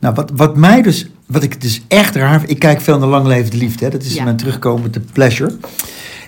Nou, 0.00 0.14
wat, 0.14 0.30
wat 0.36 0.56
mij 0.56 0.82
dus, 0.82 1.06
wat 1.26 1.42
ik 1.42 1.60
dus 1.60 1.82
echt 1.88 2.14
raar 2.14 2.38
vind, 2.38 2.50
ik 2.50 2.58
kijk 2.58 2.80
veel 2.80 2.98
naar 2.98 3.08
Lang 3.08 3.26
Leven 3.26 3.50
de 3.50 3.56
Liefde, 3.56 3.84
hè? 3.84 3.90
dat 3.90 4.02
is 4.02 4.14
Ja. 4.14 4.24
mijn 4.24 4.36
terugkomende 4.36 5.00
pleasure. 5.12 5.56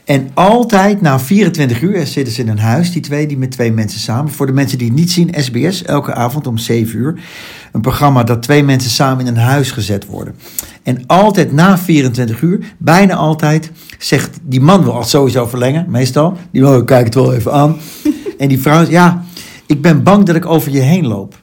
En 0.04 0.30
altijd 0.34 1.00
na 1.00 1.20
24 1.20 1.83
uur 1.83 2.06
zitten 2.06 2.34
ze 2.34 2.41
in 2.41 2.48
een 2.48 2.58
huis, 2.58 2.92
die 2.92 3.02
twee, 3.02 3.26
die 3.26 3.38
met 3.38 3.50
twee 3.50 3.72
mensen 3.72 4.00
samen. 4.00 4.33
Voor 4.33 4.46
de 4.46 4.52
mensen 4.52 4.78
die 4.78 4.86
het 4.86 4.96
niet 4.96 5.10
zien, 5.10 5.34
SBS, 5.36 5.83
elke 5.83 6.14
avond 6.14 6.46
om 6.46 6.58
7 6.58 6.98
uur. 6.98 7.20
Een 7.72 7.80
programma 7.80 8.22
dat 8.25 8.43
twee 8.43 8.62
mensen 8.62 8.91
samen 8.91 9.27
in 9.27 9.36
een 9.36 9.43
huis 9.43 9.71
gezet 9.71 10.07
worden. 10.07 10.34
En 10.82 11.02
altijd 11.07 11.52
na 11.52 11.79
24 11.79 12.41
uur, 12.43 12.75
bijna 12.79 13.14
altijd, 13.14 13.71
zegt 13.98 14.39
die 14.43 14.61
man 14.61 14.82
wil 14.82 14.93
al 14.95 15.05
sowieso 15.05 15.46
verlengen, 15.46 15.87
meestal. 15.89 16.37
Die 16.50 16.61
wil, 16.61 16.84
kijk 16.84 17.05
het 17.05 17.14
wel 17.14 17.34
even 17.34 17.52
aan. 17.52 17.77
En 18.39 18.48
die 18.48 18.61
vrouw, 18.61 18.87
ja, 18.89 19.25
ik 19.66 19.82
ben 19.82 20.02
bang 20.02 20.25
dat 20.27 20.37
ik 20.37 20.46
over 20.46 20.73
je 20.73 20.80
heen 20.80 21.07
loop. 21.07 21.39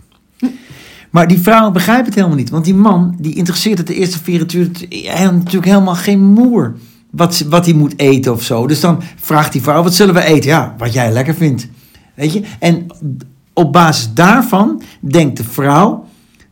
Maar 1.11 1.27
die 1.27 1.39
vrouw 1.39 1.71
begrijpt 1.71 2.05
het 2.05 2.15
helemaal 2.15 2.37
niet. 2.37 2.49
Want 2.49 2.65
die 2.65 2.75
man, 2.75 3.15
die 3.19 3.35
interesseert 3.35 3.77
het 3.77 3.87
de 3.87 3.95
eerste 3.95 4.23
24 4.23 4.81
uur 4.81 4.87
hij 4.89 5.17
heeft 5.17 5.31
natuurlijk 5.31 5.65
helemaal 5.65 5.95
geen 5.95 6.23
moer. 6.23 6.75
Wat, 7.11 7.45
wat 7.49 7.65
hij 7.65 7.73
moet 7.73 7.99
eten 7.99 8.33
of 8.33 8.43
zo. 8.43 8.67
Dus 8.67 8.79
dan 8.79 9.01
vraagt 9.15 9.51
die 9.51 9.61
vrouw, 9.61 9.83
wat 9.83 9.95
zullen 9.95 10.13
we 10.13 10.23
eten? 10.23 10.49
Ja, 10.49 10.75
wat 10.77 10.93
jij 10.93 11.11
lekker 11.11 11.33
vindt. 11.35 11.67
Weet 12.15 12.33
je? 12.33 12.43
En 12.59 12.85
op 13.53 13.73
basis 13.73 14.13
daarvan 14.13 14.81
denkt 14.99 15.37
de 15.37 15.43
vrouw 15.43 16.05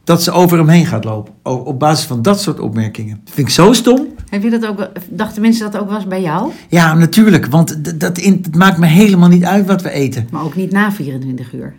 dat 0.03 0.23
ze 0.23 0.31
over 0.31 0.57
hem 0.57 0.67
heen 0.67 0.85
gaat 0.85 1.03
lopen. 1.03 1.33
Op 1.43 1.79
basis 1.79 2.05
van 2.05 2.21
dat 2.21 2.41
soort 2.41 2.59
opmerkingen. 2.59 3.21
Dat 3.23 3.33
vind 3.33 3.47
ik 3.47 3.53
zo 3.53 3.73
stom. 3.73 4.07
Heb 4.29 4.43
je 4.43 4.49
dat 4.49 4.65
ook, 4.65 4.89
dachten 5.09 5.41
mensen 5.41 5.71
dat 5.71 5.81
ook 5.81 5.91
eens 5.91 6.07
bij 6.07 6.21
jou? 6.21 6.51
Ja, 6.69 6.93
natuurlijk. 6.93 7.45
Want 7.45 7.99
dat 7.99 8.17
in, 8.17 8.39
het 8.43 8.55
maakt 8.55 8.77
me 8.77 8.85
helemaal 8.85 9.29
niet 9.29 9.43
uit 9.43 9.65
wat 9.65 9.81
we 9.81 9.91
eten. 9.91 10.27
Maar 10.31 10.43
ook 10.43 10.55
niet 10.55 10.71
na 10.71 10.91
24 10.91 11.53
uur. 11.53 11.75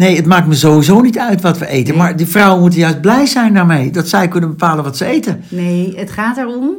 Nee, 0.00 0.16
het 0.16 0.26
maakt 0.26 0.46
me 0.46 0.54
sowieso 0.54 1.00
niet 1.00 1.18
uit 1.18 1.40
wat 1.40 1.58
we 1.58 1.66
eten. 1.66 1.94
Nee. 1.94 2.02
Maar 2.02 2.16
die 2.16 2.26
vrouwen 2.26 2.60
moeten 2.60 2.78
juist 2.78 3.00
blij 3.00 3.26
zijn 3.26 3.54
daarmee. 3.54 3.90
Dat 3.90 4.08
zij 4.08 4.28
kunnen 4.28 4.50
bepalen 4.50 4.84
wat 4.84 4.96
ze 4.96 5.04
eten. 5.04 5.42
Nee, 5.48 5.92
het 5.96 6.10
gaat 6.10 6.36
erom 6.36 6.74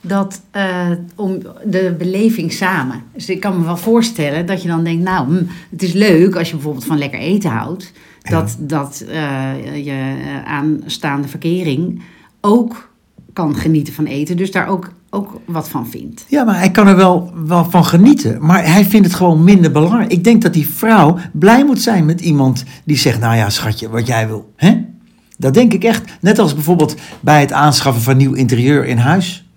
dat 0.00 0.40
eh, 0.50 0.90
om 1.16 1.38
de 1.64 1.94
beleving 1.98 2.52
samen. 2.52 3.02
Dus 3.12 3.28
ik 3.28 3.40
kan 3.40 3.58
me 3.58 3.64
wel 3.64 3.76
voorstellen 3.76 4.46
dat 4.46 4.62
je 4.62 4.68
dan 4.68 4.84
denkt, 4.84 5.02
nou, 5.02 5.26
hm, 5.26 5.44
het 5.70 5.82
is 5.82 5.92
leuk 5.92 6.36
als 6.36 6.48
je 6.48 6.54
bijvoorbeeld 6.54 6.84
van 6.84 6.98
lekker 6.98 7.18
eten 7.18 7.50
houdt, 7.50 7.92
dat, 8.22 8.56
dat 8.58 9.04
eh, 9.08 9.84
je 9.84 9.90
eh, 9.90 10.44
aanstaande 10.44 11.28
verkering 11.28 12.02
ook 12.40 12.90
kan 13.32 13.56
genieten 13.56 13.92
van 13.92 14.06
eten, 14.06 14.36
dus 14.36 14.50
daar 14.50 14.68
ook, 14.68 14.92
ook 15.10 15.40
wat 15.46 15.68
van 15.68 15.88
vindt. 15.88 16.24
Ja, 16.28 16.44
maar 16.44 16.58
hij 16.58 16.70
kan 16.70 16.86
er 16.86 16.96
wel, 16.96 17.32
wel 17.44 17.70
van 17.70 17.84
genieten. 17.84 18.46
Maar 18.46 18.72
hij 18.72 18.84
vindt 18.84 19.06
het 19.06 19.16
gewoon 19.16 19.44
minder 19.44 19.72
belangrijk. 19.72 20.12
Ik 20.12 20.24
denk 20.24 20.42
dat 20.42 20.52
die 20.52 20.68
vrouw 20.68 21.18
blij 21.32 21.64
moet 21.64 21.80
zijn 21.80 22.04
met 22.04 22.20
iemand 22.20 22.64
die 22.84 22.96
zegt... 22.96 23.20
nou 23.20 23.36
ja, 23.36 23.50
schatje, 23.50 23.88
wat 23.88 24.06
jij 24.06 24.26
wil. 24.26 24.52
Hè? 24.56 24.84
Dat 25.36 25.54
denk 25.54 25.72
ik 25.72 25.84
echt. 25.84 26.12
Net 26.20 26.38
als 26.38 26.54
bijvoorbeeld 26.54 26.94
bij 27.20 27.40
het 27.40 27.52
aanschaffen 27.52 28.02
van 28.02 28.16
nieuw 28.16 28.32
interieur 28.32 28.86
in 28.86 28.98
huis. 28.98 29.49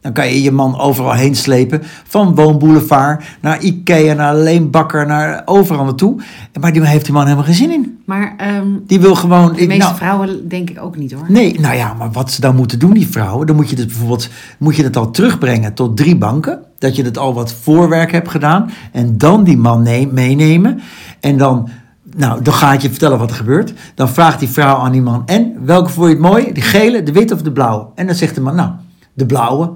Dan 0.00 0.12
kan 0.12 0.26
je 0.26 0.42
je 0.42 0.50
man 0.50 0.78
overal 0.78 1.12
heen 1.12 1.34
slepen. 1.34 1.82
Van 2.04 2.34
Woonboulevard 2.34 3.24
naar 3.40 3.60
Ikea, 3.62 4.14
naar 4.14 4.36
Leenbakker, 4.36 5.06
naar 5.06 5.42
overal 5.44 5.84
naartoe. 5.84 6.16
Maar 6.60 6.72
die 6.72 6.86
heeft 6.86 7.04
die 7.04 7.14
man 7.14 7.24
helemaal 7.24 7.44
geen 7.44 7.54
zin 7.54 7.70
in. 7.70 7.98
Maar 8.04 8.34
ehm, 8.36 8.66
Die 8.86 9.00
wil 9.00 9.14
gewoon... 9.14 9.52
de 9.52 9.66
meeste 9.66 9.84
nou, 9.84 9.96
vrouwen 9.96 10.48
denk 10.48 10.70
ik 10.70 10.82
ook 10.82 10.96
niet 10.96 11.12
hoor. 11.12 11.24
Nee, 11.28 11.60
nou 11.60 11.76
ja, 11.76 11.94
maar 11.94 12.10
wat 12.10 12.30
ze 12.30 12.40
dan 12.40 12.56
moeten 12.56 12.78
doen, 12.78 12.92
die 12.92 13.08
vrouwen, 13.08 13.46
dan 13.46 13.56
moet 13.56 13.70
je 13.70 13.76
dus 13.76 13.86
bijvoorbeeld 13.86 14.28
moet 14.58 14.76
je 14.76 14.82
het 14.82 14.96
al 14.96 15.10
terugbrengen 15.10 15.74
tot 15.74 15.96
drie 15.96 16.16
banken. 16.16 16.58
Dat 16.78 16.96
je 16.96 17.04
het 17.04 17.18
al 17.18 17.34
wat 17.34 17.52
voorwerk 17.52 18.12
hebt 18.12 18.28
gedaan. 18.28 18.70
En 18.92 19.18
dan 19.18 19.44
die 19.44 19.56
man 19.56 19.82
ne- 19.82 20.08
meenemen. 20.12 20.80
En 21.20 21.36
dan, 21.36 21.68
nou, 22.16 22.42
dan 22.42 22.54
ga 22.54 22.72
ik 22.72 22.80
je 22.80 22.90
vertellen 22.90 23.18
wat 23.18 23.30
er 23.30 23.36
gebeurt. 23.36 23.72
Dan 23.94 24.08
vraagt 24.08 24.38
die 24.38 24.48
vrouw 24.48 24.76
aan 24.76 24.92
die 24.92 25.02
man: 25.02 25.22
En 25.26 25.54
welke 25.64 25.90
vond 25.90 26.06
je 26.06 26.12
het 26.12 26.22
mooi? 26.22 26.52
De 26.52 26.60
gele, 26.60 27.02
de 27.02 27.12
witte 27.12 27.34
of 27.34 27.42
de 27.42 27.52
blauwe? 27.52 27.86
En 27.94 28.06
dan 28.06 28.14
zegt 28.14 28.34
de 28.34 28.40
man: 28.40 28.54
Nou, 28.54 28.70
de 29.12 29.26
blauwe. 29.26 29.70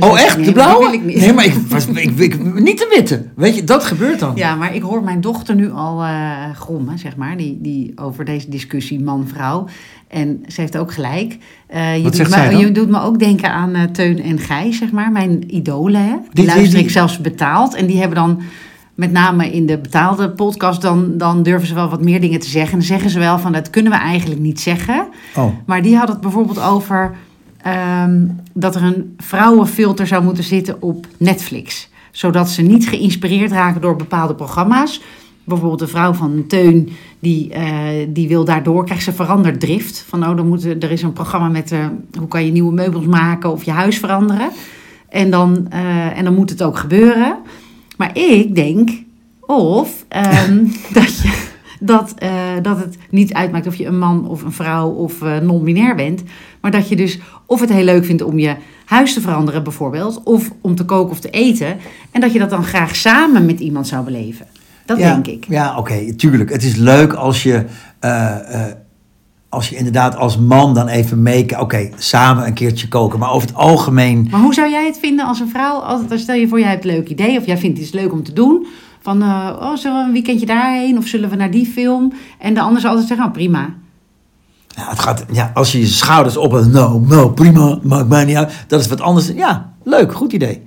Oh, 0.00 0.20
echt? 0.20 0.36
nee, 0.36 0.46
De 0.46 0.52
blauwe? 0.52 0.84
wil 0.84 0.92
ik 0.92 1.04
niet. 1.04 1.16
Nee, 1.16 1.32
maar 1.32 1.44
ik, 1.44 1.54
was, 1.68 1.86
ik, 1.86 2.10
ik- 2.18 2.60
niet 2.60 2.78
de 2.78 2.92
witte. 2.96 3.24
Weet 3.36 3.54
je, 3.54 3.64
dat 3.64 3.84
gebeurt 3.84 4.18
dan. 4.18 4.32
Ja, 4.36 4.54
maar 4.54 4.74
ik 4.74 4.82
hoor 4.82 5.02
mijn 5.02 5.20
dochter 5.20 5.54
nu 5.54 5.70
al 5.72 6.02
eh 6.02 6.34
grommen, 6.54 6.98
zeg 6.98 7.16
maar, 7.16 7.36
die, 7.36 7.58
die 7.60 7.92
over 7.96 8.24
deze 8.24 8.50
discussie 8.50 9.00
man-vrouw. 9.00 9.66
En 10.08 10.42
ze 10.46 10.60
heeft 10.60 10.76
ook 10.76 10.92
gelijk. 10.92 11.36
Eh, 11.66 11.96
je, 11.96 12.02
Wat 12.02 12.16
doet 12.16 12.28
me, 12.30 12.56
je 12.56 12.72
doet 12.72 12.88
me 12.88 13.00
ook 13.00 13.18
denken 13.18 13.50
aan 13.52 13.74
eh, 13.74 13.82
Teun 13.82 14.22
en 14.22 14.38
Gijs, 14.38 14.78
zeg 14.78 14.90
maar, 14.92 15.12
mijn 15.12 15.54
idolen. 15.56 16.00
Hè? 16.02 16.10
Die, 16.10 16.20
Die- 16.20 16.28
die- 16.32 16.46
luister 16.46 16.74
die- 16.74 16.84
ik 16.84 16.90
zelfs 16.90 17.20
betaald. 17.20 17.74
En 17.74 17.86
die 17.86 17.98
hebben 17.98 18.16
dan, 18.16 18.40
met 18.94 19.12
name 19.12 19.52
in 19.52 19.66
de 19.66 19.78
betaalde 19.78 20.30
podcast, 20.30 20.82
dan, 20.82 21.18
dan 21.18 21.42
durven 21.42 21.68
ze 21.68 21.74
wel 21.74 21.88
wat 21.88 22.02
meer 22.02 22.20
dingen 22.20 22.40
te 22.40 22.48
zeggen. 22.48 22.72
En 22.72 22.78
dan 22.78 22.86
zeggen 22.86 23.10
ze 23.10 23.18
wel 23.18 23.38
van, 23.38 23.52
dat 23.52 23.70
kunnen 23.70 23.92
we 23.92 23.98
eigenlijk 23.98 24.40
niet 24.40 24.60
zeggen. 24.60 25.06
Oh, 25.36 25.44
Maar 25.66 25.82
die 25.82 25.96
had 25.96 26.08
het 26.08 26.20
bijvoorbeeld 26.20 26.60
over 26.62 27.14
ehm, 27.72 28.26
dat 28.52 28.74
er 28.74 28.82
een 28.82 29.14
vrouwenfilter 29.16 30.06
zou 30.06 30.24
moeten 30.24 30.44
zitten 30.44 30.82
op 30.82 31.06
Netflix. 31.16 31.88
Zodat 32.10 32.50
ze 32.50 32.62
niet 32.62 32.88
geïnspireerd 32.88 33.52
raken 33.52 33.80
door 33.80 33.96
bepaalde 33.96 34.34
programma's. 34.34 35.00
Bijvoorbeeld 35.44 35.78
de 35.78 35.86
vrouw 35.86 36.12
van 36.12 36.44
Teun, 36.46 36.88
die, 37.18 37.52
eh, 37.52 38.06
die 38.08 38.28
wil 38.28 38.44
daardoor, 38.44 38.84
krijgt 38.84 39.04
ze 39.04 39.12
veranderd 39.12 39.60
drift. 39.60 40.04
Van 40.08 40.28
oh, 40.28 40.36
dan 40.36 40.48
moet, 40.48 40.64
er 40.64 40.90
is 40.90 41.02
een 41.02 41.12
programma 41.12 41.48
met 41.48 41.72
eh, 41.72 41.86
hoe 42.18 42.28
kan 42.28 42.44
je 42.44 42.52
nieuwe 42.52 42.72
meubels 42.72 43.06
maken 43.06 43.52
of 43.52 43.64
je 43.64 43.70
huis 43.70 43.98
veranderen. 43.98 44.50
En 45.08 45.30
dan, 45.30 45.66
eh, 45.70 46.18
en 46.18 46.24
dan 46.24 46.34
moet 46.34 46.50
het 46.50 46.62
ook 46.62 46.78
gebeuren. 46.78 47.36
Maar 47.96 48.16
ik 48.16 48.54
denk, 48.54 48.90
of 49.40 50.04
ehm, 50.08 50.64
dat, 50.98 51.18
je, 51.18 51.48
dat, 51.80 52.14
eh, 52.16 52.30
dat 52.62 52.78
het 52.78 52.96
niet 53.10 53.34
uitmaakt 53.34 53.66
of 53.66 53.74
je 53.74 53.86
een 53.86 53.98
man 53.98 54.28
of 54.28 54.42
een 54.42 54.52
vrouw 54.52 54.88
of 54.88 55.22
eh, 55.22 55.38
non-binair 55.38 55.94
bent. 55.94 56.22
Maar 56.60 56.70
dat 56.70 56.88
je 56.88 56.96
dus 56.96 57.18
of 57.46 57.60
het 57.60 57.72
heel 57.72 57.84
leuk 57.84 58.04
vindt 58.04 58.22
om 58.22 58.38
je 58.38 58.56
huis 58.84 59.14
te 59.14 59.20
veranderen 59.20 59.62
bijvoorbeeld. 59.62 60.22
Of 60.24 60.50
om 60.60 60.74
te 60.74 60.84
koken 60.84 61.10
of 61.10 61.20
te 61.20 61.30
eten. 61.30 61.76
En 62.10 62.20
dat 62.20 62.32
je 62.32 62.38
dat 62.38 62.50
dan 62.50 62.64
graag 62.64 62.96
samen 62.96 63.46
met 63.46 63.60
iemand 63.60 63.86
zou 63.86 64.04
beleven. 64.04 64.46
Dat 64.84 64.98
ja, 64.98 65.12
denk 65.12 65.26
ik. 65.26 65.44
Ja, 65.48 65.78
oké, 65.78 66.14
tuurlijk. 66.14 66.50
Het 66.50 66.62
is 66.62 66.76
leuk 66.76 67.12
als 67.12 67.42
je, 67.42 67.64
eh, 67.98 68.36
als 69.48 69.68
je 69.68 69.76
inderdaad 69.76 70.16
als 70.16 70.38
man 70.38 70.74
dan 70.74 70.88
even 70.88 71.22
mee... 71.22 71.60
Oké, 71.60 71.90
samen 71.96 72.46
een 72.46 72.54
keertje 72.54 72.88
koken. 72.88 73.18
Maar 73.18 73.32
over 73.32 73.48
het 73.48 73.56
algemeen... 73.56 74.28
Maar 74.30 74.40
hoe 74.40 74.54
zou 74.54 74.70
jij 74.70 74.86
het 74.86 74.98
vinden 74.98 75.26
als 75.26 75.40
een 75.40 75.48
vrouw, 75.48 75.78
altijd, 75.78 76.20
stel 76.20 76.34
je 76.34 76.48
voor 76.48 76.60
jij 76.60 76.68
hebt 76.68 76.84
een 76.84 76.90
leuk 76.90 77.08
idee 77.08 77.38
of 77.38 77.46
jij 77.46 77.58
vindt 77.58 77.78
iets 77.78 77.92
leuk 77.92 78.12
om 78.12 78.22
te 78.22 78.32
doen. 78.32 78.66
Van, 79.08 79.22
eh, 79.22 79.56
oh, 79.60 79.76
zullen 79.76 79.98
we 79.98 80.06
een 80.06 80.12
weekendje 80.12 80.46
daarheen 80.46 80.98
of 80.98 81.06
zullen 81.06 81.30
we 81.30 81.36
naar 81.36 81.50
die 81.50 81.66
film? 81.66 82.12
En 82.38 82.54
de 82.54 82.60
ander 82.60 82.80
zal 82.80 82.90
altijd 82.90 83.08
zeggen, 83.08 83.26
oh 83.26 83.32
prima. 83.32 83.74
Ja, 84.68 84.88
het 84.88 84.98
gaat, 84.98 85.24
ja, 85.32 85.50
als 85.54 85.72
je 85.72 85.78
je 85.80 85.86
schouders 85.86 86.36
op... 86.36 86.52
Nou, 86.52 87.06
nou, 87.06 87.32
prima, 87.32 87.78
maakt 87.82 88.08
mij 88.08 88.24
niet 88.24 88.36
uit. 88.36 88.52
Dat 88.66 88.80
is 88.80 88.88
wat 88.88 89.00
anders. 89.00 89.28
Ja, 89.34 89.72
leuk, 89.84 90.14
goed 90.14 90.32
idee. 90.32 90.62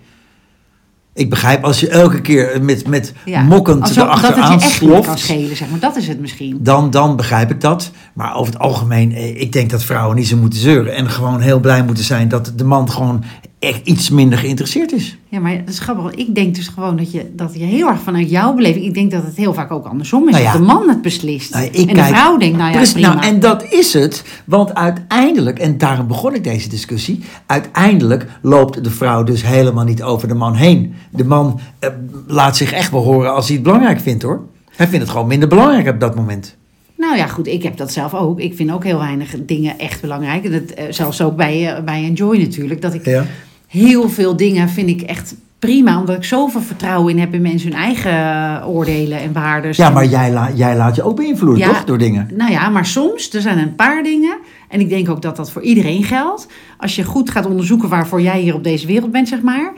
Ik 1.14 1.30
begrijp 1.30 1.64
als 1.64 1.80
je 1.80 1.90
elke 1.90 2.22
keer 2.22 2.64
met, 2.64 2.88
met 2.88 3.14
Ja. 3.26 3.42
mokkend 3.42 3.96
erachteraan 3.98 4.52
het 4.52 4.62
je 4.62 4.68
echt 4.68 4.82
niet 4.82 4.92
kan 4.92 5.04
sloft... 5.04 5.20
schelen, 5.20 5.56
zeg 5.56 5.70
maar. 5.70 5.80
Dat 5.80 5.96
is 5.96 6.08
het 6.08 6.20
misschien. 6.20 6.60
Dan, 6.62 6.90
dan 6.90 7.16
begrijp 7.16 7.52
ik 7.52 7.62
dat. 7.62 7.92
Maar 8.14 8.36
over 8.36 8.54
het 8.54 8.62
algemeen, 8.62 9.12
eh, 9.12 9.42
ik 9.42 9.52
denk 9.52 9.70
dat 9.70 9.84
vrouwen 9.84 10.16
niet 10.16 10.28
zo 10.28 10.38
moeten 10.38 10.60
zeuren. 10.60 10.96
En 10.96 11.10
gewoon 11.10 11.40
heel 11.40 11.60
blij 11.60 11.84
moeten 11.84 12.04
zijn 12.04 12.28
dat 12.28 12.54
de 12.56 12.64
man 12.64 12.92
gewoon 12.92 13.24
echt 13.62 13.88
iets 13.88 14.10
minder 14.10 14.38
geïnteresseerd 14.38 14.92
is. 14.92 15.18
Ja, 15.30 15.40
maar 15.40 15.58
dat 15.58 15.70
is 15.74 15.80
grappig. 15.80 16.14
Ik 16.14 16.36
denk 16.36 16.56
dus 16.56 16.68
gewoon 16.68 16.98
dat 16.98 17.12
je, 17.12 17.32
dat 17.36 17.54
je 17.54 17.64
heel 17.64 17.88
erg 17.88 18.00
vanuit 18.00 18.30
jouw 18.30 18.54
beleving... 18.54 18.86
Ik 18.86 18.94
denk 18.94 19.12
dat 19.12 19.24
het 19.24 19.36
heel 19.36 19.54
vaak 19.54 19.72
ook 19.72 19.86
andersom 19.86 20.28
is. 20.28 20.32
Nou 20.32 20.44
ja. 20.44 20.52
Dat 20.52 20.62
de 20.62 20.68
man 20.68 20.90
het 20.90 21.02
beslist. 21.02 21.54
Nou, 21.54 21.66
en 21.68 21.88
de 21.88 22.04
vrouw 22.04 22.38
denkt, 22.38 22.58
nou 22.58 22.70
ja, 22.70 22.76
Precies, 22.76 22.94
prima. 22.94 23.14
nou, 23.14 23.26
en 23.26 23.40
dat 23.40 23.64
is 23.70 23.94
het. 23.94 24.24
Want 24.46 24.74
uiteindelijk, 24.76 25.60
en 25.60 25.78
daarom 25.78 26.08
begon 26.08 26.36
ik 26.36 26.44
deze 26.44 26.70
discussie. 26.70 27.20
Uiteindelijk 27.46 28.28
loopt 28.42 28.84
de 28.84 28.90
vrouw 28.92 29.24
dus 29.24 29.44
helemaal 29.44 29.86
niet 29.86 30.04
over 30.04 30.28
de 30.28 30.34
man 30.34 30.56
heen. 30.56 30.94
De 31.10 31.26
man 31.26 31.60
eh, 31.80 31.90
laat 32.28 32.58
zich 32.58 32.72
echt 32.72 32.92
wel 32.92 33.04
horen 33.04 33.34
als 33.34 33.46
hij 33.46 33.56
het 33.56 33.64
belangrijk 33.64 34.00
vindt 34.00 34.24
hoor. 34.24 34.42
Hij 34.76 34.88
vindt 34.88 35.02
het 35.04 35.12
gewoon 35.12 35.28
minder 35.28 35.50
belangrijk 35.50 35.88
op 35.88 36.00
dat 36.00 36.16
moment. 36.16 36.58
Nou 36.98 37.18
ja, 37.18 37.28
goed, 37.28 37.48
ik 37.48 37.64
heb 37.64 37.78
dat 37.78 37.92
zelf 37.92 38.14
ook. 38.14 38.40
Ik 38.40 38.56
vind 38.56 38.72
ook 38.72 38.84
heel 38.84 38.98
weinig 39.00 39.36
dingen 39.46 39.80
echt 39.80 40.02
belangrijk. 40.02 40.44
En 40.46 40.52
dat, 40.52 40.62
eh, 40.62 40.86
zelfs 40.90 41.22
ook 41.22 41.36
bij, 41.36 41.76
eh, 41.76 41.84
bij 41.84 42.04
Enjoy 42.04 42.38
natuurlijk. 42.38 42.82
Dat 42.82 42.94
ik 42.94 43.06
Ja. 43.06 43.26
Heel 43.72 44.10
veel 44.10 44.36
dingen 44.36 44.70
vind 44.70 44.90
ik 44.90 45.02
echt 45.02 45.36
prima. 45.60 46.00
Omdat 46.00 46.16
ik 46.16 46.24
zoveel 46.24 46.62
vertrouwen 46.62 47.14
in 47.14 47.20
heb 47.20 47.34
in 47.34 47.42
mensen 47.42 47.70
hun 47.72 47.80
eigen 47.80 48.12
eh, 48.12 48.68
oordelen 48.70 49.20
en 49.20 49.34
waarden. 49.34 49.72
Ja, 49.76 49.90
maar 49.90 50.06
jij, 50.06 50.32
la- 50.34 50.52
jij 50.56 50.76
laat 50.78 50.96
je 50.96 51.04
ook 51.04 51.16
beïnvloeden, 51.16 51.68
Ja. 51.68 51.74
toch? 51.74 51.84
Door 51.84 51.98
dingen. 51.98 52.28
Nou 52.34 52.52
ja, 52.52 52.70
maar 52.70 52.86
soms, 52.86 53.34
er 53.34 53.42
zijn 53.42 53.58
een 53.58 53.76
paar 53.76 54.04
dingen. 54.04 54.38
En 54.70 54.80
ik 54.80 54.90
denk 54.90 55.10
ook 55.10 55.22
dat 55.22 55.36
dat 55.36 55.52
voor 55.52 55.62
iedereen 55.62 56.04
geldt. 56.04 56.48
Als 56.78 56.96
je 56.96 57.04
goed 57.04 57.30
gaat 57.30 57.46
onderzoeken 57.46 57.90
waarvoor 57.90 58.22
jij 58.22 58.40
hier 58.40 58.54
op 58.56 58.64
deze 58.64 58.88
wereld 58.88 59.12
bent, 59.12 59.28
zeg 59.28 59.42
maar. 59.42 59.74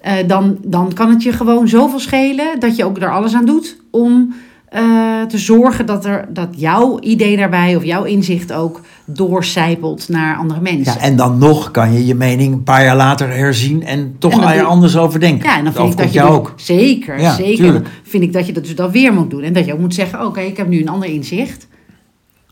eh, 0.00 0.12
dan, 0.26 0.58
dan 0.64 0.92
kan 0.94 1.10
het 1.10 1.22
je 1.22 1.32
gewoon 1.32 1.68
zoveel 1.68 1.98
schelen 2.00 2.60
dat 2.60 2.76
je 2.76 2.84
ook 2.84 2.98
er 3.00 3.12
alles 3.12 3.34
aan 3.34 3.44
doet 3.46 3.76
om 3.90 4.34
eh, 4.70 5.22
te 5.22 5.38
zorgen 5.38 5.86
dat, 5.86 6.04
er, 6.04 6.26
dat 6.28 6.48
jouw 6.56 6.98
idee 7.00 7.36
daarbij 7.36 7.76
of 7.76 7.84
jouw 7.84 8.04
inzicht 8.04 8.52
ook 8.52 8.80
doorcijpelt 9.04 10.08
naar 10.08 10.36
andere 10.36 10.60
mensen. 10.60 10.94
Ja, 10.94 11.00
en 11.00 11.16
dan 11.16 11.38
nog 11.38 11.70
kan 11.70 11.92
je 11.92 12.06
je 12.06 12.14
mening 12.14 12.52
een 12.52 12.62
paar 12.62 12.84
jaar 12.84 12.96
later 12.96 13.28
herzien 13.28 13.82
en 13.82 14.14
toch 14.18 14.32
En 14.32 14.58
doe- 14.58 14.62
anders 14.62 14.96
over 14.96 15.20
denken. 15.20 15.48
Ja, 15.48 15.56
en 15.58 15.64
dan 15.64 15.72
vind 15.72 15.90
ik 15.92 15.96
dat 15.98 16.12
je 16.12 16.22
ook. 16.22 16.52
Zeker, 16.56 17.20
Ja, 17.20 17.34
zeker. 17.34 17.64
tuurlijk. 17.64 17.88
Vind 18.02 18.22
ik 18.22 18.32
dat 18.32 18.46
je 18.46 18.52
dat 18.52 18.64
dus 18.64 18.74
dan 18.74 18.90
weer 18.90 19.12
moet 19.12 19.30
doen. 19.30 19.42
En 19.42 19.52
dat 19.52 19.66
je 19.66 19.72
ook 19.72 19.78
moet 19.78 19.94
zeggen, 19.94 20.26
oké, 20.26 20.40
ik 20.40 20.56
heb 20.56 20.68
nu 20.68 20.80
een 20.80 20.88
ander 20.88 21.08
inzicht. 21.08 21.68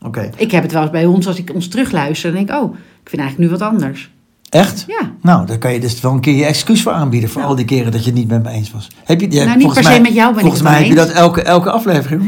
Oké. 0.05 0.29
Ik 0.35 0.51
heb 0.51 0.63
het 0.63 0.71
wel 0.71 0.81
eens 0.81 0.91
bij 0.91 1.05
ons, 1.05 1.27
als 1.27 1.37
ik 1.37 1.51
ons 1.53 1.67
terugluister, 1.67 2.31
dan 2.33 2.45
denk 2.45 2.49
ik, 2.57 2.63
oh, 2.63 2.73
ik 3.03 3.09
vind 3.09 3.21
eigenlijk 3.21 3.51
nu 3.51 3.57
wat 3.57 3.67
anders. 3.69 4.11
Echt? 4.49 4.83
Ja. 4.87 5.11
Nou, 5.21 5.45
daar 5.45 5.57
kan 5.57 5.73
je 5.73 5.79
dus 5.79 6.01
wel 6.01 6.11
een 6.11 6.19
keer 6.19 6.35
je 6.35 6.45
excuus 6.45 6.81
voor 6.81 6.91
aanbieden. 6.91 7.29
Voor 7.29 7.41
Ja. 7.41 7.47
al 7.47 7.55
die 7.55 7.65
keren 7.65 7.91
dat 7.91 7.99
je 8.03 8.09
het 8.09 8.19
niet 8.19 8.27
met 8.27 8.43
me 8.43 8.49
eens 8.49 8.71
was. 8.71 8.87
Heb 9.03 9.21
je, 9.21 9.31
ja, 9.31 9.43
Nou, 9.43 9.49
niet 9.57 9.61
volgens 9.65 9.73
per 9.73 9.83
se 9.83 9.99
mij- 10.01 10.09
met 10.09 10.13
jou 10.17 10.27
ben 10.29 10.35
ik 10.35 10.41
Volgens 10.41 10.61
mij 10.63 10.77
heb 10.77 10.85
je 10.87 10.95
dat 10.95 11.09
elke, 11.09 11.41
elke 11.41 11.71
aflevering. 11.71 12.23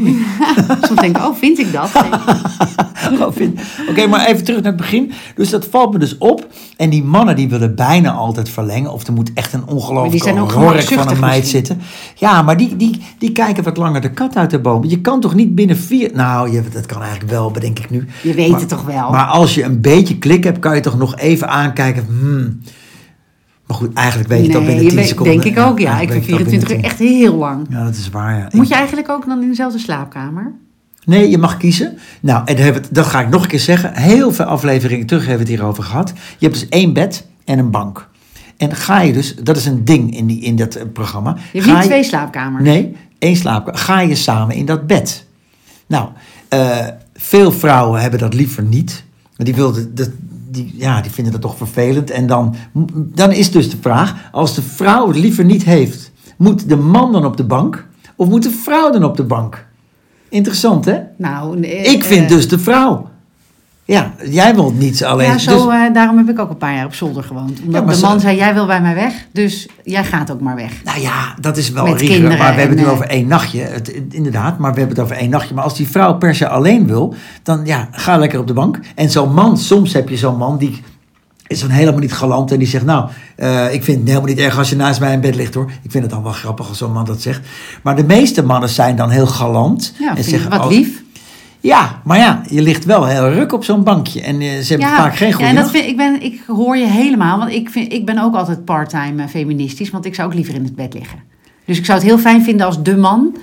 Soms 0.86 1.00
denk 1.00 1.16
ik, 1.16 1.22
oh, 1.24 1.34
vind 1.36 1.58
ik 1.58 1.72
dat? 1.72 1.90
Gewoon 2.94 3.32
vind- 3.42 3.60
Oké, 3.90 4.06
maar 4.06 4.26
even 4.26 4.44
terug 4.44 4.60
naar 4.62 4.72
het 4.72 4.80
begin. 4.80 5.12
Dus 5.34 5.50
dat 5.50 5.66
valt 5.70 5.92
me 5.92 5.98
dus 5.98 6.18
op. 6.18 6.46
En 6.76 6.90
die 6.90 7.04
mannen 7.04 7.36
die 7.36 7.48
willen 7.48 7.74
bijna 7.74 8.10
altijd 8.10 8.48
verlengen. 8.48 8.92
Of 8.92 9.06
er 9.06 9.12
moet 9.12 9.30
echt 9.34 9.52
een 9.52 9.66
ongelooflijke 9.66 10.54
hork 10.58 10.82
van 10.82 11.08
een 11.10 11.20
meid 11.20 11.46
zitten. 11.46 11.80
Ja, 12.14 12.42
maar 12.42 12.56
die, 12.56 12.76
die, 12.76 13.02
die 13.18 13.32
kijken 13.32 13.64
wat 13.64 13.76
langer 13.76 14.00
de 14.00 14.10
kat 14.10 14.36
uit 14.36 14.50
de 14.50 14.58
boom. 14.58 14.84
Je 14.84 15.00
kan 15.00 15.20
toch 15.20 15.34
niet 15.34 15.54
binnen 15.54 15.76
vier... 15.76 16.10
Nou, 16.14 16.50
je, 16.52 16.62
dat 16.72 16.86
kan 16.86 17.00
eigenlijk 17.02 17.30
wel, 17.30 17.50
bedenk 17.50 17.78
ik 17.78 17.90
nu. 17.90 18.06
Je 18.22 18.34
weet 18.34 18.50
Maar- 18.50 18.60
het 18.60 18.68
toch 18.68 18.84
wel? 18.84 19.10
Maar 19.10 19.24
als 19.26 19.54
je 19.54 19.62
een 19.64 19.80
beetje 19.80 20.18
klik 20.18 20.44
hebt, 20.44 20.58
kan 20.58 20.74
je 20.74 20.80
toch 20.80 20.98
nog 20.98 21.16
even 21.18 21.48
aankijken. 21.48 22.06
Hmm. 22.20 22.60
Maar 23.66 23.76
goed, 23.76 23.92
eigenlijk 23.92 24.28
weet 24.28 24.46
je 24.46 24.54
al 24.54 24.58
binnen 24.64 24.82
je 24.82 24.88
10 24.88 24.96
weet- 24.98 25.08
seconden. 25.08 25.40
denk 25.40 25.56
ik 25.56 25.62
ook, 25.64 25.78
ja. 25.78 26.00
Ik 26.00 26.10
vind 26.10 26.12
weet 26.12 26.24
je 26.24 26.32
het 26.32 26.44
al 26.44 26.48
24 26.48 26.76
uur 26.76 26.84
echt 26.84 26.98
heel 26.98 27.34
lang. 27.34 27.66
10. 27.68 27.76
Ja, 27.76 27.84
dat 27.84 27.94
is 27.96 28.10
waar, 28.10 28.38
ja. 28.38 28.48
Moet 28.52 28.68
je 28.68 28.74
eigenlijk 28.74 29.08
ook 29.08 29.26
dan 29.26 29.42
in 29.42 29.48
dezelfde 29.48 29.78
slaapkamer? 29.78 30.52
Nee, 31.04 31.30
je 31.30 31.38
mag 31.38 31.56
kiezen. 31.56 31.98
Nou, 32.20 32.42
en 32.44 32.72
dat, 32.72 32.88
dat 32.90 33.06
ga 33.06 33.20
ik 33.20 33.28
nog 33.28 33.42
een 33.42 33.48
keer 33.48 33.60
zeggen. 33.60 33.94
Heel 33.94 34.32
veel 34.32 34.44
afleveringen 34.44 35.06
terug 35.06 35.26
hebben 35.26 35.44
we 35.46 35.50
het 35.50 35.58
hierover 35.60 35.82
gehad. 35.84 36.12
Je 36.38 36.46
hebt 36.46 36.60
dus 36.60 36.68
één 36.68 36.92
bed 36.92 37.26
en 37.44 37.58
een 37.58 37.70
bank. 37.70 38.08
En 38.56 38.74
ga 38.76 39.00
je 39.00 39.12
dus, 39.12 39.34
dat 39.36 39.56
is 39.56 39.66
een 39.66 39.84
ding 39.84 40.16
in, 40.16 40.26
die, 40.26 40.40
in 40.40 40.56
dat 40.56 40.74
eh, 40.74 40.84
programma. 40.92 41.36
Je 41.52 41.60
hebt 41.60 41.72
niet 41.72 41.82
twee 41.82 42.04
slaapkamers. 42.04 42.64
Nee, 42.64 42.96
één 43.18 43.36
slaapkamer. 43.36 43.80
Ga 43.80 44.00
je 44.00 44.14
samen 44.14 44.56
in 44.56 44.66
dat 44.66 44.86
bed. 44.86 45.26
Nou, 45.86 46.08
eh, 46.48 46.86
veel 47.14 47.52
vrouwen 47.52 48.00
hebben 48.00 48.18
dat 48.20 48.34
liever 48.34 48.62
niet. 48.62 49.04
Want 49.22 49.44
die, 49.48 49.54
wilden, 49.54 49.94
dat, 49.94 50.10
die, 50.52 50.74
ja, 50.76 51.00
die 51.00 51.10
vinden 51.10 51.32
dat 51.32 51.42
toch 51.42 51.56
vervelend. 51.56 52.10
En 52.10 52.26
dan, 52.26 52.54
dan 52.94 53.32
is 53.32 53.50
dus 53.50 53.70
de 53.70 53.76
vraag, 53.80 54.14
als 54.32 54.54
de 54.54 54.62
vrouw 54.62 55.08
het 55.08 55.16
liever 55.16 55.44
niet 55.44 55.64
heeft... 55.64 56.12
moet 56.36 56.68
de 56.68 56.76
man 56.76 57.12
dan 57.12 57.24
op 57.24 57.36
de 57.36 57.44
bank? 57.44 57.86
Of 58.16 58.28
moet 58.28 58.42
de 58.42 58.50
vrouw 58.50 58.90
dan 58.90 59.04
op 59.04 59.16
de 59.16 59.24
bank? 59.24 59.66
Interessant, 60.28 60.84
hè? 60.84 60.98
Nou, 61.16 61.62
eh, 61.62 61.92
Ik 61.92 62.04
vind 62.04 62.22
eh, 62.22 62.36
dus 62.36 62.48
de 62.48 62.58
vrouw. 62.58 63.08
Ja, 63.84 64.12
jij 64.24 64.54
wilt 64.54 64.78
niet 64.78 65.04
alleen. 65.04 65.28
Ja, 65.28 65.38
zo, 65.38 65.66
dus, 65.66 65.74
eh, 65.74 65.94
daarom 65.94 66.16
heb 66.16 66.28
ik 66.28 66.38
ook 66.38 66.50
een 66.50 66.56
paar 66.56 66.74
jaar 66.74 66.84
op 66.84 66.94
zolder 66.94 67.22
gewoond. 67.22 67.60
Omdat 67.64 67.82
Ja, 67.82 67.88
de 67.88 67.94
zo- 67.94 68.06
man 68.06 68.20
zei, 68.20 68.36
jij 68.36 68.54
wil 68.54 68.66
bij 68.66 68.80
mij 68.80 68.94
weg, 68.94 69.12
dus 69.32 69.68
jij 69.84 70.04
gaat 70.04 70.30
ook 70.30 70.40
maar 70.40 70.56
weg. 70.56 70.72
nou 70.84 71.00
ja, 71.00 71.34
dat 71.40 71.56
is 71.56 71.70
wel 71.70 71.96
rigoureus, 71.96 72.38
Maar 72.38 72.54
we 72.54 72.60
hebben 72.60 72.78
het 72.78 72.78
nu 72.78 72.84
en, 72.84 72.90
over 72.90 73.06
één 73.06 73.26
nachtje. 73.26 73.60
Het, 73.60 73.92
inderdaad, 74.10 74.58
maar 74.58 74.72
we 74.72 74.78
hebben 74.78 74.96
het 74.96 75.04
over 75.04 75.16
één 75.16 75.30
nachtje. 75.30 75.54
Maar 75.54 75.64
als 75.64 75.76
die 75.76 75.88
vrouw 75.88 76.14
per 76.14 76.34
se 76.34 76.48
alleen 76.48 76.86
wil, 76.86 77.14
dan 77.42 77.60
ja, 77.64 77.88
ga 77.90 78.16
lekker 78.16 78.38
op 78.38 78.46
de 78.46 78.52
bank. 78.52 78.78
En 78.94 79.10
zo'n 79.10 79.34
man, 79.34 79.58
soms 79.58 79.92
heb 79.92 80.08
je 80.08 80.16
zo'n 80.16 80.36
man 80.36 80.58
die 80.58 80.82
is 81.46 81.60
dan 81.60 81.70
helemaal 81.70 82.00
niet 82.00 82.12
galant 82.12 82.52
en 82.52 82.58
die 82.58 82.68
zegt, 82.68 82.84
nou, 82.84 83.08
eh, 83.36 83.74
ik 83.74 83.84
vind 83.84 83.98
het 83.98 84.08
helemaal 84.08 84.28
niet 84.28 84.38
erg 84.38 84.58
als 84.58 84.70
je 84.70 84.76
naast 84.76 85.00
mij 85.00 85.12
in 85.12 85.20
bed 85.20 85.34
ligt 85.34 85.54
hoor. 85.54 85.70
Ik 85.82 85.90
vind 85.90 86.04
het 86.04 86.12
dan 86.12 86.22
wel 86.22 86.32
grappig 86.32 86.68
als 86.68 86.78
zo'n 86.78 86.92
man 86.92 87.04
dat 87.04 87.20
zegt. 87.22 87.40
Maar 87.82 87.96
de 87.96 88.04
meeste 88.04 88.42
mannen 88.42 88.68
zijn 88.68 88.96
dan 88.96 89.10
heel 89.10 89.26
galant. 89.26 89.94
Ja, 89.98 90.16
en 90.16 90.34
ik 90.34 90.46
wat 90.48 90.60
oh, 90.60 90.68
lief. 90.68 91.02
Ja, 91.62 92.00
maar 92.04 92.18
ja, 92.18 92.42
je 92.48 92.62
ligt 92.62 92.84
wel 92.84 93.06
heel 93.06 93.28
ruk 93.32 93.52
op 93.52 93.64
zo'n 93.64 93.82
bankje. 93.84 94.20
En 94.20 94.40
eh, 94.40 94.58
ze 94.58 94.68
hebben 94.72 94.88
vaak 94.88 95.16
geen 95.16 95.28
ja, 95.28 95.34
goede 95.34 95.48
en 95.50 95.54
dat 95.56 95.70
vind, 95.70 95.86
ik, 95.86 95.96
ben, 95.96 96.22
ik 96.22 96.42
hoor 96.46 96.76
je 96.76 96.86
helemaal, 96.86 97.38
want 97.38 97.52
ik, 97.52 97.70
vind, 97.70 97.92
ik 97.92 98.04
ben 98.06 98.18
ook 98.18 98.34
altijd 98.34 98.64
part-time 98.64 99.22
eh, 99.22 99.28
feministisch, 99.28 99.90
want 99.90 100.04
ik 100.04 100.14
zou 100.14 100.28
ook 100.28 100.34
liever 100.34 100.54
in 100.54 100.64
het 100.64 100.74
bed 100.76 100.94
liggen. 100.94 101.18
Dus 101.64 101.78
ik 101.78 101.84
zou 101.84 101.98
het 101.98 102.06
heel 102.06 102.18
fijn 102.18 102.42
vinden 102.44 102.66
als 102.66 102.82
de 102.82 102.96
man, 102.96 103.36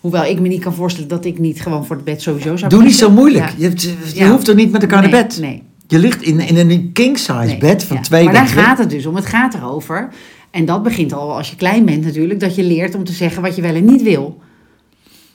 hoewel 0.00 0.24
ik 0.24 0.40
me 0.40 0.48
niet 0.48 0.62
kan 0.62 0.74
voorstellen 0.74 1.08
dat 1.08 1.24
ik 1.24 1.38
niet 1.38 1.60
gewoon 1.60 1.86
voor 1.86 1.96
het 1.96 2.04
bed 2.04 2.22
sowieso 2.22 2.56
zou 2.56 2.70
Doe 2.70 2.82
niet 2.82 2.96
zo 2.96 3.10
moeilijk. 3.10 3.44
Ja. 3.44 3.52
Je, 3.56 3.64
hebt- 3.68 3.82
je 3.82 3.94
Ja. 4.14 4.30
hoeft 4.30 4.48
er 4.48 4.54
niet 4.54 4.72
met 4.72 4.82
elkaar 4.82 5.02
Nee, 5.02 5.10
naar 5.10 5.22
bed. 5.22 5.38
Nee. 5.40 5.62
Je 5.88 5.98
ligt 5.98 6.22
in, 6.22 6.40
in 6.40 6.70
een 6.70 6.90
king-size 6.92 7.32
nee. 7.32 7.58
bed 7.58 7.84
van 7.84 7.96
Ja. 7.96 8.02
twee 8.02 8.24
Maar 8.24 8.32
daar 8.32 8.46
gaat 8.46 8.78
het 8.78 8.90
dus 8.90 9.06
om. 9.06 9.14
Het 9.16 9.26
gaat 9.26 9.54
erover. 9.54 10.08
En 10.50 10.64
dat 10.64 10.82
begint 10.82 11.12
al 11.12 11.36
als 11.36 11.50
je 11.50 11.56
klein 11.56 11.84
bent 11.84 12.04
natuurlijk, 12.04 12.40
dat 12.40 12.54
je 12.54 12.62
leert 12.62 12.94
om 12.94 13.04
te 13.04 13.12
zeggen 13.12 13.42
wat 13.42 13.56
je 13.56 13.62
wel 13.62 13.74
en 13.74 13.84
niet 13.84 14.02
wil. 14.02 14.40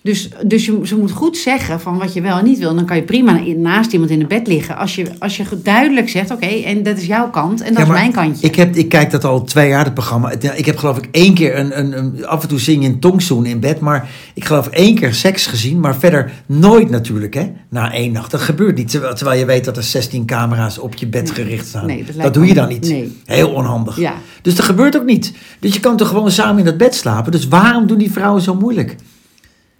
Dus, 0.10 0.30
dus 0.46 0.66
je, 0.66 0.80
ze 0.84 0.96
moet 0.98 1.12
goed 1.12 1.38
zeggen 1.38 1.80
van 1.82 1.98
wat 1.98 2.14
je 2.14 2.22
wel 2.22 2.38
en 2.38 2.44
niet 2.46 2.58
wil. 2.60 2.76
Dan 2.76 2.86
kan 2.86 2.96
je 2.96 3.04
prima 3.04 3.40
in- 3.40 3.62
naast 3.62 3.94
iemand 3.94 4.12
in 4.12 4.20
het 4.20 4.28
bed 4.28 4.48
liggen. 4.48 4.78
Als 4.78 4.96
je, 4.96 5.06
als 5.20 5.38
je 5.38 5.44
duidelijk 5.64 6.10
zegt, 6.10 6.32
oké, 6.32 6.46
en 6.46 6.84
dat 6.84 6.98
is 6.98 7.06
jouw 7.06 7.30
kant 7.30 7.62
en 7.62 7.68
dat 7.74 7.78
Ja, 7.78 7.84
is 7.94 8.00
mijn 8.00 8.12
kantje. 8.12 8.48
Ik, 8.48 8.56
heb, 8.56 8.76
ik 8.76 8.90
kijk 8.90 9.12
dat 9.12 9.24
al 9.24 9.44
twee 9.44 9.70
jaar, 9.70 9.84
het 9.86 9.94
programma. 9.94 10.32
Ik 10.32 10.66
heb 10.66 10.78
geloof 10.78 10.98
ik 10.98 11.08
één 11.12 11.34
keer, 11.34 11.58
een, 11.60 11.80
een, 11.80 11.98
een, 11.98 12.26
af 12.26 12.42
en 12.42 12.48
toe 12.48 12.60
zing 12.60 12.84
je 12.84 12.90
een 12.90 13.00
tongzoen 13.00 13.46
in 13.46 13.60
bed. 13.60 13.80
Maar 13.80 14.10
ik 14.34 14.46
geloof 14.46 14.68
één 14.68 14.96
keer 14.96 15.14
seks 15.14 15.46
gezien. 15.48 15.80
Maar 15.80 15.96
verder 15.96 16.32
nooit 16.46 16.90
natuurlijk, 16.90 17.34
hè. 17.34 17.52
Na 17.70 17.94
één 17.94 18.12
nacht. 18.12 18.32
Dat 18.32 18.42
gebeurt 18.42 18.78
niet. 18.78 18.90
Terwijl, 18.90 19.16
terwijl 19.16 19.40
je 19.40 19.46
weet 19.46 19.66
dat 19.66 19.78
er 19.78 19.84
16 19.84 20.26
camera's 20.26 20.78
op 20.78 20.96
je 20.96 21.08
bed 21.08 21.32
gericht 21.32 21.68
staan. 21.68 21.86
Nee, 21.86 22.06
dat 22.18 22.34
doe 22.34 22.46
je 22.48 22.54
dan 22.54 22.68
niet. 22.68 22.88
nee. 22.90 23.18
Heel 23.26 23.50
onhandig. 23.50 23.98
Ja. 24.00 24.14
Dus 24.42 24.56
dat 24.56 24.66
gebeurt 24.66 24.98
ook 24.98 25.06
niet. 25.06 25.34
Dus 25.60 25.74
je 25.74 25.80
kan 25.80 25.98
toch 25.98 26.08
gewoon 26.08 26.32
samen 26.32 26.60
in 26.60 26.66
dat 26.66 26.78
bed 26.78 26.96
slapen. 26.96 27.32
Dus 27.32 27.48
waarom 27.48 27.88
doen 27.88 27.98
die 27.98 28.12
vrouwen 28.12 28.42
zo 28.42 28.56
moeilijk? 28.56 28.96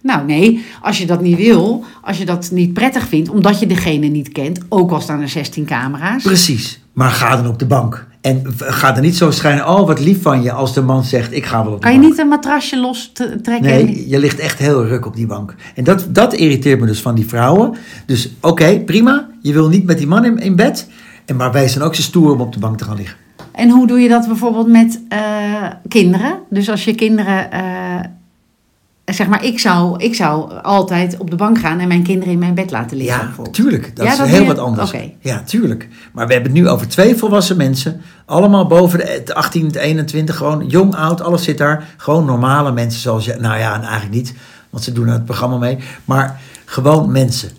Nou 0.02 0.26
nee, 0.26 0.64
als 0.82 0.98
je 0.98 1.06
dat 1.06 1.20
niet 1.20 1.36
wil, 1.36 1.84
als 2.02 2.18
je 2.18 2.24
dat 2.24 2.50
niet 2.52 2.72
prettig 2.72 3.08
vindt, 3.08 3.28
omdat 3.28 3.60
je 3.60 3.66
degene 3.66 4.06
niet 4.06 4.28
kent, 4.32 4.58
ook 4.68 4.90
al 4.90 5.00
staan 5.00 5.20
er 5.20 5.28
16 5.28 5.64
camera's. 5.64 6.22
Precies. 6.22 6.80
Maar 6.92 7.10
ga 7.10 7.36
dan 7.36 7.46
op 7.46 7.58
de 7.58 7.66
bank. 7.66 8.08
En 8.20 8.42
ga 8.56 8.96
er 8.96 9.02
niet 9.02 9.16
zo 9.16 9.30
schijnen, 9.30 9.68
oh 9.68 9.86
wat 9.86 10.00
lief 10.00 10.22
van 10.22 10.42
je, 10.42 10.52
als 10.52 10.74
de 10.74 10.80
man 10.82 11.04
zegt, 11.04 11.32
ik 11.32 11.46
ga 11.46 11.64
wel 11.64 11.72
op 11.72 11.78
de 11.80 11.82
Kan 11.84 11.92
je 11.92 11.98
bank. 11.98 12.10
niet 12.10 12.20
een 12.20 12.28
matrasje 12.28 12.76
los 12.78 13.12
trekken? 13.42 13.60
Nee, 13.62 14.08
je 14.08 14.18
ligt 14.18 14.38
echt 14.38 14.58
heel 14.58 14.86
ruk 14.86 15.06
op 15.06 15.16
die 15.16 15.26
bank. 15.26 15.54
En 15.74 15.84
dat, 15.84 16.06
dat 16.08 16.34
irriteert 16.34 16.80
me 16.80 16.86
dus 16.86 17.00
van 17.00 17.14
die 17.14 17.26
vrouwen. 17.26 17.74
Dus 18.06 18.30
oké, 18.40 18.80
prima. 18.80 19.28
Je 19.42 19.52
wil 19.52 19.68
niet 19.68 19.84
met 19.84 19.98
die 19.98 20.06
man 20.06 20.24
in, 20.24 20.38
in 20.38 20.56
bed. 20.56 20.88
En 21.24 21.36
maar 21.36 21.52
wij 21.52 21.68
zijn 21.68 21.84
ook 21.84 21.94
zo 21.94 22.02
stoer 22.02 22.32
om 22.32 22.40
op 22.40 22.52
de 22.52 22.58
bank 22.58 22.78
te 22.78 22.84
gaan 22.84 22.96
liggen. 22.96 23.16
En 23.52 23.70
hoe 23.70 23.86
doe 23.86 24.00
je 24.00 24.08
dat 24.08 24.26
bijvoorbeeld 24.26 24.68
met 24.68 25.00
eh, 25.08 25.18
kinderen? 25.88 26.38
Dus 26.50 26.70
als 26.70 26.84
je 26.84 26.94
kinderen, 26.94 27.50
eh, 27.52 27.60
zeg 29.14 29.28
maar, 29.28 29.44
ik 29.44 29.58
zou, 29.58 29.98
ik 30.02 30.14
zou 30.14 30.52
altijd 30.62 31.16
op 31.18 31.30
de 31.30 31.36
bank 31.36 31.58
gaan 31.58 31.78
en 31.78 31.88
mijn 31.88 32.02
kinderen 32.02 32.32
in 32.32 32.38
mijn 32.38 32.54
bed 32.54 32.70
laten 32.70 32.96
liggen. 32.96 33.30
Ja, 33.38 33.50
tuurlijk. 33.50 33.96
Dat 33.96 34.06
Ja, 34.06 34.12
is 34.12 34.18
dat 34.18 34.26
heel 34.26 34.40
je- 34.40 34.46
wat 34.46 34.58
anders. 34.58 34.92
Ja, 35.20 35.42
tuurlijk. 35.42 35.88
Maar 36.12 36.26
we 36.26 36.32
hebben 36.32 36.52
het 36.52 36.60
nu 36.60 36.68
over 36.68 36.88
twee 36.88 37.16
volwassen 37.16 37.56
mensen. 37.56 38.00
Allemaal 38.26 38.66
boven 38.66 38.98
de 39.24 39.34
18, 39.34 39.70
21. 39.74 40.36
Gewoon 40.36 40.66
jong, 40.66 40.94
oud, 40.94 41.20
alles 41.22 41.44
zit 41.44 41.58
daar. 41.58 41.88
Gewoon 41.96 42.24
normale 42.24 42.72
mensen 42.72 43.00
zoals 43.00 43.24
je. 43.24 43.36
Nou 43.40 43.58
ja, 43.58 43.74
en 43.74 43.82
eigenlijk 43.82 44.14
niet. 44.14 44.34
Want 44.70 44.84
ze 44.84 44.92
doen 44.92 45.06
aan 45.06 45.12
het 45.12 45.24
programma 45.24 45.56
mee. 45.56 45.78
Maar 46.04 46.40
gewoon 46.64 47.12
mensen. 47.12 47.50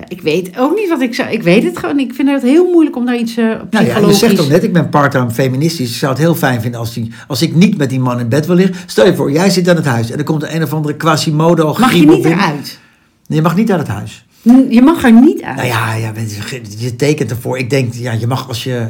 Ja, 0.00 0.06
ik 0.08 0.20
weet 0.20 0.58
ook 0.58 0.74
niet 0.74 0.88
wat 0.88 1.00
ik 1.00 1.14
zou. 1.14 1.30
Ik 1.30 1.42
weet 1.42 1.62
het 1.62 1.78
gewoon. 1.78 1.98
Ik 1.98 2.14
vind 2.14 2.28
het 2.28 2.42
heel 2.42 2.70
moeilijk 2.70 2.96
om 2.96 3.06
daar 3.06 3.16
iets 3.16 3.36
uh, 3.36 3.44
Nou 3.44 3.58
ja, 3.70 3.80
psychologisch... 3.80 4.20
je 4.20 4.26
zegt 4.26 4.36
toch 4.36 4.48
net, 4.48 4.64
ik 4.64 4.72
ben 4.72 4.88
part-time 4.88 5.30
feministisch. 5.30 5.90
Ik 5.90 5.96
zou 5.96 6.12
het 6.12 6.20
heel 6.20 6.34
fijn 6.34 6.60
vinden 6.60 6.80
als, 6.80 6.94
die, 6.94 7.12
als 7.26 7.42
ik 7.42 7.54
niet 7.54 7.76
met 7.76 7.90
die 7.90 8.00
man 8.00 8.20
in 8.20 8.28
bed 8.28 8.46
wil 8.46 8.56
liggen. 8.56 8.76
Stel 8.86 9.06
je 9.06 9.14
voor, 9.14 9.32
jij 9.32 9.50
zit 9.50 9.68
aan 9.68 9.76
het 9.76 9.84
huis 9.84 10.10
en 10.10 10.18
er 10.18 10.24
komt 10.24 10.42
een, 10.42 10.54
een 10.54 10.62
of 10.62 10.72
andere 10.72 10.96
Quasimodo 10.96 11.76
Mag 11.78 11.92
je 11.92 12.06
niet 12.06 12.24
eruit? 12.24 12.78
Nee, 13.26 13.38
je 13.38 13.42
mag 13.42 13.56
niet 13.56 13.70
uit 13.70 13.80
het 13.80 13.88
huis. 13.88 14.24
Je 14.68 14.82
mag 14.82 15.04
er 15.04 15.12
niet 15.12 15.42
uit. 15.42 15.56
Nou 15.56 15.68
ja, 15.68 15.94
ja, 15.94 16.12
je 16.78 16.96
tekent 16.96 17.30
ervoor. 17.30 17.58
Ik 17.58 17.70
denk, 17.70 17.94
ja, 17.94 18.12
je 18.12 18.26
mag 18.26 18.48
als 18.48 18.64
je... 18.64 18.86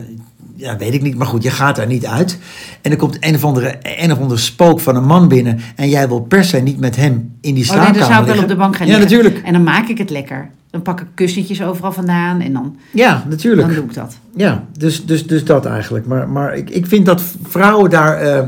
Ja, 0.60 0.76
weet 0.76 0.94
ik 0.94 1.02
niet. 1.02 1.14
Maar 1.16 1.26
goed, 1.26 1.42
je 1.42 1.50
gaat 1.50 1.78
er 1.78 1.86
niet 1.86 2.06
uit. 2.06 2.38
En 2.82 2.90
er 2.90 2.96
komt 2.96 3.16
een 3.20 3.34
of 3.34 3.44
andere, 3.44 3.78
een 3.82 4.12
of 4.12 4.18
andere 4.20 4.40
spook 4.40 4.80
van 4.80 4.96
een 4.96 5.04
man 5.04 5.28
binnen. 5.28 5.60
En 5.76 5.88
jij 5.88 6.08
wil 6.08 6.20
per 6.20 6.44
se 6.44 6.58
niet 6.58 6.78
met 6.80 6.96
hem 6.96 7.32
in 7.40 7.54
die 7.54 7.62
Oh 7.64 7.68
slaapkamer 7.70 7.92
nee, 7.92 8.00
dan 8.00 8.10
zou 8.10 8.26
ik 8.26 8.32
wel 8.34 8.42
op 8.42 8.48
de 8.48 8.56
bank 8.56 8.76
gaan 8.76 8.86
Ja, 8.86 8.98
liggen. 8.98 9.16
natuurlijk. 9.16 9.46
En 9.46 9.52
dan 9.52 9.62
maak 9.62 9.88
ik 9.88 9.98
het 9.98 10.10
lekker. 10.10 10.50
Dan 10.70 10.82
pak 10.82 11.00
ik 11.00 11.06
kussentjes 11.14 11.62
overal 11.62 11.92
vandaan 11.92 12.40
en 12.40 12.52
dan, 12.52 12.76
Ja, 12.92 13.24
natuurlijk. 13.28 13.66
dan 13.66 13.76
doe 13.76 13.84
ik 13.84 13.94
dat. 13.94 14.16
Ja, 14.36 14.64
dus, 14.78 15.06
dus, 15.06 15.26
dus 15.26 15.44
dat 15.44 15.66
eigenlijk. 15.66 16.06
Maar, 16.06 16.28
maar 16.28 16.56
ik, 16.56 16.70
ik 16.70 16.86
vind 16.86 17.06
dat 17.06 17.22
vrouwen 17.42 17.90
daar. 17.90 18.16
eh, 18.16 18.46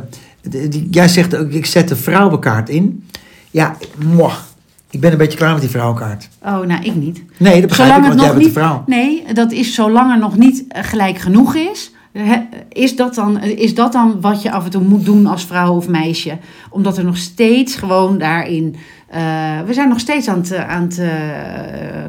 die, 0.48 0.88
jij 0.90 1.08
zegt 1.08 1.36
ook, 1.36 1.50
ik 1.50 1.66
zet 1.66 1.88
de 1.88 1.96
vrouwenkaart 1.96 2.68
in. 2.68 3.04
Ja, 3.50 3.76
mwah, 3.98 4.34
ik 4.90 5.00
ben 5.00 5.12
een 5.12 5.18
beetje 5.18 5.38
klaar 5.38 5.52
met 5.52 5.60
die 5.60 5.70
vrouwenkaart. 5.70 6.28
Oh, 6.44 6.60
nou, 6.60 6.82
ik 6.82 6.94
niet. 6.94 7.22
Nee, 7.36 7.60
dat 7.60 7.68
begrijp 7.68 7.96
ik, 7.96 8.02
want 8.08 8.20
jij 8.20 8.28
bent 8.28 8.38
niet, 8.38 8.54
de 8.54 8.60
vrouw. 8.60 8.82
Nee, 8.86 9.24
dat 9.32 9.52
is 9.52 9.74
zolang 9.74 10.10
er 10.12 10.18
nog 10.18 10.36
niet 10.36 10.64
eh, 10.68 10.82
gelijk 10.84 11.18
genoeg 11.18 11.54
is. 11.54 11.90
Is 12.68 12.96
dat, 12.96 13.14
dan, 13.14 13.40
is 13.42 13.74
dat 13.74 13.92
dan 13.92 14.20
wat 14.20 14.42
je 14.42 14.50
af 14.52 14.64
en 14.64 14.70
toe 14.70 14.82
moet 14.82 15.04
doen 15.04 15.26
als 15.26 15.44
vrouw 15.44 15.74
of 15.74 15.88
meisje? 15.88 16.38
Omdat 16.70 16.98
er 16.98 17.04
nog 17.04 17.16
steeds 17.16 17.74
gewoon 17.74 18.18
daarin. 18.18 18.76
eh, 19.08 19.20
we 19.66 19.72
zijn 19.72 19.88
nog 19.88 20.00
steeds 20.00 20.28
aan 20.28 20.38
het, 20.38 20.54
aan 20.54 20.82
het 20.82 20.98
eh, 20.98 21.08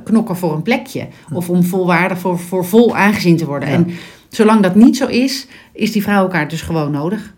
knokken 0.03 0.37
voor 0.37 0.53
een 0.53 0.61
plekje. 0.61 1.07
Of 1.33 1.49
om 1.49 1.63
volwaardig 1.63 2.19
voor, 2.19 2.39
voor 2.39 2.65
vol 2.65 2.95
aangezien 2.95 3.37
te 3.37 3.45
worden. 3.45 3.69
Ja. 3.69 3.75
En 3.75 3.87
zolang 4.29 4.61
dat 4.61 4.75
niet 4.75 4.97
zo 4.97 5.07
is, 5.07 5.47
is 5.73 5.91
die 5.91 6.03
vrouwenkaart 6.03 6.49
dus 6.49 6.61
gewoon 6.61 6.91
nodig. 6.91 7.33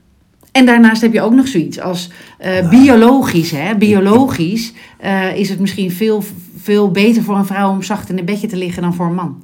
En 0.55 0.65
daarnaast 0.65 1.01
heb 1.01 1.13
je 1.13 1.21
ook 1.21 1.33
nog 1.33 1.47
zoiets 1.47 1.79
als 1.79 2.09
eh, 2.37 2.69
biologisch. 2.69 3.51
Hè? 3.51 3.75
Biologisch 3.75 4.73
eh, 4.97 5.37
is 5.37 5.49
het 5.49 5.59
misschien 5.59 5.91
veel, 5.91 6.23
veel 6.57 6.91
beter 6.91 7.23
voor 7.23 7.37
een 7.37 7.45
vrouw 7.45 7.71
om 7.71 7.83
zacht 7.83 8.09
in 8.09 8.17
een 8.17 8.25
bedje 8.25 8.47
te 8.47 8.57
liggen 8.57 8.81
dan 8.81 8.93
voor 8.93 9.05
een 9.05 9.15
man. 9.15 9.43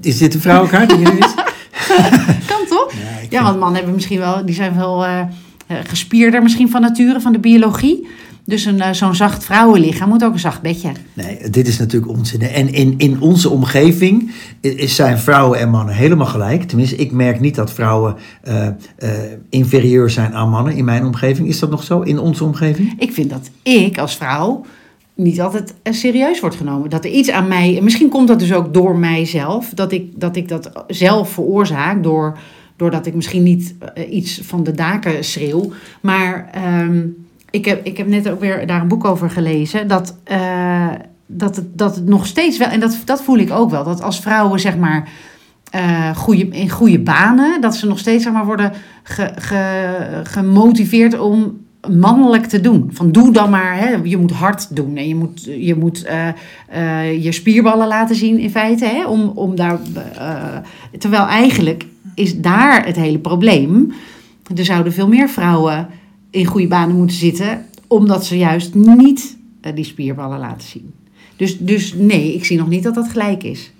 Is 0.00 0.18
dit 0.18 0.34
een 0.34 0.40
vrouwenkaart? 0.40 0.88
die 0.88 0.98
jullie 0.98 1.18
is? 1.18 1.34
Kan 2.50 2.66
toch? 2.68 2.92
Ja, 3.30 3.42
want 3.42 3.58
mannen 3.58 3.76
hebben 3.76 3.94
misschien 3.94 4.18
wel, 4.18 4.46
die 4.46 4.54
zijn 4.54 4.76
wel 4.76 5.04
eh, 5.04 5.20
eh, 5.66 5.76
gespierder 5.86 6.42
misschien 6.42 6.70
van 6.70 6.80
nature, 6.80 7.20
van 7.20 7.32
de 7.32 7.38
biologie. 7.38 8.08
Dus 8.48 8.64
een, 8.64 8.80
eh, 8.80 8.92
zo'n 8.92 9.14
zacht 9.14 9.44
vrouwenlichaam 9.44 10.08
moet 10.08 10.24
ook 10.24 10.32
een 10.32 10.38
zacht 10.38 10.62
bedje. 10.62 10.92
Nee, 11.14 11.50
dit 11.50 11.68
is 11.68 11.78
natuurlijk 11.78 12.12
onzin. 12.12 12.40
En 12.40 12.72
in, 12.72 12.94
in 12.96 13.20
onze 13.20 13.50
omgeving 13.50 14.30
is, 14.60 14.94
zijn 14.94 15.18
vrouwen 15.18 15.58
en 15.58 15.70
mannen 15.70 15.94
helemaal 15.94 16.26
gelijk. 16.26 16.62
Tenminste, 16.62 16.96
ik 16.96 17.12
merk 17.12 17.40
niet 17.40 17.54
dat 17.54 17.72
vrouwen 17.72 18.16
eh, 18.42 18.68
inferieur 19.48 20.10
zijn 20.10 20.34
aan 20.34 20.48
mannen 20.48 20.74
in 20.74 20.84
mijn 20.84 21.04
omgeving. 21.04 21.48
Is 21.48 21.58
dat 21.58 21.70
nog 21.70 21.82
zo 21.82 22.00
in 22.00 22.18
onze 22.18 22.44
omgeving? 22.44 22.94
Ik 22.98 23.12
vind 23.12 23.30
dat 23.30 23.50
ik 23.62 23.98
als 23.98 24.16
vrouw 24.16 24.64
niet 25.18 25.40
altijd 25.40 25.74
serieus 25.84 26.40
wordt 26.40 26.56
genomen. 26.56 26.90
Dat 26.90 27.04
er 27.04 27.10
iets 27.10 27.30
aan 27.30 27.48
mij. 27.48 27.76
En 27.76 27.84
misschien 27.84 28.08
komt 28.08 28.28
dat 28.28 28.38
dus 28.38 28.52
ook 28.52 28.74
door 28.74 28.96
mijzelf. 28.96 29.70
Dat 29.74 29.92
ik 29.92 30.20
dat, 30.20 30.36
ik 30.36 30.48
dat 30.48 30.84
zelf 30.86 31.30
veroorzaak. 31.30 32.02
Door, 32.02 32.38
doordat 32.76 33.06
ik 33.06 33.14
misschien 33.14 33.42
niet 33.42 33.74
iets 34.10 34.40
van 34.42 34.64
de 34.64 34.72
daken 34.72 35.24
schreeuw. 35.24 35.72
Maar. 36.00 36.48
Ehm, 36.52 37.00
ik 37.50 37.64
heb, 37.64 37.84
ik 37.84 37.96
heb 37.96 38.06
net 38.06 38.28
ook 38.28 38.40
weer 38.40 38.66
daar 38.66 38.80
een 38.80 38.88
boek 38.88 39.04
over 39.04 39.30
gelezen. 39.30 39.88
Dat, 39.88 40.16
uh, 40.30 40.88
dat, 41.26 41.56
het, 41.56 41.78
dat 41.78 42.00
nog 42.04 42.26
steeds 42.26 42.58
wel, 42.58 42.68
en 42.68 42.80
dat, 42.80 42.98
dat 43.04 43.22
voel 43.22 43.38
ik 43.38 43.50
ook 43.50 43.70
wel, 43.70 43.84
dat 43.84 44.02
als 44.02 44.20
vrouwen 44.20 44.60
zeg 44.60 44.76
maar 44.76 45.08
goede, 46.14 46.48
in 46.48 46.70
goede 46.70 46.98
banen, 46.98 47.60
dat 47.60 47.76
ze 47.76 47.86
nog 47.86 47.98
steeds 47.98 48.22
zeg 48.22 48.32
maar, 48.32 48.44
worden 48.44 48.72
ge, 49.02 49.30
ge, 49.36 50.20
gemotiveerd 50.24 51.18
om 51.18 51.66
mannelijk 51.90 52.46
te 52.46 52.60
doen. 52.60 52.90
Van 52.92 53.12
doe 53.12 53.32
dan 53.32 53.50
maar, 53.50 53.78
hè, 53.78 53.96
je 54.02 54.16
moet 54.16 54.30
hard 54.30 54.76
doen 54.76 54.96
en 54.96 55.08
je 55.08 55.14
moet 55.14 55.44
je, 55.44 55.74
moet, 55.74 56.06
uh, 56.06 57.22
je 57.24 57.32
spierballen 57.32 57.88
laten 57.88 58.16
zien 58.16 58.38
in 58.38 58.50
feite. 58.50 58.84
Hè, 58.84 59.06
om, 59.06 59.32
om 59.34 59.56
daar, 59.56 59.78
terwijl 60.98 61.26
eigenlijk 61.26 61.86
is 62.14 62.40
daar 62.40 62.86
het 62.86 62.96
hele 62.96 63.18
probleem. 63.18 63.92
Er 64.56 64.64
zouden 64.64 64.92
veel 64.92 65.08
meer 65.08 65.28
vrouwen 65.28 65.88
in 66.30 66.46
goede 66.46 66.66
banen 66.66 66.96
moeten 66.96 67.16
zitten, 67.16 67.64
omdat 67.86 68.26
ze 68.26 68.38
juist 68.38 68.74
niet 68.74 69.36
die 69.74 69.84
spierballen 69.84 70.38
laten 70.38 70.68
zien. 70.68 70.92
Dus, 71.36 71.58
dus 71.58 71.94
nee, 71.94 72.34
ik 72.34 72.44
zie 72.44 72.58
nog 72.58 72.68
niet 72.68 72.82
dat 72.82 72.94
dat 72.94 73.08
gelijk 73.08 73.42
is. 73.42 73.72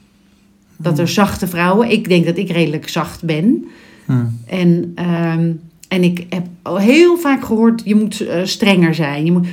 Dat 0.77 0.93
er 0.93 1.05
hmm. 1.05 1.15
zachte 1.15 1.47
vrouwen, 1.47 1.91
ik 1.91 2.09
denk 2.09 2.25
dat 2.25 2.37
ik 2.37 2.51
redelijk 2.51 2.89
zacht 2.89 3.25
ben. 3.25 3.65
Hmm. 4.05 4.39
En, 4.47 4.95
um, 5.39 5.61
en 5.89 6.03
ik 6.03 6.27
heb 6.29 6.47
heel 6.81 7.17
vaak 7.17 7.45
gehoord, 7.45 7.83
je 7.85 7.95
moet 7.95 8.23
uh, 8.23 8.29
strenger 8.43 8.95
zijn, 8.95 9.25
je 9.25 9.33
moet, 9.33 9.47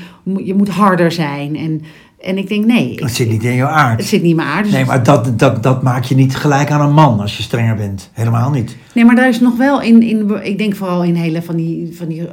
je 0.46 0.54
moet 0.54 0.70
harder 0.70 1.12
zijn. 1.12 1.56
En, 1.56 1.82
en 2.22 2.38
ik 2.38 2.48
denk, 2.48 2.66
nee. 2.66 2.96
Het 2.96 3.16
zit 3.16 3.30
niet 3.30 3.44
in 3.44 3.56
jouw 3.56 3.68
aard. 3.68 4.00
Het 4.00 4.08
zit 4.08 4.22
niet 4.22 4.30
in 4.30 4.36
mijn 4.36 4.48
aard. 4.48 4.64
Dus 4.64 4.74
nee, 4.74 4.86
maar 4.86 5.04
dat, 5.04 5.40
dat, 5.40 5.64
dat 5.64 5.84
maak 5.84 6.04
je 6.04 6.16
niet 6.16 6.36
gelijk 6.36 6.72
aan 6.72 6.82
een 6.82 6.94
man 6.94 7.20
als 7.20 7.38
je 7.38 7.44
strenger 7.44 7.76
bent. 7.76 8.10
Helemaal 8.14 8.50
niet. 8.50 8.78
Nee, 8.94 9.06
maar 9.06 9.16
daar 9.16 9.30
is 9.30 9.40
nog 9.40 9.58
wel 9.58 9.82
in, 9.82 10.02
in 10.02 10.44
ik 10.44 10.58
denk 10.58 10.76
vooral 10.76 11.04
in 11.04 11.16
hele 11.16 11.42
van 11.42 11.56
die, 11.56 11.96
van 11.98 12.08
die 12.08 12.22
uh, 12.22 12.28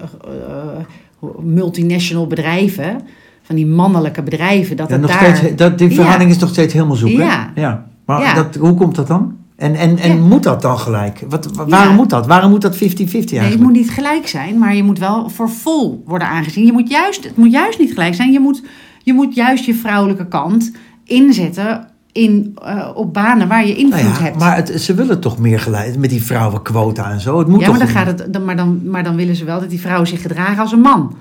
multinational 1.41 2.27
bedrijven, 2.27 3.01
van 3.43 3.57
die 3.57 3.67
mannelijke 3.67 4.23
bedrijven, 4.23 4.77
dat 4.77 4.89
ja, 4.89 4.93
het 4.93 5.03
nog 5.03 5.21
daar... 5.21 5.37
Steeds, 5.37 5.57
dat, 5.57 5.79
die 5.79 5.91
verhouding 5.91 6.31
is 6.31 6.39
nog 6.39 6.49
steeds 6.49 6.73
helemaal 6.73 6.97
zoek, 6.97 7.11
ja. 7.11 7.53
Ja. 7.55 7.87
Maar 8.07 8.35
Dat, 8.35 8.55
hoe 8.55 8.75
komt 8.75 8.95
dat 8.95 9.07
dan? 9.07 9.37
En, 9.63 9.75
en, 9.75 9.99
en 9.99 10.21
moet 10.21 10.43
dat 10.43 10.63
dan 10.63 10.79
gelijk? 10.79 11.21
Wat, 11.29 11.49
waarom 11.69 11.97
moet 11.97 12.11
dat? 12.11 12.27
Waarom 12.27 12.51
moet 12.51 12.63
dat 12.63 12.75
50-50 12.75 12.79
eigenlijk? 12.79 13.31
Nee, 13.31 13.51
het 13.51 13.61
moet 13.61 13.73
niet 13.73 13.91
gelijk 13.91 14.29
zijn, 14.29 14.59
maar 14.59 14.75
je 14.75 14.83
moet 14.83 14.99
wel 14.99 15.29
voor 15.29 15.51
vol 15.51 16.03
worden 16.07 16.29
aangezien. 16.29 16.67
Je 16.67 16.73
moet 16.73 16.91
juist, 16.91 17.25
het 17.25 17.37
moet 17.37 17.53
juist 17.53 17.79
niet 17.79 17.93
gelijk 17.93 18.15
zijn. 18.15 18.33
Je 18.33 18.41
moet 18.41 18.63
je 19.03 19.13
moet 19.13 19.35
juist 19.35 19.65
je 19.65 19.75
vrouwelijke 19.75 20.29
kant 20.29 20.73
inzetten 21.05 21.89
in, 22.13 22.57
uh, 22.65 22.89
op 22.95 23.15
banen 23.15 23.49
waar 23.49 23.67
je 23.67 23.77
invloed 23.77 24.03
nou 24.03 24.15
ja, 24.15 24.23
hebt. 24.23 24.39
Maar 24.39 24.57
het, 24.57 24.81
ze 24.81 24.95
willen 24.95 25.21
toch 25.21 25.39
meer 25.39 25.61
geleid 25.61 25.99
met 25.99 26.11
die 26.11 26.23
vrouwenquota 26.23 27.11
en 27.11 27.21
zo. 27.21 27.39
Het 27.39 27.49
moet 27.49 27.61
ja, 27.61 27.71
maar 27.71 27.79
dan, 27.79 27.89
gaat 27.89 28.07
het, 28.07 28.45
maar, 28.45 28.57
dan, 28.57 28.81
maar 28.85 29.05
dan 29.05 29.17
willen 29.17 29.37
ze 29.37 29.45
wel 29.45 29.61
dat 29.61 29.71
die 29.71 29.81
vrouwen 29.81 30.09
zich 30.09 30.23
gedragen 30.23 30.59
als 30.59 30.73
een 30.73 30.81
man. 30.81 31.17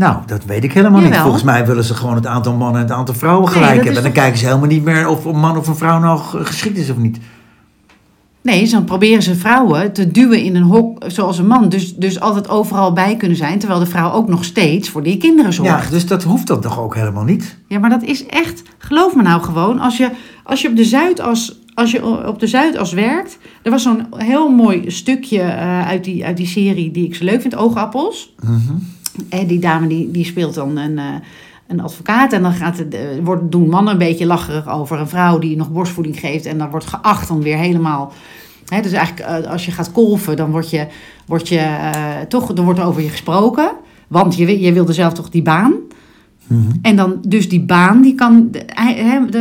Nou, 0.00 0.16
dat 0.26 0.44
weet 0.44 0.64
ik 0.64 0.72
helemaal 0.72 1.00
Jawel. 1.00 1.12
niet. 1.12 1.22
Volgens 1.22 1.42
mij 1.42 1.66
willen 1.66 1.84
ze 1.84 1.94
gewoon 1.94 2.14
het 2.14 2.26
aantal 2.26 2.54
mannen 2.54 2.80
en 2.80 2.86
het 2.86 2.96
aantal 2.96 3.14
vrouwen 3.14 3.48
gelijk 3.48 3.74
hebben. 3.74 3.96
En 3.96 4.02
dan 4.02 4.12
kijken 4.12 4.38
ze 4.38 4.46
helemaal 4.46 4.68
niet 4.68 4.84
meer 4.84 5.08
of 5.08 5.24
een 5.24 5.38
man 5.38 5.56
of 5.56 5.68
een 5.68 5.76
vrouw 5.76 5.98
nou 5.98 6.20
geschikt 6.20 6.76
is 6.76 6.90
of 6.90 6.96
niet. 6.96 7.18
Nee, 8.42 8.68
dan 8.68 8.84
proberen 8.84 9.22
ze 9.22 9.34
vrouwen 9.34 9.92
te 9.92 10.10
duwen 10.10 10.42
in 10.42 10.56
een 10.56 10.62
hok 10.62 11.04
zoals 11.06 11.38
een 11.38 11.46
man. 11.46 11.68
Dus, 11.68 11.96
dus 11.96 12.20
altijd 12.20 12.48
overal 12.48 12.92
bij 12.92 13.16
kunnen 13.16 13.36
zijn. 13.36 13.58
Terwijl 13.58 13.80
de 13.80 13.86
vrouw 13.86 14.12
ook 14.12 14.28
nog 14.28 14.44
steeds 14.44 14.88
voor 14.88 15.02
die 15.02 15.16
kinderen 15.16 15.52
zorgt. 15.52 15.84
Ja, 15.84 15.90
dus 15.90 16.06
dat 16.06 16.22
hoeft 16.22 16.46
dat 16.46 16.62
toch 16.62 16.80
ook 16.80 16.94
helemaal 16.94 17.24
niet? 17.24 17.56
Ja, 17.68 17.78
maar 17.78 17.90
dat 17.90 18.02
is 18.02 18.26
echt, 18.26 18.62
geloof 18.78 19.14
me 19.14 19.22
nou 19.22 19.42
gewoon. 19.42 19.78
Als 19.78 19.96
je, 19.96 20.10
als 20.44 20.62
je 20.62 20.68
op 20.68 20.76
de 20.76 20.84
Zuidas 20.84 21.58
als 21.74 21.90
je 21.90 22.26
op 22.26 22.38
de 22.38 22.46
Zuidas 22.46 22.92
werkt. 22.92 23.38
Er 23.62 23.70
was 23.70 23.82
zo'n 23.82 24.06
heel 24.16 24.48
mooi 24.48 24.90
stukje 24.90 25.38
uh, 25.38 25.86
uit, 25.86 26.04
die, 26.04 26.24
uit 26.24 26.36
die 26.36 26.46
serie 26.46 26.90
die 26.90 27.06
ik 27.06 27.14
zo 27.14 27.24
leuk 27.24 27.40
vind, 27.40 27.56
Oogappels. 27.56 28.34
Mm 28.40 28.98
die 29.46 29.58
dame 29.58 29.86
die, 29.86 30.10
die 30.10 30.24
speelt 30.24 30.54
dan 30.54 30.76
een, 30.76 30.96
uh, 30.96 31.04
een 31.66 31.80
advocaat. 31.80 32.32
En 32.32 32.42
dan 32.42 32.52
gaat 32.52 32.78
het, 32.78 32.94
uh, 32.94 33.00
wordt, 33.24 33.52
doen 33.52 33.68
mannen 33.68 33.92
een 33.92 33.98
beetje 33.98 34.26
lacherig 34.26 34.68
over 34.68 34.98
een 34.98 35.08
vrouw 35.08 35.38
die 35.38 35.56
nog 35.56 35.70
borstvoeding 35.70 36.20
geeft. 36.20 36.46
En 36.46 36.58
dan 36.58 36.70
wordt 36.70 36.86
geacht 36.86 37.30
om 37.30 37.42
weer 37.42 37.56
helemaal. 37.56 38.12
Hè, 38.66 38.80
dus 38.80 38.92
eigenlijk 38.92 39.46
als 39.46 39.64
je 39.64 39.70
gaat 39.70 39.92
kolven, 39.92 40.36
dan 40.36 40.50
word 40.50 40.70
je, 40.70 40.86
word 41.26 41.48
je 41.48 41.78
toch, 42.28 42.48
er 42.48 42.62
wordt 42.64 42.80
over 42.80 43.02
je 43.02 43.08
gesproken. 43.08 43.70
Want 44.08 44.36
je, 44.36 44.60
je 44.60 44.72
wilde 44.72 44.92
zelf 44.92 45.12
toch 45.12 45.30
die 45.30 45.42
baan. 45.42 45.72
Mhm. 46.50 46.70
En 46.82 46.96
dan 46.96 47.18
dus 47.26 47.48
die 47.48 47.60
baan, 47.60 48.02
die 48.02 48.14
kan, 48.14 48.50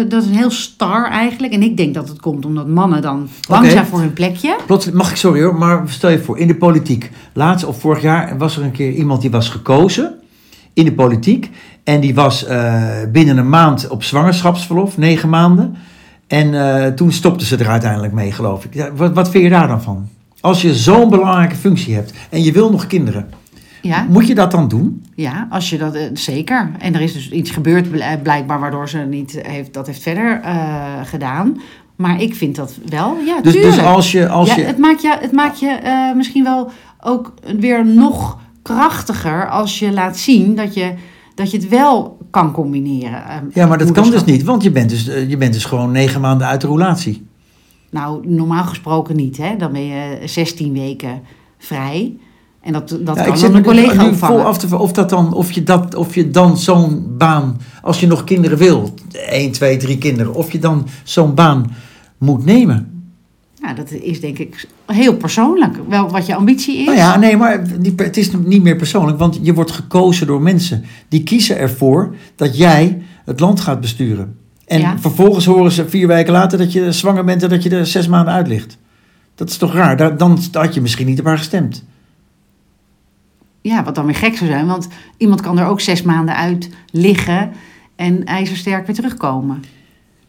dat 0.09 0.23
is 0.23 0.25
een 0.25 0.35
heel 0.35 0.51
star 0.51 1.09
eigenlijk. 1.09 1.53
En 1.53 1.63
ik 1.63 1.77
denk 1.77 1.93
dat 1.93 2.09
het 2.09 2.19
komt 2.19 2.45
omdat 2.45 2.67
mannen 2.67 3.01
dan 3.01 3.27
bang 3.47 3.69
zijn 3.69 3.85
voor 3.85 3.99
hun 3.99 4.13
plekje. 4.13 4.57
Plots, 4.65 4.91
mag 4.91 5.09
ik, 5.09 5.15
sorry 5.15 5.43
hoor, 5.43 5.55
maar 5.55 5.83
stel 5.85 6.09
je 6.09 6.19
voor, 6.19 6.37
in 6.37 6.47
de 6.47 6.55
politiek. 6.55 7.11
Laatst 7.33 7.65
of 7.65 7.79
vorig 7.79 8.01
jaar 8.01 8.37
was 8.37 8.57
er 8.57 8.63
een 8.63 8.71
keer 8.71 8.91
iemand 8.91 9.21
die 9.21 9.31
was 9.31 9.49
gekozen 9.49 10.13
in 10.73 10.85
de 10.85 10.93
politiek. 10.93 11.49
En 11.83 11.99
die 11.99 12.15
was 12.15 12.47
uh, 12.47 12.83
binnen 13.11 13.37
een 13.37 13.49
maand 13.49 13.87
op 13.87 14.03
zwangerschapsverlof, 14.03 14.97
negen 14.97 15.29
maanden. 15.29 15.75
En 16.27 16.53
uh, 16.53 16.85
toen 16.85 17.11
stopte 17.11 17.45
ze 17.45 17.57
er 17.57 17.67
uiteindelijk 17.67 18.13
mee, 18.13 18.31
geloof 18.31 18.65
ik. 18.65 18.73
Ja, 18.73 18.93
wat, 18.93 19.13
wat 19.13 19.29
vind 19.29 19.43
je 19.43 19.49
daar 19.49 19.67
dan 19.67 19.81
van? 19.81 20.07
Als 20.41 20.61
je 20.61 20.75
zo'n 20.75 21.09
belangrijke 21.09 21.55
functie 21.55 21.93
hebt 21.95 22.13
en 22.29 22.43
je 22.43 22.51
wil 22.51 22.71
nog 22.71 22.87
kinderen. 22.87 23.29
Ja. 23.81 24.05
Moet 24.09 24.27
je 24.27 24.35
dat 24.35 24.51
dan 24.51 24.67
doen? 24.67 25.05
Ja, 25.15 25.47
als 25.49 25.69
je 25.69 25.77
dat 25.77 25.95
uh, 25.95 26.01
zeker. 26.13 26.71
En 26.79 26.95
er 26.95 27.01
is 27.01 27.13
dus 27.13 27.31
iets 27.31 27.51
gebeurd 27.51 27.89
blijkbaar 28.23 28.59
waardoor 28.59 28.89
ze 28.89 28.97
niet 28.97 29.39
heeft, 29.41 29.73
dat 29.73 29.87
heeft 29.87 30.01
verder 30.01 30.41
uh, 30.43 30.83
gedaan. 31.03 31.61
Maar 31.95 32.21
ik 32.21 32.35
vind 32.35 32.55
dat 32.55 32.77
wel, 32.89 33.17
ja, 33.25 33.41
dus, 33.41 33.53
dus 33.53 33.79
als 33.79 34.11
je, 34.11 34.29
als 34.29 34.49
ja, 34.49 34.55
je... 34.55 34.63
Het 34.63 34.77
maakt 34.77 35.01
je, 35.01 35.17
het 35.19 35.31
maakt 35.31 35.59
je 35.59 35.79
uh, 35.83 36.15
misschien 36.15 36.43
wel 36.43 36.71
ook 37.01 37.33
weer 37.59 37.85
nog 37.85 38.39
krachtiger 38.61 39.49
als 39.49 39.79
je 39.79 39.91
laat 39.91 40.17
zien 40.17 40.55
dat 40.55 40.73
je, 40.73 40.93
dat 41.35 41.51
je 41.51 41.57
het 41.57 41.69
wel 41.69 42.17
kan 42.29 42.51
combineren. 42.51 43.49
ja, 43.53 43.67
maar 43.67 43.77
dat 43.77 43.91
kan 43.91 44.11
dus 44.11 44.25
niet, 44.25 44.43
want 44.43 44.63
je 44.63 44.71
bent 44.71 44.89
dus, 44.89 45.05
je 45.05 45.37
bent 45.37 45.53
dus 45.53 45.65
gewoon 45.65 45.91
negen 45.91 46.21
maanden 46.21 46.47
uit 46.47 46.61
de 46.61 46.67
roulatie. 46.67 47.27
Nou, 47.89 48.27
normaal 48.27 48.63
gesproken 48.63 49.15
niet. 49.15 49.37
Hè? 49.37 49.55
Dan 49.55 49.71
ben 49.71 49.85
je 49.85 50.17
16 50.25 50.73
weken 50.73 51.21
vrij. 51.57 52.17
En 52.61 52.73
dat, 52.73 52.89
dat 52.89 53.15
ja, 53.15 53.23
kan 53.23 53.33
ik 53.33 53.41
dan 53.41 53.55
een 53.55 53.63
collega 53.63 54.03
nu 54.03 54.15
vol 54.15 54.41
af 54.41 54.57
te 54.57 54.77
of, 54.77 54.91
dat 54.91 55.09
dan, 55.09 55.33
of, 55.33 55.51
je 55.51 55.63
dat, 55.63 55.95
of 55.95 56.15
je 56.15 56.29
dan 56.29 56.57
zo'n 56.57 57.05
baan, 57.17 57.61
als 57.81 57.99
je 57.99 58.07
nog 58.07 58.23
kinderen 58.23 58.57
wil, 58.57 58.93
1, 59.29 59.51
2, 59.51 59.77
3 59.77 59.97
kinderen, 59.97 60.33
of 60.33 60.51
je 60.51 60.59
dan 60.59 60.87
zo'n 61.03 61.33
baan 61.33 61.71
moet 62.17 62.45
nemen. 62.45 63.03
Ja, 63.61 63.73
dat 63.73 63.91
is 63.91 64.21
denk 64.21 64.37
ik 64.37 64.67
heel 64.85 65.15
persoonlijk. 65.15 65.79
Wel 65.89 66.09
wat 66.09 66.25
je 66.25 66.35
ambitie 66.35 66.77
is. 66.77 66.85
Nou 66.85 66.97
ja, 66.97 67.17
nee, 67.17 67.37
maar 67.37 67.61
het 67.95 68.17
is 68.17 68.31
niet 68.45 68.63
meer 68.63 68.75
persoonlijk, 68.75 69.17
want 69.17 69.39
je 69.41 69.53
wordt 69.53 69.71
gekozen 69.71 70.27
door 70.27 70.41
mensen. 70.41 70.85
Die 71.07 71.23
kiezen 71.23 71.57
ervoor 71.57 72.15
dat 72.35 72.57
jij 72.57 73.01
het 73.25 73.39
land 73.39 73.59
gaat 73.59 73.81
besturen. 73.81 74.37
En 74.65 74.99
vervolgens 74.99 75.45
horen 75.45 75.71
ze 75.71 75.89
vier 75.89 76.07
weken 76.07 76.33
later 76.33 76.57
dat 76.57 76.73
je 76.73 76.91
zwanger 76.91 77.23
bent 77.23 77.43
en 77.43 77.49
dat 77.49 77.63
je 77.63 77.69
er 77.69 77.85
zes 77.85 78.07
maanden 78.07 78.33
uit 78.33 78.47
ligt. 78.47 78.77
Dat 79.35 79.49
is 79.49 79.57
toch 79.57 79.73
raar? 79.73 80.17
Dan 80.17 80.39
had 80.51 80.73
je 80.73 80.81
misschien 80.81 81.07
niet 81.07 81.19
op 81.19 81.25
haar 81.25 81.37
gestemd 81.37 81.83
ja, 83.61 83.83
wat 83.83 83.95
dan 83.95 84.05
weer 84.05 84.15
gek 84.15 84.37
zou 84.37 84.49
zijn. 84.49 84.67
Want 84.67 84.87
iemand 85.17 85.41
kan 85.41 85.59
er 85.59 85.65
ook 85.65 85.81
zes 85.81 86.01
maanden 86.01 86.35
uit 86.35 86.69
liggen 86.91 87.51
en 87.95 88.25
ijzersterk 88.25 88.85
weer 88.85 88.95
terugkomen. 88.95 89.63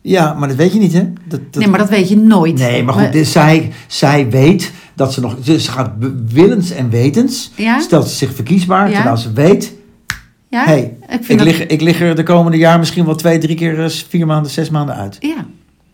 Ja, 0.02 0.34
maar 0.34 0.48
dat 0.48 0.56
weet 0.56 0.72
je 0.72 0.78
niet, 0.78 0.92
hè? 0.92 1.12
Dat, 1.24 1.40
Nee, 1.52 1.68
maar 1.68 1.78
dat 1.78 1.88
weet 1.88 2.08
je 2.08 2.16
nooit. 2.16 2.58
Nee, 2.58 2.82
maar 2.82 2.94
goed, 2.94 3.12
dus 3.12 3.32
zij, 3.32 3.72
zij 3.86 4.30
weet 4.30 4.72
dat 4.94 5.12
ze 5.12 5.20
nog... 5.20 5.36
Dus 5.40 5.64
ze 5.64 5.70
gaat 5.70 5.92
willens 6.28 6.70
en 6.70 6.90
wetens, 6.90 7.52
ja? 7.56 7.80
stelt 7.80 8.08
ze 8.08 8.14
zich 8.14 8.34
verkiesbaar, 8.34 8.88
ja? 8.88 8.94
terwijl 8.94 9.16
ze 9.16 9.32
weet... 9.32 9.78
Ja, 10.48 10.64
hey, 10.64 10.96
ik, 11.08 11.28
ik, 11.28 11.40
lig, 11.40 11.66
ik 11.66 11.80
lig 11.80 12.00
er 12.00 12.16
de 12.16 12.22
komende 12.22 12.56
jaar 12.58 12.78
misschien 12.78 13.04
wel 13.04 13.14
twee, 13.14 13.38
drie 13.38 13.56
keer, 13.56 13.84
eh, 13.84 13.88
vier 14.08 14.26
maanden, 14.26 14.50
zes 14.50 14.70
maanden 14.70 14.94
uit. 14.94 15.16
Ja, 15.20 15.46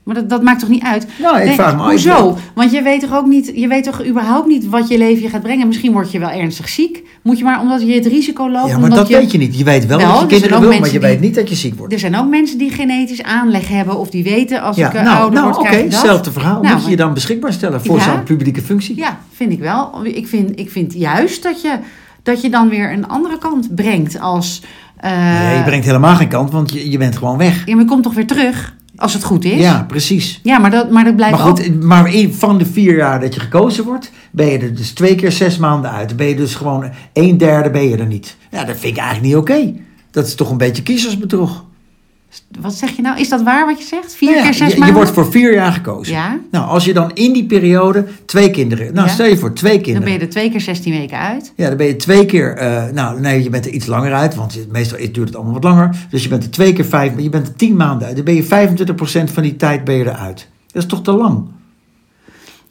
maar 0.06 0.14
dat, 0.14 0.28
dat 0.30 0.42
maakt 0.42 0.60
toch 0.60 0.68
niet 0.68 0.82
uit? 0.82 1.06
Nou, 1.22 1.40
ik 1.40 1.52
vraag 1.52 1.76
me 1.76 1.82
Hoezo? 1.82 2.38
Want 2.54 2.70
je 2.70 2.82
weet 2.82 3.00
toch 3.00 3.14
ook 3.14 3.26
niet, 3.26 3.52
je 3.54 3.68
weet 3.68 3.84
toch 3.84 4.06
überhaupt 4.06 4.46
niet 4.46 4.68
wat 4.68 4.88
je 4.88 4.98
leven 4.98 5.22
je 5.22 5.28
gaat 5.28 5.42
brengen. 5.42 5.66
Misschien 5.66 5.92
word 5.92 6.12
je 6.12 6.18
wel 6.18 6.30
ernstig 6.30 6.68
ziek. 6.68 7.02
Moet 7.22 7.38
je 7.38 7.44
maar, 7.44 7.60
omdat 7.60 7.82
je 7.82 7.92
het 7.94 8.06
risico 8.06 8.50
loopt. 8.50 8.68
Ja, 8.68 8.78
maar 8.78 8.90
dat 8.90 9.08
je... 9.08 9.16
weet 9.16 9.32
je 9.32 9.38
niet. 9.38 9.58
Je 9.58 9.64
weet 9.64 9.86
wel, 9.86 9.98
dat 9.98 10.20
je 10.20 10.26
kinderen 10.26 10.60
wil, 10.60 10.78
maar 10.78 10.92
je 10.92 10.98
weet 10.98 11.20
niet 11.20 11.34
dat 11.34 11.48
je 11.48 11.54
ziek 11.54 11.74
wordt. 11.74 11.92
Er 11.92 11.98
zijn 11.98 12.16
ook 12.16 12.28
mensen 12.28 12.58
die 12.58 12.70
genetisch 12.70 13.22
aanleg 13.22 13.68
hebben 13.68 13.98
of 13.98 14.10
die 14.10 14.24
weten 14.24 14.62
als 14.62 14.78
ik 14.78 14.84
uh, 14.94 15.02
nou, 15.02 15.16
ouder 15.18 15.40
nou, 15.40 15.52
word, 15.52 15.66
oké, 15.66 15.76
hetzelfde 15.76 16.32
verhaal. 16.32 16.62
Nou, 16.62 16.74
Moet 16.74 16.84
je 16.84 16.90
je 16.90 16.96
dan 16.96 17.14
beschikbaar 17.14 17.52
stellen 17.52 17.84
voor 17.84 18.00
zo'n 18.00 18.22
publieke 18.22 18.62
functie? 18.62 18.96
Ja, 18.96 19.18
vind 19.32 19.52
ik 19.52 19.60
wel. 19.60 20.00
Ik 20.04 20.26
vind, 20.26 20.58
ik 20.60 20.70
vind 20.70 20.92
juist 20.94 21.42
dat 21.42 21.62
je 21.62 21.78
dat 22.22 22.40
je 22.40 22.50
dan 22.50 22.68
weer 22.68 22.92
een 22.92 23.08
andere 23.08 23.38
kant 23.38 23.74
brengt 23.74 24.20
als... 24.20 24.62
eh, 24.96 25.40
Nee, 25.40 25.56
je 25.56 25.62
brengt 25.64 25.86
helemaal 25.86 26.14
geen 26.14 26.28
kant, 26.28 26.50
want 26.50 26.72
je, 26.72 26.90
je 26.90 26.98
bent 26.98 27.16
gewoon 27.16 27.38
weg. 27.38 27.62
Ja, 27.66 27.74
maar 27.74 27.84
je 27.84 27.90
komt 27.90 28.02
toch 28.02 28.14
weer 28.14 28.26
terug, 28.26 28.75
als 28.96 29.12
het 29.12 29.24
goed 29.24 29.44
is? 29.44 29.58
Ja, 29.60 29.84
precies. 29.88 30.40
Ja, 30.42 30.58
maar 30.58 30.70
dat, 30.70 30.90
maar 30.90 31.04
dat 31.04 31.16
blijft 31.16 31.36
Maar 31.38 31.46
ook... 31.48 31.58
goed, 31.60 31.82
maar 31.84 32.14
in- 32.14 32.32
van 32.34 32.58
de 32.58 32.66
vier 32.66 32.96
jaar 32.96 33.20
dat 33.20 33.34
je 33.34 33.40
gekozen 33.40 33.84
wordt, 33.84 34.10
ben 34.30 34.46
je 34.46 34.58
er 34.58 34.74
dus 34.74 34.90
twee 34.90 35.14
keer 35.14 35.32
zes 35.32 35.56
maanden 35.58 35.90
uit. 35.90 36.08
Dan 36.08 36.16
ben 36.16 36.26
je 36.26 36.36
dus 36.36 36.54
gewoon 36.54 36.90
een 37.12 37.38
derde 37.38 37.70
ben 37.70 37.88
je 37.88 37.96
er 37.96 38.06
niet. 38.06 38.36
Ja, 38.50 38.64
dat 38.64 38.76
vind 38.78 38.96
ik 38.96 39.02
eigenlijk 39.02 39.26
niet 39.26 39.36
oké. 39.36 39.72
Dat 40.10 40.26
is 40.26 40.34
toch 40.34 40.50
een 40.50 40.56
beetje 40.56 40.82
kiezersbedrog. 40.82 41.64
Wat 42.60 42.74
zeg 42.74 42.90
je 42.96 43.02
nou? 43.02 43.18
Is 43.20 43.28
dat 43.28 43.42
waar 43.42 43.66
wat 43.66 43.78
je 43.78 43.84
zegt? 43.84 44.14
Vier 44.14 44.28
Nou 44.30 44.40
ja, 44.42 44.44
keer 44.50 44.54
zes 44.54 44.66
je, 44.68 44.72
je 44.74 44.78
maanden? 44.78 44.96
wordt 44.96 45.10
voor 45.10 45.30
vier 45.30 45.54
jaar 45.54 45.72
gekozen. 45.72 46.12
Ja. 46.14 46.38
Nou, 46.50 46.66
als 46.68 46.84
je 46.84 46.92
dan 46.94 47.10
in 47.14 47.32
die 47.32 47.46
periode 47.46 48.04
twee 48.26 48.50
kinderen... 48.50 48.94
Nou, 48.94 49.06
Ja. 49.06 49.12
stel 49.12 49.26
je 49.26 49.36
voor 49.38 49.52
twee 49.54 49.72
Dan 49.72 49.82
kinderen. 49.82 50.08
ben 50.08 50.18
je 50.18 50.24
er 50.24 50.30
twee 50.30 50.50
keer 50.50 50.60
16 50.60 50.92
weken 50.92 51.18
uit. 51.18 51.52
Ja, 51.56 51.68
dan 51.68 51.76
ben 51.76 51.86
je 51.86 51.96
twee 51.96 52.26
keer... 52.26 52.56
eh, 52.56 52.84
nou, 52.92 53.20
nee, 53.20 53.42
je 53.42 53.50
bent 53.50 53.66
er 53.66 53.72
iets 53.72 53.86
langer 53.86 54.12
uit. 54.14 54.34
Want 54.34 54.54
je- 54.54 54.66
meestal 54.72 54.98
duurt 54.98 55.16
het 55.28 55.34
allemaal 55.36 55.52
wat 55.54 55.64
langer. 55.64 55.96
Dus 56.10 56.22
je 56.22 56.28
bent 56.28 56.44
er 56.44 56.50
twee 56.50 56.72
keer 56.72 56.84
vijf... 56.84 57.12
Je 57.18 57.28
bent 57.28 57.46
er 57.48 57.54
tien 57.56 57.76
maanden 57.76 58.06
uit. 58.06 58.16
Dan 58.16 58.24
ben 58.24 58.34
je 58.34 58.44
25% 58.44 59.32
van 59.32 59.42
die 59.42 59.56
tijd 59.56 59.84
ben 59.84 59.94
je 59.94 60.04
eruit. 60.04 60.48
Dat 60.72 60.82
is 60.82 60.88
toch 60.88 61.02
te 61.02 61.12
lang? 61.12 61.44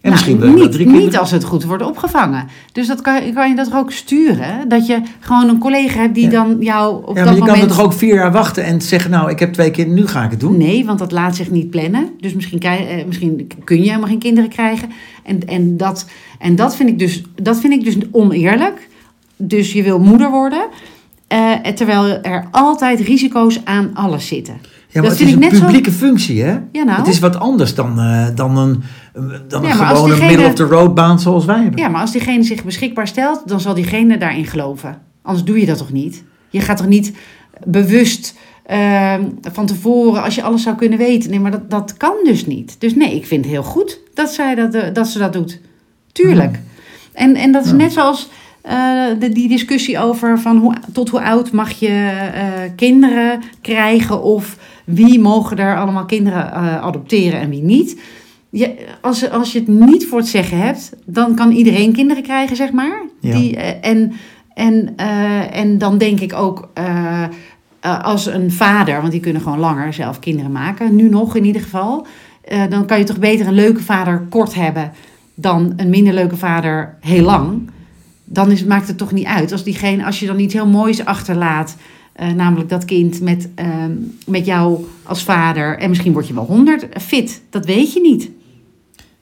En 0.05 0.11
Nou, 0.11 0.23
misschien 0.25 0.55
niet, 0.55 0.71
drie 0.71 0.85
niet 0.85 0.95
kinderen. 0.95 1.19
als 1.19 1.31
het 1.31 1.43
goed 1.43 1.63
wordt 1.63 1.83
opgevangen. 1.83 2.47
Dus 2.71 2.87
dat 2.87 3.01
kan, 3.01 3.33
kan 3.33 3.49
je 3.49 3.55
dat 3.55 3.73
ook 3.73 3.91
sturen. 3.91 4.69
Dat 4.69 4.87
je 4.87 5.01
gewoon 5.19 5.49
een 5.49 5.57
collega 5.57 5.99
hebt 6.01 6.15
die 6.15 6.23
Ja. 6.23 6.29
dan 6.29 6.55
jou 6.59 6.95
op 7.05 7.15
Ja, 7.17 7.23
dat 7.23 7.25
maar 7.39 7.47
je 7.47 7.53
kan 7.53 7.61
er 7.61 7.67
toch 7.67 7.81
ook 7.81 7.93
vier 7.93 8.13
jaar 8.15 8.31
wachten 8.31 8.63
en 8.63 8.81
zeggen... 8.81 9.11
Nou, 9.11 9.29
ik 9.29 9.39
heb 9.39 9.53
twee 9.53 9.71
kinderen, 9.71 9.99
nu 9.99 10.07
ga 10.07 10.23
ik 10.23 10.31
het 10.31 10.39
doen. 10.39 10.57
Nee, 10.57 10.85
want 10.85 10.99
dat 10.99 11.11
laat 11.11 11.35
zich 11.35 11.51
niet 11.51 11.69
plannen. 11.69 12.09
Dus 12.19 12.33
misschien, 12.33 12.59
eh, 12.59 13.05
misschien 13.05 13.47
kun 13.63 13.77
je 13.81 13.87
helemaal 13.87 14.09
geen 14.09 14.19
kinderen 14.19 14.49
krijgen. 14.49 14.89
En, 15.23 15.47
en, 15.47 15.77
dat, 15.77 16.05
en 16.39 16.55
dat, 16.55 16.75
vind 16.75 16.89
ik 16.89 16.99
dus, 16.99 17.23
dat 17.41 17.59
vind 17.59 17.73
ik 17.73 17.83
dus 17.83 17.95
oneerlijk. 18.11 18.87
Dus 19.37 19.73
je 19.73 19.83
wil 19.83 19.99
moeder 19.99 20.29
worden. 20.31 20.65
eh, 21.27 21.51
terwijl 21.75 22.21
er 22.21 22.47
altijd 22.51 22.99
risico's 22.99 23.59
aan 23.63 23.91
alles 23.93 24.27
zitten. 24.27 24.57
Ja, 24.95 25.01
maar 25.01 25.09
dat 25.09 25.19
het 25.19 25.27
is 25.27 25.33
een 25.35 25.55
zo- 25.55 25.65
publieke 25.65 25.91
functie, 25.91 26.43
hè? 26.43 26.51
Ja, 26.71 26.83
nou. 26.83 26.97
Het 26.97 27.07
is 27.07 27.19
wat 27.19 27.39
anders 27.39 27.75
dan, 27.75 27.99
eh, 27.99 28.27
dan 28.35 28.57
een, 28.57 28.83
dan 29.47 29.61
Ja, 29.63 29.69
een 29.69 29.75
gewone 29.75 30.05
diegene- 30.13 30.27
middle-of-the-road 30.27 30.95
baan 30.95 31.19
zoals 31.19 31.45
wij 31.45 31.61
hebben. 31.61 31.79
Ja, 31.79 31.87
maar 31.87 32.01
als 32.01 32.11
diegene 32.11 32.43
zich 32.43 32.63
beschikbaar 32.63 33.07
stelt, 33.07 33.41
dan 33.47 33.59
zal 33.59 33.73
diegene 33.73 34.17
daarin 34.17 34.45
geloven. 34.45 35.01
Anders 35.21 35.45
doe 35.45 35.59
je 35.59 35.65
dat 35.65 35.77
toch 35.77 35.91
niet? 35.91 36.23
Je 36.49 36.61
gaat 36.61 36.77
toch 36.77 36.87
niet 36.87 37.13
bewust 37.65 38.35
ehm, 38.65 39.23
van 39.51 39.65
tevoren, 39.65 40.23
als 40.23 40.35
je 40.35 40.43
alles 40.43 40.63
zou 40.63 40.75
kunnen 40.75 40.97
weten. 40.97 41.29
Nee, 41.29 41.39
maar 41.39 41.51
dat, 41.51 41.69
dat 41.69 41.97
kan 41.97 42.13
dus 42.23 42.45
niet. 42.45 42.75
Dus 42.79 42.95
nee, 42.95 43.15
ik 43.15 43.25
vind 43.25 43.43
het 43.45 43.53
heel 43.53 43.63
goed 43.63 43.99
dat, 44.13 44.29
zij 44.33 44.55
dat, 44.55 44.73
eh, 44.73 44.93
dat 44.93 45.07
ze 45.07 45.19
dat 45.19 45.33
doet. 45.33 45.59
Tuurlijk. 46.11 46.59
En, 47.13 47.35
en 47.35 47.51
dat 47.51 47.63
is 47.65 47.69
Ja. 47.71 47.75
net 47.77 47.93
zoals 47.93 48.29
eh, 48.61 49.03
de, 49.19 49.29
die 49.29 49.47
discussie 49.47 49.99
over 49.99 50.39
van 50.39 50.57
hoe, 50.57 50.73
tot 50.93 51.09
hoe 51.09 51.21
oud 51.21 51.51
mag 51.51 51.71
je 51.71 52.09
kinderen 52.75 53.41
krijgen 53.61 54.23
of 54.23 54.57
wie 54.85 55.19
mogen 55.19 55.57
er 55.57 55.77
allemaal 55.77 56.05
kinderen 56.05 56.51
eh, 56.51 56.81
adopteren 56.81 57.39
en 57.39 57.49
wie 57.49 57.61
niet. 57.61 57.99
Je, 58.49 58.87
als, 59.01 59.29
als 59.29 59.51
je 59.51 59.59
het 59.59 59.67
niet 59.67 60.07
voor 60.07 60.17
het 60.17 60.27
zeggen 60.27 60.57
hebt, 60.57 60.91
dan 61.05 61.35
kan 61.35 61.51
iedereen 61.51 61.93
kinderen 61.93 62.23
krijgen, 62.23 62.55
zeg 62.55 62.71
maar. 62.71 63.01
Ja. 63.19 63.37
Die, 63.37 63.55
eh, 63.55 63.89
en, 63.89 64.13
en, 64.53 64.93
eh, 64.95 65.57
en 65.57 65.77
dan 65.77 65.97
denk 65.97 66.19
ik 66.19 66.33
ook 66.33 66.69
als 68.01 68.25
een 68.25 68.51
vader, 68.51 68.99
want 68.99 69.11
die 69.11 69.21
kunnen 69.21 69.41
gewoon 69.41 69.59
langer 69.59 69.93
zelf 69.93 70.19
kinderen 70.19 70.51
maken, 70.51 70.95
nu 70.95 71.09
nog 71.09 71.35
in 71.35 71.45
ieder 71.45 71.61
geval. 71.61 72.07
dan 72.69 72.85
kan 72.85 72.97
je 72.97 73.03
toch 73.03 73.19
beter 73.19 73.47
een 73.47 73.53
leuke 73.53 73.81
vader 73.81 74.25
kort 74.29 74.53
hebben 74.53 74.91
dan 75.35 75.73
een 75.75 75.89
minder 75.89 76.13
leuke 76.13 76.37
vader 76.37 76.97
heel 77.01 77.23
lang. 77.23 77.69
Dan 78.23 78.51
is, 78.51 78.63
maakt 78.63 78.87
het 78.87 78.97
toch 78.97 79.11
niet 79.11 79.25
uit. 79.25 79.51
Als, 79.51 79.63
diegene, 79.63 80.05
als 80.05 80.19
je 80.19 80.25
dan 80.25 80.39
iets 80.39 80.53
heel 80.53 80.67
moois 80.67 81.05
achterlaat, 81.05 81.75
eh, 82.15 82.29
namelijk 82.31 82.69
dat 82.69 82.85
kind 82.85 83.21
met, 83.21 83.49
ehm, 83.55 83.91
met 84.25 84.45
jou 84.45 84.85
als 85.03 85.23
vader, 85.23 85.77
en 85.79 85.89
misschien 85.89 86.13
word 86.13 86.27
je 86.27 86.33
wel 86.33 86.45
honderd 86.45 86.85
fit, 87.01 87.41
dat 87.49 87.65
weet 87.65 87.93
je 87.93 88.01
niet. 88.01 88.29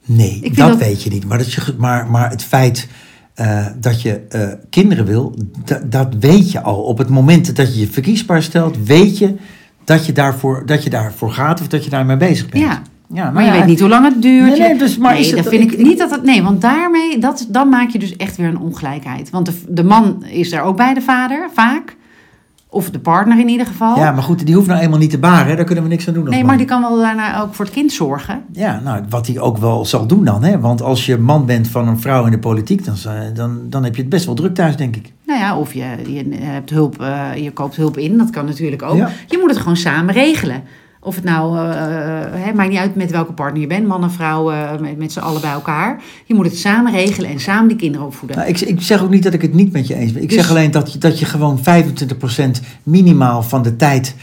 Nee, 0.05 0.39
dat, 0.41 0.55
dat- 0.55 0.77
weet 0.77 1.03
je 1.03 1.09
niet. 1.09 1.25
Maar, 1.25 1.37
dat 1.37 1.53
je, 1.53 1.61
maar, 1.77 2.07
maar 2.09 2.29
het 2.29 2.43
feit 2.43 2.87
eh, 3.33 3.65
dat 3.79 4.01
je 4.01 4.19
eh, 4.29 4.47
kinderen 4.69 5.05
wil, 5.05 5.35
da- 5.65 5.81
dat 5.85 6.15
weet 6.19 6.51
je 6.51 6.61
al. 6.61 6.81
Op 6.83 6.97
het 6.97 7.09
moment 7.09 7.55
dat 7.55 7.73
je 7.73 7.79
je 7.79 7.87
verkiesbaar 7.87 8.43
stelt, 8.43 8.77
weet 8.85 9.17
je 9.17 9.35
dat 9.83 10.05
je 10.05 10.11
daarvoor, 10.11 10.65
dat 10.65 10.83
je 10.83 10.89
daarvoor 10.89 11.31
gaat 11.31 11.61
of 11.61 11.67
dat 11.67 11.83
je 11.83 11.89
daarmee 11.89 12.17
bezig 12.17 12.49
bent. 12.49 12.63
Ja. 12.63 12.81
ja 13.13 13.31
Maar 13.31 13.43
je 13.43 13.49
ja, 13.51 13.57
weet 13.57 13.65
niet 13.65 13.79
hoe 13.79 13.89
lang 13.89 14.05
het 14.05 14.21
duurt. 14.21 14.49
Nee, 14.49 14.59
nee, 14.59 14.69
Je- 14.73 14.77
dus- 14.77 14.97
maar 14.97 15.11
nee, 15.13 15.21
is 15.21 15.27
het- 15.31 15.43
dat 15.43 15.47
vind 15.53 15.63
ik, 15.71 15.79
ik- 15.79 15.85
niet 15.85 15.97
dat 15.97 16.11
het. 16.11 16.23
Nee, 16.23 16.43
want 16.43 16.61
daarmee, 16.61 17.19
dat, 17.19 17.45
dan 17.49 17.69
maak 17.69 17.89
je 17.89 17.99
dus 17.99 18.15
echt 18.15 18.37
weer 18.37 18.47
een 18.47 18.59
ongelijkheid. 18.59 19.29
Want 19.29 19.45
de, 19.45 19.53
de 19.69 19.83
man 19.83 20.23
is 20.25 20.51
er 20.51 20.61
ook 20.61 20.77
bij 20.77 20.93
de 20.93 21.01
vader, 21.01 21.49
vaak. 21.53 21.95
Of 22.73 22.89
de 22.89 22.99
partner 22.99 23.39
in 23.39 23.49
ieder 23.49 23.65
geval. 23.65 23.97
Ja, 23.97 24.11
maar 24.11 24.23
goed, 24.23 24.45
die 24.45 24.55
hoeft 24.55 24.67
nou 24.67 24.81
eenmaal 24.81 24.99
niet 24.99 25.09
te 25.09 25.17
baren. 25.17 25.47
hè. 25.47 25.55
Daar 25.55 25.65
kunnen 25.65 25.83
we 25.83 25.89
niks 25.89 26.07
aan 26.07 26.13
doen. 26.13 26.23
nee, 26.23 26.37
man. 26.37 26.47
maar 26.47 26.57
die 26.57 26.65
kan 26.65 26.81
wel 26.81 26.97
daarna 26.97 27.41
ook 27.41 27.53
voor 27.53 27.65
het 27.65 27.73
kind 27.73 27.91
zorgen. 27.91 28.43
Ja, 28.51 28.79
nou, 28.83 29.03
wat 29.09 29.27
hij 29.27 29.39
ook 29.39 29.57
wel 29.57 29.85
zal 29.85 30.07
doen 30.07 30.25
dan. 30.25 30.43
Hè? 30.43 30.59
Want 30.59 30.81
als 30.81 31.05
je 31.05 31.17
man 31.17 31.45
bent 31.45 31.67
van 31.67 31.87
een 31.87 31.99
vrouw 31.99 32.25
in 32.25 32.31
de 32.31 32.39
politiek, 32.39 32.85
dan, 32.85 32.95
dan, 33.33 33.59
dan 33.69 33.83
heb 33.83 33.95
je 33.95 34.01
het 34.01 34.09
best 34.09 34.25
wel 34.25 34.35
druk 34.35 34.55
thuis, 34.55 34.75
denk 34.75 34.95
ik. 34.95 35.13
Nou 35.25 35.39
ja, 35.39 35.57
of 35.57 35.73
je, 35.73 35.85
je, 36.07 36.35
hebt 36.35 36.69
hulp, 36.69 37.01
eh, 37.01 37.29
je 37.35 37.51
koopt 37.51 37.75
hulp 37.75 37.97
in, 37.97 38.17
dat 38.17 38.29
kan 38.29 38.45
natuurlijk 38.45 38.81
ook. 38.81 38.97
Ja. 38.97 39.09
Je 39.27 39.37
moet 39.37 39.49
het 39.49 39.59
gewoon 39.59 39.77
samen 39.77 40.13
regelen. 40.13 40.63
Of 41.03 41.15
het 41.15 41.23
nou, 41.23 41.57
hè, 42.37 42.53
maakt 42.53 42.69
niet 42.69 42.79
uit 42.79 42.95
met 42.95 43.11
welke 43.11 43.33
partner 43.33 43.61
je 43.61 43.67
bent, 43.67 43.87
man 43.87 44.03
en 44.03 44.11
vrouw, 44.11 44.51
eh, 44.51 44.79
met, 44.79 44.97
met 44.97 45.11
z'n 45.11 45.19
allen 45.19 45.41
bij 45.41 45.51
elkaar. 45.51 46.01
Je 46.25 46.33
moet 46.33 46.45
het 46.45 46.57
samen 46.57 46.91
regelen 46.91 47.29
en 47.29 47.39
samen 47.39 47.67
die 47.67 47.77
kinderen 47.77 48.07
opvoeden. 48.07 48.37
Nou, 48.37 48.49
ik, 48.49 48.59
ik 48.59 48.81
zeg 48.81 49.03
ook 49.03 49.09
niet 49.09 49.23
dat 49.23 49.33
ik 49.33 49.41
het 49.41 49.53
niet 49.53 49.71
met 49.71 49.87
je 49.87 49.95
eens 49.95 50.11
ben. 50.11 50.21
Ik 50.21 50.29
Dus- 50.29 50.37
zeg 50.37 50.49
alleen 50.49 50.71
dat 50.71 50.93
je, 50.93 50.97
dat 50.99 51.19
je 51.19 51.25
gewoon 51.25 51.59
25% 51.59 52.61
minimaal 52.83 53.43
van 53.43 53.61
de 53.61 53.75
tijd 53.75 54.15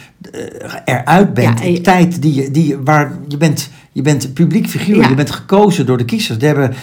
eruit 0.84 1.34
bent. 1.34 1.58
Ja, 1.58 1.64
en 1.64 1.82
Tijd 1.82 2.22
die 2.22 2.34
je, 2.34 2.50
die 2.50 2.66
je, 2.66 2.82
waar 2.82 3.18
je 3.28 3.36
bent, 3.36 3.70
je 3.92 4.02
bent 4.02 4.34
publiek 4.34 4.66
figuur. 4.66 4.96
Ja. 4.96 5.08
Je 5.08 5.14
bent 5.14 5.30
gekozen 5.30 5.86
door 5.86 5.98
de 5.98 6.04
kiezers. 6.04 6.38
Er 6.38 6.46
hebben 6.46 6.74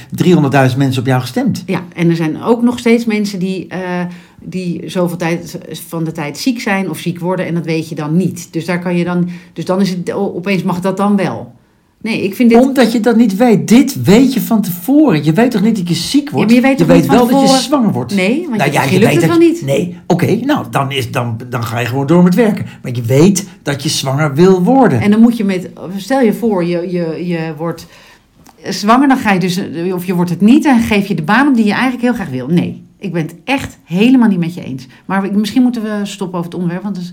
300.000 0.71 0.77
mensen 0.77 1.01
op 1.01 1.07
jou 1.07 1.21
gestemd. 1.21 1.63
Ja, 1.65 1.83
en 1.93 2.09
er 2.09 2.15
zijn 2.15 2.43
ook 2.43 2.61
nog 2.61 2.79
steeds 2.79 3.05
mensen 3.05 3.39
die, 3.39 3.67
eh, 3.67 4.05
die 4.41 4.89
zoveel 4.89 5.17
tijd 5.17 5.57
van 5.87 6.03
de 6.03 6.11
tijd 6.11 6.37
ziek 6.37 6.61
zijn 6.61 6.89
of 6.89 6.99
ziek 6.99 7.19
worden 7.19 7.45
en 7.45 7.53
dat 7.53 7.65
weet 7.65 7.89
je 7.89 7.95
dan 7.95 8.17
niet. 8.17 8.53
Dus 8.53 8.65
daar 8.65 8.79
kan 8.79 8.97
je 8.97 9.03
dan, 9.03 9.29
dus 9.53 9.65
dan 9.65 9.81
is 9.81 9.89
het 9.89 10.11
opeens 10.11 10.63
mag 10.63 10.81
dat 10.81 10.97
dan 10.97 11.15
wel. 11.15 11.55
Nee, 12.01 12.23
ik 12.23 12.35
vind 12.35 12.49
dit. 12.49 12.59
Omdat 12.61 12.91
je 12.91 12.99
dat 12.99 13.15
niet 13.15 13.35
weet. 13.35 13.67
Dit 13.67 14.03
weet 14.03 14.33
je 14.33 14.41
van 14.41 14.61
tevoren. 14.61 15.23
Je 15.23 15.33
weet 15.33 15.51
toch 15.51 15.61
niet 15.61 15.75
dat 15.77 15.87
je 15.87 15.93
ziek 15.93 16.29
wordt? 16.29 16.51
Ja, 16.51 16.55
je 16.77 16.85
weet 16.85 17.05
wel 17.05 17.19
dat 17.19 17.29
je 17.29 17.35
tevoren- 17.35 17.61
zwanger 17.61 17.91
wordt. 17.91 18.15
Nee, 18.15 18.45
want 18.47 18.57
Nou 18.57 18.69
je, 18.71 18.75
ja, 18.75 18.83
je 18.83 18.99
weet 18.99 19.15
het 19.15 19.27
wel 19.27 19.37
niet. 19.37 19.61
Nee, 19.65 19.97
oké, 20.07 20.35
nou 20.35 20.65
dan, 20.71 20.91
is, 20.91 21.11
dan, 21.11 21.37
dan 21.49 21.63
ga 21.63 21.79
je 21.79 21.85
gewoon 21.85 22.07
door 22.07 22.23
met 22.23 22.35
werken. 22.35 22.65
Maar 22.81 22.91
je 22.95 23.01
weet 23.01 23.47
dat 23.61 23.83
je 23.83 23.89
zwanger 23.89 24.33
wil 24.33 24.63
worden. 24.63 25.01
En 25.01 25.11
dan 25.11 25.19
moet 25.19 25.37
je 25.37 25.43
met, 25.43 25.69
stel 25.97 26.19
je 26.21 26.33
voor, 26.33 26.65
je, 26.65 26.91
je, 26.91 27.27
je 27.27 27.53
wordt 27.57 27.85
zwanger, 28.63 29.07
dan 29.07 29.17
ga 29.17 29.31
je 29.33 29.39
dus, 29.39 29.61
of 29.93 30.05
je 30.05 30.15
wordt 30.15 30.29
het 30.29 30.41
niet, 30.41 30.65
en 30.65 30.79
geef 30.79 31.07
je 31.07 31.15
de 31.15 31.21
baan 31.23 31.47
op 31.47 31.55
die 31.55 31.65
je 31.65 31.71
eigenlijk 31.71 32.01
heel 32.01 32.13
graag 32.13 32.29
wil. 32.29 32.47
Nee, 32.47 32.83
ik 32.99 33.13
ben 33.13 33.21
het 33.21 33.35
echt 33.43 33.77
helemaal 33.83 34.29
niet 34.29 34.39
met 34.39 34.53
je 34.53 34.63
eens. 34.63 34.87
Maar 35.05 35.29
misschien 35.33 35.61
moeten 35.61 35.81
we 35.81 35.99
stoppen 36.03 36.39
over 36.39 36.51
het 36.51 36.59
onderwerp, 36.59 36.83
want 36.83 36.97
het 36.97 37.05
is 37.05 37.11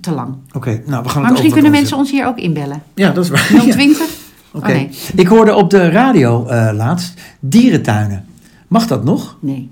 te 0.00 0.10
lang. 0.10 0.34
Oké, 0.52 0.82
nou 0.86 1.02
we 1.02 1.08
gaan 1.08 1.22
Maar 1.22 1.30
misschien 1.30 1.52
kunnen 1.52 1.70
mensen 1.70 1.96
ons 1.96 2.10
hier 2.10 2.26
ook 2.26 2.38
inbellen. 2.38 2.82
Ja, 2.94 3.10
dat 3.10 3.24
is 3.24 3.30
waar. 3.30 3.52
Ja. 3.52 3.72
020? 3.72 4.06
Oké. 4.52 4.66
Oh 4.66 4.74
nee. 4.74 4.90
Ik 5.14 5.26
hoorde 5.26 5.54
op 5.54 5.70
de 5.70 5.90
radio 5.90 6.46
eh, 6.46 6.70
laatst 6.74 7.20
dierentuinen. 7.40 8.24
Mag 8.68 8.86
dat 8.86 9.04
nog? 9.04 9.36
Nee. 9.40 9.70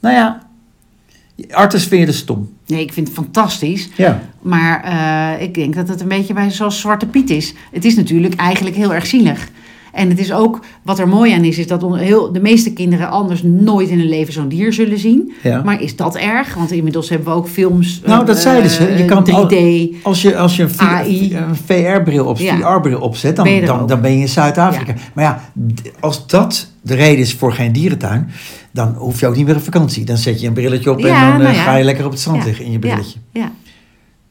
Nou 0.00 0.14
ja, 0.14 0.42
artis 1.50 1.84
vind 1.84 2.00
je 2.00 2.06
dus 2.06 2.18
stom. 2.18 2.52
Nee, 2.66 2.82
ik 2.82 2.92
vind 2.92 3.06
het 3.06 3.16
fantastisch. 3.16 3.88
Ja. 3.96 4.22
Maar 4.42 4.82
eh, 4.82 5.42
ik 5.42 5.54
denk 5.54 5.74
dat 5.74 5.88
het 5.88 6.00
een 6.00 6.08
beetje 6.08 6.34
bij 6.34 6.50
zoals 6.50 6.80
Zwarte 6.80 7.06
Piet 7.06 7.30
is. 7.30 7.54
Het 7.72 7.84
is 7.84 7.94
natuurlijk 7.96 8.34
eigenlijk 8.34 8.76
heel 8.76 8.94
erg 8.94 9.06
zielig. 9.06 9.48
En 9.94 10.08
het 10.08 10.18
is 10.18 10.32
ook, 10.32 10.60
wat 10.82 10.98
er 10.98 11.08
mooi 11.08 11.32
aan 11.32 11.44
is, 11.44 11.58
is 11.58 11.66
dat 11.66 11.96
heel, 11.96 12.32
de 12.32 12.40
meeste 12.40 12.72
kinderen 12.72 13.10
anders 13.10 13.42
nooit 13.42 13.88
in 13.88 13.98
hun 13.98 14.08
leven 14.08 14.32
zo'n 14.32 14.48
dier 14.48 14.72
zullen 14.72 14.98
zien. 14.98 15.32
ja. 15.42 15.62
Maar 15.62 15.82
is 15.82 15.96
dat 15.96 16.16
erg? 16.16 16.54
Want 16.54 16.72
inmiddels 16.72 17.08
hebben 17.08 17.28
we 17.28 17.34
ook 17.34 17.48
films. 17.48 18.00
Nou, 18.04 18.26
dat 18.26 18.36
eh, 18.36 18.42
zeiden 18.42 18.70
ze. 18.70 18.94
Je 18.96 19.04
kan 19.04 19.32
al- 19.32 19.48
3D. 19.50 19.56
Als 20.02 20.22
je, 20.22 20.36
als 20.36 20.56
je 20.56 20.62
een, 20.62 21.56
VR-bril 21.56 22.26
op, 22.26 22.38
Ja. 22.38 22.56
VR-bril 22.56 23.00
opzet, 23.00 23.36
dan 23.36 23.44
Ben 23.44 23.54
je 23.54 23.64
dan, 23.66 23.86
dan 23.86 24.00
ben 24.00 24.12
je 24.12 24.18
in 24.20 24.28
Zuid-Afrika. 24.28 24.94
Maar 25.14 25.24
ja, 25.24 25.50
als 26.00 26.26
dat 26.26 26.70
de 26.82 26.94
reden 26.94 27.18
is 27.18 27.34
voor 27.34 27.52
geen 27.52 27.72
dierentuin, 27.72 28.30
dan 28.70 28.94
hoef 28.94 29.20
je 29.20 29.26
ook 29.26 29.36
niet 29.36 29.46
meer 29.46 29.56
op 29.56 29.62
vakantie. 29.62 30.04
Dan 30.04 30.16
zet 30.16 30.40
je 30.40 30.46
een 30.46 30.52
brilletje 30.52 30.90
op 30.90 30.98
en 30.98 31.04
dan 31.04 31.12
eh, 31.14 31.38
nou 31.38 31.54
ga 31.54 31.76
je 31.76 31.84
lekker 31.84 32.04
op 32.04 32.10
het 32.10 32.20
strand 32.20 32.44
liggen 32.44 32.64
in 32.64 32.72
je 32.72 32.78
brilletje. 32.78 33.18
Ja, 33.32 33.52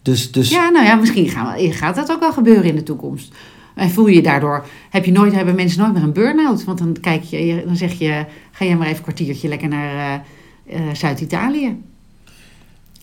Dus, 0.02 0.32
dus 0.32 0.50
ja, 0.50 0.70
nou 0.70 0.86
ja, 0.86 0.96
misschien 0.96 1.30
gaan 1.30 1.56
we, 1.56 1.72
gaat 1.72 1.96
dat 1.96 2.12
ook 2.12 2.20
wel 2.20 2.34
gebeuren 2.34 2.64
in 2.64 2.76
de 2.76 2.84
toekomst. 2.84 3.34
En 3.76 3.90
voel 3.92 4.08
je 4.08 4.16
je 4.16 4.22
daardoor, 4.22 4.66
heb 4.90 5.06
je 5.06 5.12
nooit, 5.12 5.34
hebben 5.34 5.56
mensen 5.56 5.80
nooit 5.82 5.94
meer 5.94 6.04
een 6.04 6.14
burn-out. 6.14 6.64
Want 6.64 6.78
dan, 6.78 6.98
kijk 7.02 7.24
je, 7.24 7.64
dan 7.66 7.76
zeg 7.76 7.94
je, 7.94 8.26
ga 8.52 8.66
jij 8.66 8.76
maar 8.76 8.86
even 8.86 8.98
een 8.98 9.04
kwartiertje 9.04 9.48
lekker 9.48 9.68
naar 9.68 10.22
eh, 10.66 10.76
eh, 10.76 10.82
Zuid-Italië. 10.94 11.78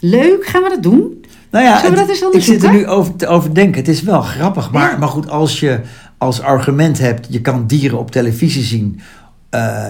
Leuk, 0.01 0.47
gaan 0.47 0.63
we 0.63 0.69
dat 0.69 0.83
doen? 0.83 1.25
Nou 1.51 1.65
ja, 1.65 1.77
Zullen 1.81 1.95
we 1.95 1.99
het- 2.01 2.09
dat 2.21 2.33
eens 2.33 2.35
ik 2.37 2.43
zit 2.55 2.63
er 2.63 2.73
nu 2.73 2.87
over 2.87 3.17
te 3.17 3.27
overdenken. 3.27 3.77
Het 3.81 3.89
is 3.89 4.03
wel 4.03 4.23
grappig. 4.23 4.71
Maar, 4.71 4.91
Ja. 4.91 4.97
maar 4.99 5.09
goed, 5.09 5.29
als 5.29 5.61
je 5.61 5.81
als 6.19 6.41
argument 6.41 6.99
hebt... 6.99 7.27
je 7.31 7.41
kan 7.41 7.67
dieren 7.67 7.99
op 7.99 8.11
televisie 8.11 8.63
zien... 8.63 9.01
eh, 9.51 9.85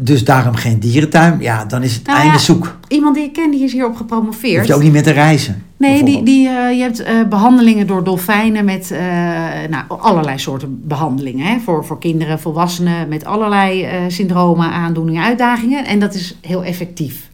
dus 0.00 0.24
daarom 0.24 0.54
geen 0.54 0.78
dierentuin. 0.78 1.36
Ja, 1.40 1.64
dan 1.64 1.82
is 1.82 1.94
het 1.94 2.06
Nou 2.06 2.18
einde 2.18 2.32
ja, 2.32 2.38
zoek. 2.38 2.76
Iemand 2.88 3.14
die 3.14 3.24
ik 3.24 3.32
ken, 3.32 3.50
die 3.50 3.64
is 3.64 3.72
hierop 3.72 3.90
Hoef 3.90 3.98
gepromoveerd. 3.98 4.66
je 4.66 4.74
ook 4.74 4.82
niet 4.82 4.92
meer 4.92 5.02
te 5.02 5.10
reizen. 5.10 5.62
Nee, 5.76 6.04
die, 6.04 6.22
die, 6.22 6.48
eh, 6.48 6.76
je 6.76 6.82
hebt 6.82 7.02
eh, 7.02 7.14
behandelingen 7.28 7.86
door 7.86 8.04
dolfijnen 8.04 8.64
met 8.64 8.94
nou, 9.70 9.84
allerlei 9.88 10.38
soorten 10.38 10.80
behandelingen. 10.84 11.46
Hè? 11.46 11.58
Voor, 11.58 11.84
voor 11.84 11.98
kinderen, 11.98 12.40
volwassenen 12.40 13.08
met 13.08 13.24
allerlei 13.24 13.88
syndromen, 14.08 14.70
aandoeningen, 14.70 15.24
uitdagingen. 15.24 15.86
En 15.86 15.98
dat 15.98 16.14
is 16.14 16.36
heel 16.40 16.64
effectief. 16.64 17.28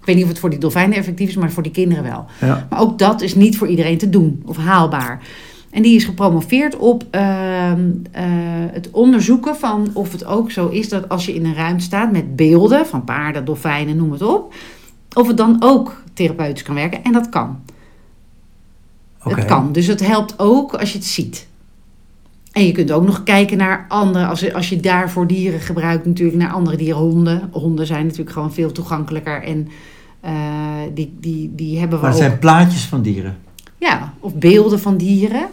Ik 0.00 0.06
weet 0.06 0.14
niet 0.14 0.24
of 0.24 0.30
het 0.30 0.38
voor 0.38 0.50
die 0.50 0.58
dolfijnen 0.58 0.98
effectief 0.98 1.28
is, 1.28 1.36
maar 1.36 1.50
voor 1.50 1.62
die 1.62 1.72
kinderen 1.72 2.04
wel. 2.04 2.24
Ja. 2.40 2.66
Maar 2.70 2.80
ook 2.80 2.98
dat 2.98 3.20
is 3.20 3.34
niet 3.34 3.58
voor 3.58 3.68
iedereen 3.68 3.98
te 3.98 4.10
doen 4.10 4.42
of 4.46 4.56
haalbaar. 4.56 5.20
En 5.78 5.84
die 5.84 5.96
is 5.96 6.04
gepromoveerd 6.04 6.76
op 6.76 7.04
ehm, 7.10 7.90
eh, 8.10 8.24
het 8.72 8.90
onderzoeken 8.90 9.56
van 9.56 9.90
of 9.92 10.12
het 10.12 10.24
ook 10.24 10.50
zo 10.50 10.68
is 10.68 10.88
dat 10.88 11.08
als 11.08 11.26
je 11.26 11.34
in 11.34 11.44
een 11.44 11.54
ruimte 11.54 11.84
staat 11.84 12.12
met 12.12 12.36
beelden 12.36 12.86
van 12.86 13.04
paarden, 13.04 13.44
dolfijnen, 13.44 13.96
noem 13.96 14.12
het 14.12 14.22
op, 14.22 14.54
of 15.14 15.26
het 15.26 15.36
dan 15.36 15.56
ook 15.60 16.02
therapeutisch 16.12 16.62
kan 16.62 16.74
werken. 16.74 17.04
En 17.04 17.12
dat 17.12 17.28
kan. 17.28 17.60
Oké. 19.24 19.34
Het 19.34 19.44
kan. 19.44 19.72
Dus 19.72 19.86
het 19.86 20.06
helpt 20.06 20.38
ook 20.38 20.74
als 20.74 20.92
je 20.92 20.98
het 20.98 21.06
ziet. 21.06 21.48
En 22.52 22.66
je 22.66 22.72
kunt 22.72 22.90
ook 22.90 23.04
nog 23.06 23.22
kijken 23.22 23.56
naar 23.56 23.86
andere, 23.88 24.26
als 24.26 24.40
je, 24.40 24.54
als 24.54 24.68
je 24.68 24.80
daarvoor 24.80 25.26
dieren 25.26 25.60
gebruikt, 25.60 26.06
natuurlijk 26.06 26.38
naar 26.38 26.52
andere 26.52 26.76
dieren. 26.76 26.98
Honden. 26.98 27.48
Honden 27.52 27.86
zijn 27.86 28.02
natuurlijk 28.04 28.30
gewoon 28.32 28.52
veel 28.52 28.72
toegankelijker 28.72 29.42
en 29.42 29.68
eh, 30.20 30.32
die, 30.94 31.16
die, 31.20 31.52
die 31.54 31.78
hebben 31.78 31.98
we 31.98 32.04
Maar 32.04 32.14
het 32.14 32.22
ook. 32.22 32.28
zijn 32.28 32.40
plaatjes 32.40 32.84
van 32.84 33.02
dieren. 33.02 33.36
Ja, 33.76 34.12
of 34.20 34.34
beelden 34.34 34.80
van 34.80 34.96
dieren. 34.96 35.48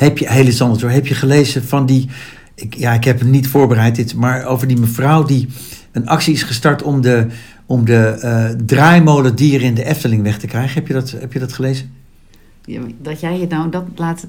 Heb 0.00 0.18
je, 0.18 0.32
heel 0.32 0.46
iets 0.46 0.62
anders 0.62 0.82
hoor, 0.82 0.90
heb 0.90 1.06
je 1.06 1.14
gelezen 1.14 1.64
van 1.64 1.86
die, 1.86 2.08
ik, 2.54 2.74
ja 2.74 2.92
ik 2.92 3.04
heb 3.04 3.18
het 3.18 3.28
niet 3.28 3.48
voorbereid 3.48 3.94
dit, 3.94 4.14
maar 4.14 4.44
over 4.44 4.66
die 4.66 4.78
mevrouw 4.78 5.24
die 5.24 5.48
een 5.92 6.08
actie 6.08 6.32
is 6.32 6.42
gestart 6.42 6.82
om 6.82 7.00
de, 7.00 7.26
om 7.66 7.84
de 7.84 7.96
eh 7.96 8.48
draaimolen 8.66 9.34
dieren 9.34 9.66
in 9.66 9.74
de 9.74 9.84
Efteling 9.84 10.22
weg 10.22 10.38
te 10.38 10.46
krijgen. 10.46 10.74
Heb 10.74 10.86
je 10.86 10.92
dat, 10.92 11.10
heb 11.10 11.32
je 11.32 11.38
dat 11.38 11.52
gelezen? 11.52 11.92
Ja, 12.64 12.80
Dat 13.02 13.20
jij 13.20 13.38
het 13.38 13.48
nou 13.50 13.70
dat 13.70 13.84
laat. 13.96 14.26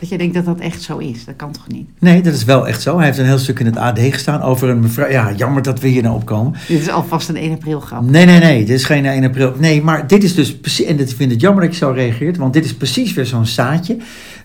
Dat 0.00 0.08
je 0.08 0.18
denkt 0.18 0.34
dat 0.34 0.44
dat 0.44 0.58
echt 0.58 0.82
zo 0.82 0.98
is. 0.98 1.24
Dat 1.24 1.36
kan 1.36 1.52
toch 1.52 1.68
niet? 1.68 1.88
Nee, 1.98 2.22
dat 2.22 2.34
is 2.34 2.44
wel 2.44 2.68
echt 2.68 2.82
zo. 2.82 2.96
Hij 2.96 3.06
heeft 3.06 3.18
een 3.18 3.24
heel 3.24 3.38
stuk 3.38 3.60
in 3.60 3.66
het 3.66 3.76
AD 3.76 3.98
gestaan 3.98 4.42
over 4.42 4.68
een 4.68 4.80
mevrouw. 4.80 5.10
Ja, 5.10 5.32
jammer 5.36 5.62
dat 5.62 5.80
we 5.80 5.88
hier 5.88 6.02
nou 6.02 6.14
opkomen. 6.14 6.54
Dit 6.68 6.80
is 6.80 6.88
alvast 6.88 7.28
een 7.28 7.36
1 7.36 7.52
april 7.52 7.80
grap. 7.80 8.10
Nee, 8.10 8.26
nee, 8.26 8.38
nee. 8.38 8.64
Dit 8.64 8.76
is 8.76 8.84
geen 8.84 9.06
1 9.06 9.24
april. 9.24 9.54
Nee, 9.58 9.82
maar 9.82 10.06
dit 10.06 10.24
is 10.24 10.34
dus 10.34 10.56
precies. 10.56 10.86
En 10.86 11.00
ik 11.00 11.08
vind 11.08 11.30
het 11.30 11.40
jammer 11.40 11.62
dat 11.64 11.72
je 11.72 11.78
zo 11.78 11.90
reageert. 11.90 12.36
Want 12.36 12.52
dit 12.52 12.64
is 12.64 12.74
precies 12.74 13.12
weer 13.12 13.26
zo'n 13.26 13.46
zaadje. 13.46 13.96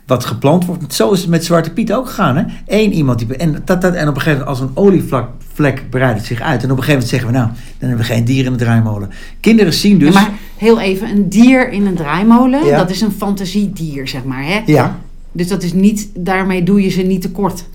Wat 0.06 0.26
geplant 0.26 0.66
wordt. 0.66 0.94
Zo 0.94 1.12
is 1.12 1.20
het 1.22 1.30
met 1.30 1.46
Zwarte 1.46 1.72
Piet 1.72 1.94
ook 1.94 2.08
gegaan. 2.08 2.36
Hè? 2.38 2.44
Eén 2.68 2.94
iemand 2.94 3.20
die. 3.20 3.36
En, 3.38 3.62
dat, 3.66 3.82
dat, 3.82 3.94
en 3.94 4.08
op 4.08 4.16
een 4.16 4.22
gegeven 4.22 4.46
moment, 4.46 4.48
als 4.48 4.60
een 4.60 4.72
olievlek 4.76 5.90
breidt 5.90 6.18
het 6.18 6.28
zich 6.28 6.42
uit. 6.42 6.64
En 6.64 6.72
op 6.72 6.78
een 6.78 6.84
gegeven 6.84 6.92
moment 6.92 7.10
zeggen 7.10 7.28
we, 7.32 7.38
nou, 7.38 7.48
dan 7.80 7.90
hebben 7.90 8.08
we 8.08 8.14
geen 8.14 8.26
dieren 8.26 8.52
in 8.52 8.58
de 8.58 8.64
draaimolen. 8.64 9.10
Kinderen 9.40 9.74
zien 9.74 9.98
dus. 9.98 10.14
Ja, 10.14 10.22
maar 10.22 10.32
heel 10.58 10.80
even, 10.80 11.10
een 11.10 11.30
dier 11.30 11.72
in 11.72 11.86
een 11.86 11.96
draaimolen, 11.96 12.66
Ja. 12.66 12.78
dat 12.78 12.90
is 12.90 13.02
een 13.02 13.12
fantasiedier, 13.12 14.08
zeg 14.08 14.24
maar. 14.24 14.44
Hè? 14.46 14.62
Ja, 14.66 15.00
Dus 15.32 15.48
dat 15.48 15.64
is 15.64 15.74
niet, 15.74 16.10
daarmee 16.14 16.64
doe 16.64 16.82
je 16.82 16.90
ze 16.90 17.02
niet 17.02 17.22
tekort. 17.22 17.66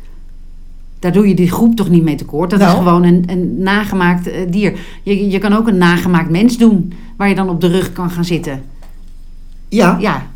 Daar 0.99 1.13
doe 1.13 1.29
je 1.29 1.35
die 1.35 1.51
groep 1.51 1.77
toch 1.77 1.89
niet 1.91 2.03
mee 2.03 2.15
tekort. 2.15 2.51
Dat 2.51 2.59
Nou. 2.59 2.71
is 2.73 2.79
gewoon 2.79 3.03
een, 3.05 3.23
een 3.27 3.63
nagemaakt 3.63 4.27
eh, 4.31 4.41
dier. 4.51 4.73
Je, 5.03 5.31
je 5.31 5.39
kan 5.39 5.53
ook 5.53 5.69
een 5.69 5.79
nagemaakt 5.79 6.31
mens 6.31 6.59
doen, 6.59 6.93
waar 7.17 7.29
je 7.29 7.35
dan 7.35 7.49
op 7.49 7.61
de 7.61 7.67
rug 7.69 7.93
kan 7.93 8.11
gaan 8.11 8.25
zitten. 8.25 8.63
Ja. 9.71 9.97
Ja, 10.01 10.31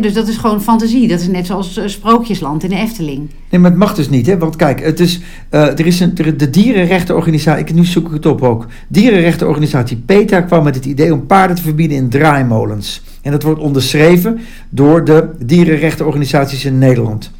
dus 0.00 0.12
dat 0.12 0.28
is 0.28 0.36
gewoon 0.36 0.62
fantasie. 0.62 1.08
Dat 1.08 1.20
is 1.20 1.28
net 1.28 1.46
zoals 1.46 1.76
eh, 1.76 1.86
Sprookjesland 1.86 2.62
in 2.62 2.68
de 2.68 2.76
Efteling. 2.76 3.30
Nee, 3.50 3.60
maar 3.60 3.70
het 3.70 3.78
mag 3.78 3.94
dus 3.94 4.08
niet, 4.08 4.26
hè? 4.26 4.38
Want 4.38 4.56
kijk, 4.56 4.80
het 4.84 5.00
is, 5.00 5.20
eh, 5.48 5.60
er 5.60 5.86
is 5.86 6.00
een, 6.00 6.14
de 6.36 6.50
dierenrechtenorganisatie, 6.50 7.64
ik, 7.64 7.74
nu 7.74 7.84
zoek 7.84 8.06
ik 8.06 8.12
het 8.12 8.26
op 8.26 8.42
ook. 8.42 8.66
Dierenrechtenorganisatie 8.88 9.96
PETA 9.96 10.40
kwam 10.40 10.64
met 10.64 10.74
het 10.74 10.84
idee 10.84 11.12
om 11.12 11.26
paarden 11.26 11.56
te 11.56 11.62
verbieden 11.62 11.96
in 11.96 12.08
draaimolens. 12.08 13.02
En 13.22 13.30
dat 13.30 13.42
wordt 13.42 13.60
onderschreven 13.60 14.40
door 14.68 15.04
de 15.04 15.28
dierenrechtenorganisaties 15.38 16.64
in 16.64 16.78
Nederland. 16.78 17.30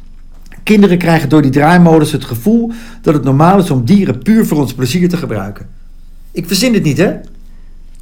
Kinderen 0.63 0.97
krijgen 0.97 1.29
door 1.29 1.41
die 1.41 1.51
draaimolens 1.51 2.11
het 2.11 2.25
gevoel 2.25 2.71
dat 3.01 3.13
het 3.13 3.23
normaal 3.23 3.59
is 3.59 3.71
om 3.71 3.85
dieren 3.85 4.19
puur 4.19 4.45
voor 4.45 4.57
ons 4.57 4.73
plezier 4.73 5.09
te 5.09 5.17
gebruiken. 5.17 5.67
Ik 6.31 6.47
verzin 6.47 6.73
het 6.73 6.83
niet, 6.83 6.97
hè? 6.97 7.13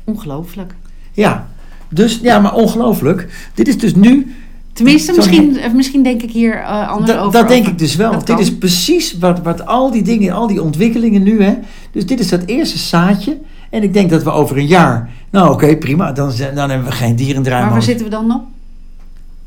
Ongelooflijk. 0.03 0.73
Ja. 1.13 1.47
Dus, 1.89 2.19
ja, 2.21 2.39
maar 2.39 2.53
ongelooflijk. 2.53 3.49
Dit 3.53 3.67
is 3.67 3.77
dus 3.77 3.95
nu 3.95 4.35
Tenminste, 4.73 5.13
misschien, 5.15 5.57
eh, 5.57 5.73
misschien 5.73 6.03
denk 6.03 6.21
ik 6.21 6.31
hier 6.31 6.55
eh, 6.55 6.89
anders 6.89 7.17
over. 7.19 7.31
dat 7.31 7.47
denk 7.47 7.59
over- 7.61 7.71
ik 7.71 7.79
dus 7.79 7.95
wel. 7.95 8.11
Dat 8.11 8.27
dit 8.27 8.35
kan. 8.35 8.43
is 8.45 8.57
precies 8.57 9.17
wat, 9.17 9.41
wat 9.41 9.65
al 9.65 9.91
die 9.91 10.03
dingen, 10.03 10.33
al 10.33 10.47
die 10.47 10.61
ontwikkelingen 10.61 11.23
nu. 11.23 11.43
Hè. 11.43 11.53
Dus 11.91 12.05
dit 12.05 12.19
is 12.19 12.29
dat 12.29 12.41
eerste 12.45 12.77
zaadje. 12.77 13.37
En 13.69 13.83
ik 13.83 13.93
denk 13.93 14.09
dat 14.09 14.23
we 14.23 14.31
over 14.31 14.57
een 14.57 14.67
jaar. 14.67 15.09
Nou, 15.29 15.51
oké, 15.53 15.77
prima. 15.77 16.11
Dan, 16.11 16.31
dan 16.55 16.69
hebben 16.69 16.87
we 16.87 16.93
geen 16.93 17.07
Maar 17.07 17.17
dierendraaimolen. 17.17 17.73
waar 17.73 17.83
zitten 17.83 18.05
we 18.05 18.11
dan 18.11 18.27
nog? 18.27 18.41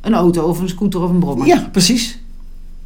Een 0.01 0.15
auto 0.15 0.43
of 0.43 0.61
een 0.61 0.69
scooter 0.69 1.03
of 1.03 1.11
een 1.11 1.19
brommer? 1.19 1.47
Ja, 1.47 1.69
precies. 1.73 2.19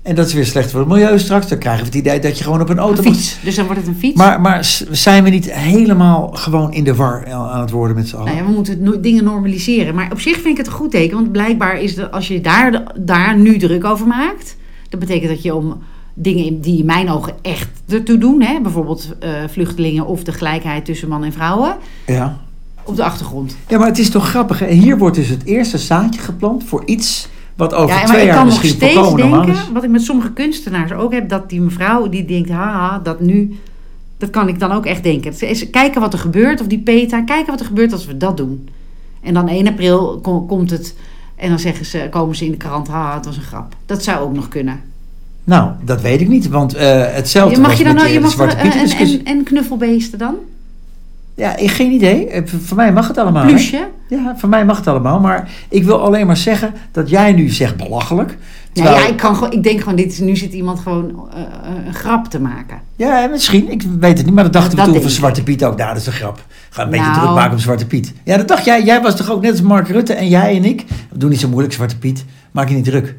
En 0.03 0.15
dat 0.15 0.27
is 0.27 0.33
weer 0.33 0.47
slecht 0.47 0.71
voor 0.71 0.81
het 0.81 0.89
milieu 0.89 1.19
straks. 1.19 1.49
Dan 1.49 1.59
krijgen 1.59 1.81
we 1.83 1.87
het 1.89 1.99
idee 1.99 2.19
dat 2.21 2.39
je 2.39 2.45
gewoon 2.45 2.61
op 2.61 2.69
een 2.69 2.79
auto 2.79 2.99
Een 3.03 3.05
moet. 3.09 3.17
fiets. 3.17 3.39
Dus 3.45 3.55
dan 3.55 3.65
wordt 3.65 3.81
het 3.81 3.89
een 3.91 3.97
fiets. 3.99 4.17
Maar, 4.17 4.41
maar 4.41 4.65
zijn 4.91 5.25
we 5.25 5.31
niet 5.31 5.53
helemaal 5.53 6.29
gewoon 6.33 6.73
in 6.73 6.85
de 6.85 6.95
war 6.95 7.33
aan 7.33 7.61
het 7.61 7.71
worden 7.71 7.97
met 7.97 8.09
z'n 8.09 8.15
allen? 8.17 8.27
Nou 8.27 8.39
ja, 8.39 8.45
we 8.45 8.53
moeten 8.53 8.83
no- 8.83 9.01
dingen 9.01 9.25
normaliseren. 9.25 9.95
Maar 9.95 10.09
op 10.13 10.21
zich 10.21 10.35
vind 10.35 10.47
ik 10.47 10.57
het 10.57 10.67
een 10.67 10.73
goed 10.73 10.91
teken. 10.91 11.17
Want 11.17 11.33
blijkbaar 11.33 11.81
is 11.81 11.95
dat 11.95 12.11
als 12.13 12.29
je 12.29 12.41
daar, 12.41 12.83
daar 13.01 13.37
nu 13.39 13.59
druk 13.59 13.85
over 13.85 14.07
maakt. 14.07 14.57
Dat 14.89 15.01
betekent 15.01 15.31
dat 15.31 15.43
je 15.43 15.55
om 15.55 15.83
dingen 16.15 16.45
in- 16.45 16.61
die 16.61 16.79
in 16.79 16.85
mijn 16.87 17.11
ogen 17.11 17.33
echt 17.43 17.69
ertoe 17.89 18.19
doen. 18.19 18.43
Hè, 18.43 18.61
bijvoorbeeld 18.63 19.09
eh, 19.21 19.31
vluchtelingen 19.51 20.07
of 20.07 20.25
de 20.25 20.33
gelijkheid 20.33 20.85
tussen 20.85 21.09
man 21.09 21.25
en 21.25 21.33
vrouwen. 21.33 21.77
Ja. 22.07 22.37
Op 22.85 22.97
de 22.97 23.05
achtergrond. 23.05 23.57
ja, 23.69 23.79
maar 23.79 23.87
het 23.89 23.99
is 23.99 24.11
toch 24.11 24.29
grappig. 24.29 24.59
Hè? 24.59 24.67
Hier 24.71 24.99
wordt 24.99 25.17
dus 25.17 25.29
het 25.29 25.45
eerste 25.45 25.79
zaadje 25.79 26.21
geplant 26.21 26.65
voor 26.65 26.83
iets 26.87 27.29
wat 27.57 27.75
over 27.75 27.97
ja, 27.97 28.05
twee 28.05 28.27
jaar 28.27 28.45
misschien 28.45 28.79
volkomen 28.79 29.21
normaal 29.21 29.45
denken, 29.45 29.63
is. 29.63 29.73
wat 29.73 29.85
ik 29.85 29.91
met 29.91 30.03
sommige 30.03 30.33
kunstenaars 30.33 30.93
ook 30.93 31.13
heb, 31.13 31.29
dat 31.29 31.51
die 31.51 31.61
mevrouw 31.61 32.09
die 32.09 32.25
denkt, 32.25 32.51
haha, 32.51 32.99
dat 32.99 33.21
nu, 33.21 33.59
dat 34.19 34.31
kan 34.31 34.49
ik 34.49 34.59
dan 34.59 34.73
ook 34.73 34.87
echt 34.87 35.03
denken. 35.03 35.41
Is 35.41 35.71
kijken 35.71 36.01
wat 36.01 36.13
er 36.13 36.19
gebeurt, 36.19 36.61
of 36.61 36.67
die 36.67 36.79
PETA, 36.79 37.23
kijken 37.23 37.51
wat 37.51 37.61
er 37.61 37.67
gebeurt 37.67 37.93
als 37.93 38.07
we 38.07 38.17
dat 38.17 38.37
doen. 38.37 38.69
En 39.21 39.35
dan 39.35 39.49
1 39.49 39.67
april 39.67 40.19
kom- 40.23 40.47
komt 40.47 40.71
het, 40.71 40.95
en 41.37 41.49
dan 41.49 41.59
zeggen 41.59 41.87
ze, 41.87 42.07
komen 42.11 42.37
ze 42.37 42.45
in 42.45 42.51
de 42.51 42.57
krant, 42.57 42.89
haha, 42.89 43.15
het 43.15 43.25
was 43.25 43.37
een 43.37 43.43
grap. 43.43 43.75
Dat 43.87 44.03
zou 44.03 44.21
ook 44.21 44.35
nog 44.35 44.49
kunnen. 44.49 44.81
Nou, 45.45 45.71
dat 45.85 46.01
weet 46.01 46.21
ik 46.21 46.29
niet, 46.29 46.49
want 46.49 46.75
eh, 46.75 47.05
hetzelfde 47.15 47.61
mag 47.61 47.69
was 47.71 47.79
je 47.79 47.85
dan 47.85 47.95
met 47.95 48.03
nou, 48.03 48.15
je 48.15 48.19
de 48.21 48.25
mag 48.25 48.35
Zwarte 48.35 49.21
en 49.25 49.43
knuffelbeesten 49.43 50.19
dan? 50.19 50.35
Ja, 51.35 51.57
ik, 51.57 51.71
geen 51.71 51.93
idee. 51.93 52.29
Eh, 52.29 52.43
Voor 52.47 52.77
mij 52.77 52.93
mag 52.93 53.09
het 53.09 53.19
allemaal. 53.19 53.45
Plusje? 53.47 53.89
Ja, 54.09 54.35
voor 54.37 54.49
mij 54.49 54.65
mag 54.65 54.77
het 54.77 54.87
allemaal. 54.87 55.21
Maar 55.21 55.51
ik 55.69 55.85
wil 55.85 56.01
alleen 56.01 56.27
maar 56.27 56.37
zeggen 56.37 56.73
dat 56.93 57.11
jij 57.11 57.33
nu 57.33 57.49
zegt 57.49 57.77
belachelijk. 57.77 58.39
Ja, 58.73 59.07
ik, 59.07 59.17
kan, 59.17 59.35
gewoon- 59.37 59.53
ik 59.53 59.63
denk 59.63 59.81
gewoon, 59.81 59.97
dit 59.97 60.13
is, 60.13 60.19
nu 60.19 60.37
zit 60.37 60.53
iemand 60.53 60.81
gewoon 60.81 61.29
eh, 61.35 61.41
eh, 61.41 61.87
een 61.87 61.95
grap 61.95 62.27
te 62.27 62.41
maken. 62.41 62.79
Ja, 62.97 63.27
misschien. 63.31 63.71
Ik 63.71 63.83
weet 64.01 64.17
het 64.17 64.27
niet. 64.27 64.35
Maar 64.35 64.45
dat 64.45 64.53
dachten 64.53 64.77
Dat 64.77 64.87
we 64.87 64.93
toen 64.93 65.03
van. 65.03 65.11
Zwarte 65.11 65.43
Piet 65.43 65.65
ook. 65.65 65.77
Nou, 65.77 65.89
dat 65.89 66.01
is 66.01 66.07
een 66.07 66.13
grap. 66.13 66.45
Ga 66.71 66.83
een 66.83 66.91
beetje 66.91 67.07
Nou. 67.07 67.21
druk 67.21 67.35
maken 67.35 67.53
op 67.53 67.59
Zwarte 67.61 67.87
Piet. 67.87 68.13
Ja, 68.25 68.37
dat 68.37 68.49
dacht 68.49 68.65
jij. 68.65 68.85
Jij 68.85 69.03
was 69.03 69.17
toch 69.17 69.31
ook 69.31 69.43
net 69.43 69.51
als 69.51 69.61
Mark 69.63 69.89
Rutte 69.89 70.13
en 70.15 70.29
jij 70.29 70.57
en 70.57 70.65
ik. 70.65 70.85
We 71.11 71.19
doen 71.19 71.31
niet 71.31 71.41
zo 71.41 71.49
moeilijk, 71.49 71.75
Zwarte 71.75 71.99
Piet. 71.99 72.25
Maak 72.51 72.69
je 72.69 72.75
niet 72.75 72.85
druk. 72.85 73.15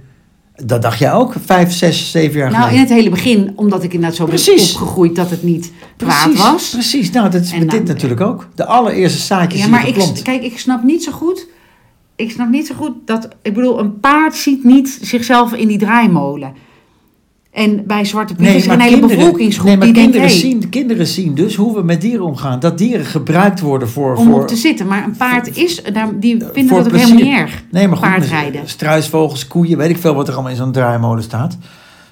Dat 0.65 0.81
dacht 0.81 0.99
jij 0.99 1.13
ook 1.13 1.33
vijf, 1.45 1.73
zes, 1.73 2.11
zeven 2.11 2.39
jaar 2.39 2.51
Nou, 2.51 2.61
in 2.63 2.67
geleden. 2.69 2.87
het 2.87 2.97
hele 2.97 3.09
begin, 3.09 3.53
omdat 3.55 3.83
ik 3.83 3.93
inderdaad 3.93 4.17
zo 4.17 4.25
ben 4.25 4.39
opgegroeid 4.59 5.15
dat 5.15 5.29
het 5.29 5.43
niet 5.43 5.71
kwaad 5.97 6.23
Precies, 6.23 6.41
was. 6.41 6.69
precies. 6.69 7.11
Nou, 7.11 7.29
dat 7.29 7.41
is 7.41 7.51
En 7.51 7.59
met 7.59 7.69
dit 7.71 7.83
natuurlijk 7.87 8.21
ook. 8.21 8.47
De 8.55 8.65
allereerste 8.65 9.19
zaadjes 9.21 9.59
Ja, 9.59 9.65
die 9.65 9.75
maar 9.75 9.87
ik, 9.87 10.23
kijk, 10.23 10.43
ik 10.43 10.59
snap 10.59 10.83
niet 10.83 11.03
zo 11.03 11.11
goed. 11.11 11.47
Ik 12.15 12.31
snap 12.31 12.49
niet 12.49 12.67
zo 12.67 12.75
goed 12.75 12.91
dat. 13.05 13.27
Ik 13.41 13.53
bedoel, 13.53 13.79
een 13.79 13.99
paard 13.99 14.35
ziet 14.35 14.63
niet 14.63 14.97
zichzelf 15.01 15.53
in 15.53 15.67
die 15.67 15.77
draaimolen. 15.77 16.53
En 17.53 17.85
bij 17.85 18.05
Zwarte 18.05 18.35
Piet 18.35 18.47
is 18.47 18.65
er 18.65 18.73
een 18.73 18.79
hele 18.79 19.07
bevolkingsgroep 19.07 19.67
nee, 19.67 19.77
maar 19.77 19.85
die 19.85 19.95
denkt: 19.95 20.11
kinderen, 20.11 20.37
hey, 20.37 20.39
zien, 20.39 20.59
de 20.59 20.69
kinderen 20.69 21.07
zien 21.07 21.35
dus 21.35 21.55
hoe 21.55 21.75
we 21.75 21.83
met 21.83 22.01
dieren 22.01 22.25
omgaan. 22.25 22.59
Dat 22.59 22.77
dieren 22.77 23.05
gebruikt 23.05 23.59
worden 23.59 23.89
voor... 23.89 24.15
om 24.15 24.31
voor 24.31 24.47
te 24.47 24.55
zitten. 24.55 24.87
Maar 24.87 25.03
een 25.03 25.17
paard 25.17 25.57
is, 25.57 25.81
daar, 25.93 26.19
die 26.19 26.37
vinden 26.53 26.67
voor 26.67 26.83
dat 26.83 26.93
ook 26.93 26.99
helemaal 26.99 27.23
niet 27.23 27.33
erg. 27.33 27.63
Nee, 27.71 27.87
maar 27.87 27.97
goed, 27.97 28.07
paardrijden. 28.07 28.61
met 28.61 28.69
struisvogels, 28.69 29.47
koeien, 29.47 29.77
weet 29.77 29.89
ik 29.89 29.97
veel 29.97 30.15
wat 30.15 30.27
er 30.27 30.33
allemaal 30.33 30.51
in 30.51 30.57
zo'n 30.57 30.71
draaimolen 30.71 31.23
staat. 31.23 31.57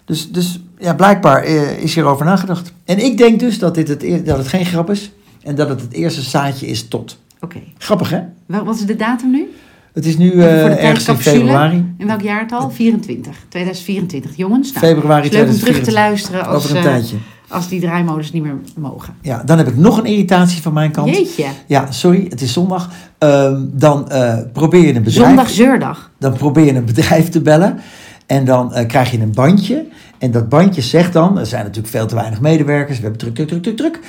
Dus, 0.06 0.32
dus 0.32 0.60
ja, 0.80 0.94
blijkbaar 0.94 1.44
eh, 1.44 1.84
is 1.84 1.96
hierover 1.96 2.26
nagedacht. 2.26 2.74
En 2.86 3.06
ik 3.06 3.18
denk 3.18 3.40
dus 3.40 3.60
dat, 3.60 3.76
dit 3.76 3.88
het, 3.88 4.26
dat 4.26 4.38
het 4.38 4.48
geen 4.48 4.66
grap 4.66 4.90
is. 4.90 5.12
En 5.44 5.56
dat 5.56 5.70
het 5.70 5.82
het 5.82 5.94
eerste 5.94 6.22
zaadje 6.22 6.68
is 6.68 6.88
tot. 6.88 7.18
Oké. 7.40 7.60
Grappig, 7.78 8.10
hè? 8.10 8.20
Wat 8.46 8.76
is 8.76 8.86
de 8.86 8.96
datum 8.96 9.32
nu? 9.32 9.48
Het 9.94 10.06
is 10.06 10.18
nu 10.18 10.32
eh 10.32 10.84
ergens 10.84 11.08
in 11.08 11.16
februari. 11.16 11.94
In 11.98 12.08
welk 12.08 12.22
jaartal? 12.22 12.70
24. 12.70 13.36
2024. 13.50 14.36
Jongens, 14.36 14.72
nou, 14.72 14.86
Februari 14.86 15.28
is 15.28 15.34
leuk 15.34 15.48
om 15.48 15.58
terug 15.58 15.76
te 15.76 15.82
2024. 15.82 15.94
luisteren 15.94 16.46
als, 16.46 16.66
Over 16.66 16.78
een 16.78 17.04
eh, 17.04 17.20
als 17.48 17.68
die 17.68 17.80
draaimolens 17.80 18.32
niet 18.32 18.44
meer 18.44 18.56
mogen. 18.78 19.14
Ja, 19.22 19.44
dan 19.46 19.58
heb 19.58 19.68
ik 19.68 19.78
nog 19.78 19.98
een 19.98 20.06
irritatie 20.06 20.62
van 20.62 20.74
mijn 20.74 20.92
kant. 20.92 21.16
Jeetje. 21.16 21.46
Ja, 21.68 21.92
sorry, 21.92 22.26
het 22.30 22.42
is 22.42 22.54
zondag. 22.54 22.90
Ehm, 23.18 23.62
dan 23.72 24.10
eh, 24.10 24.38
probeer 24.54 24.82
je 24.82 24.96
een 24.96 25.04
bedrijf... 25.04 25.28
Zondag, 25.28 25.50
zeurdag. 25.50 26.12
dan 26.18 26.34
probeer 26.34 26.66
je 26.66 26.74
een 26.74 26.86
bedrijf 26.86 27.30
te 27.30 27.42
bellen. 27.42 27.80
En 28.26 28.46
dan 28.46 28.74
krijg 28.88 29.12
je 29.12 29.20
een 29.20 29.34
bandje. 29.34 29.86
En 30.18 30.32
dat 30.32 30.50
bandje 30.50 30.82
zegt 30.82 31.14
dan, 31.14 31.40
er 31.40 31.46
zijn 31.46 31.64
natuurlijk 31.64 31.94
veel 31.94 32.06
te 32.06 32.16
weinig 32.16 32.42
medewerkers, 32.42 32.98
we 32.98 33.04
hebben 33.04 33.20
druk, 33.20 33.36
druk, 33.36 33.48
druk, 33.48 33.64
druk, 33.64 33.78
druk. 33.78 34.00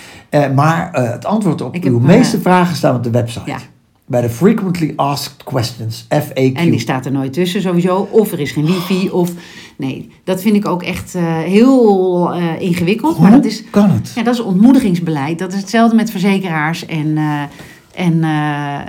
Maar 0.55 0.91
het 0.93 1.25
antwoord 1.25 1.61
op 1.61 1.75
uw 1.75 1.99
meeste 1.99 2.41
vragen 2.41 2.77
staan 2.77 2.95
op 2.95 3.03
de 3.03 3.11
website. 3.11 3.51
Ja. 3.51 3.59
Bij 4.13 4.21
de 4.21 4.31
Frequently 4.31 4.93
Asked 4.97 5.45
Questions, 5.45 6.07
FAQ. 6.09 6.53
En 6.53 6.71
die 6.71 6.79
staat 6.79 7.07
er 7.07 7.13
nooit 7.13 7.33
tussen 7.33 7.63
sowieso. 7.63 8.09
Of 8.11 8.33
er 8.33 8.41
is 8.41 8.51
geen 8.51 8.67
wifi. 8.67 9.11
Of 9.11 9.31
nee, 9.77 10.11
dat 10.25 10.43
vind 10.43 10.57
ik 10.57 10.67
ook 10.67 10.83
echt 10.83 11.15
eh, 11.15 11.39
heel 11.39 12.35
eh, 12.35 12.61
ingewikkeld. 12.61 13.17
Hoe 13.17 13.23
Maar 13.23 13.33
dat 13.33 13.45
is, 13.45 13.65
kan 13.71 13.91
het? 13.91 14.13
ja, 14.15 14.23
dat 14.23 14.35
is 14.35 14.41
ontmoedigingsbeleid. 14.41 15.39
Dat 15.39 15.53
is 15.53 15.61
hetzelfde 15.61 15.97
met 15.97 16.11
verzekeraars 16.11 16.87
en, 16.87 17.17
eh 17.17 17.43
en, 17.95 18.23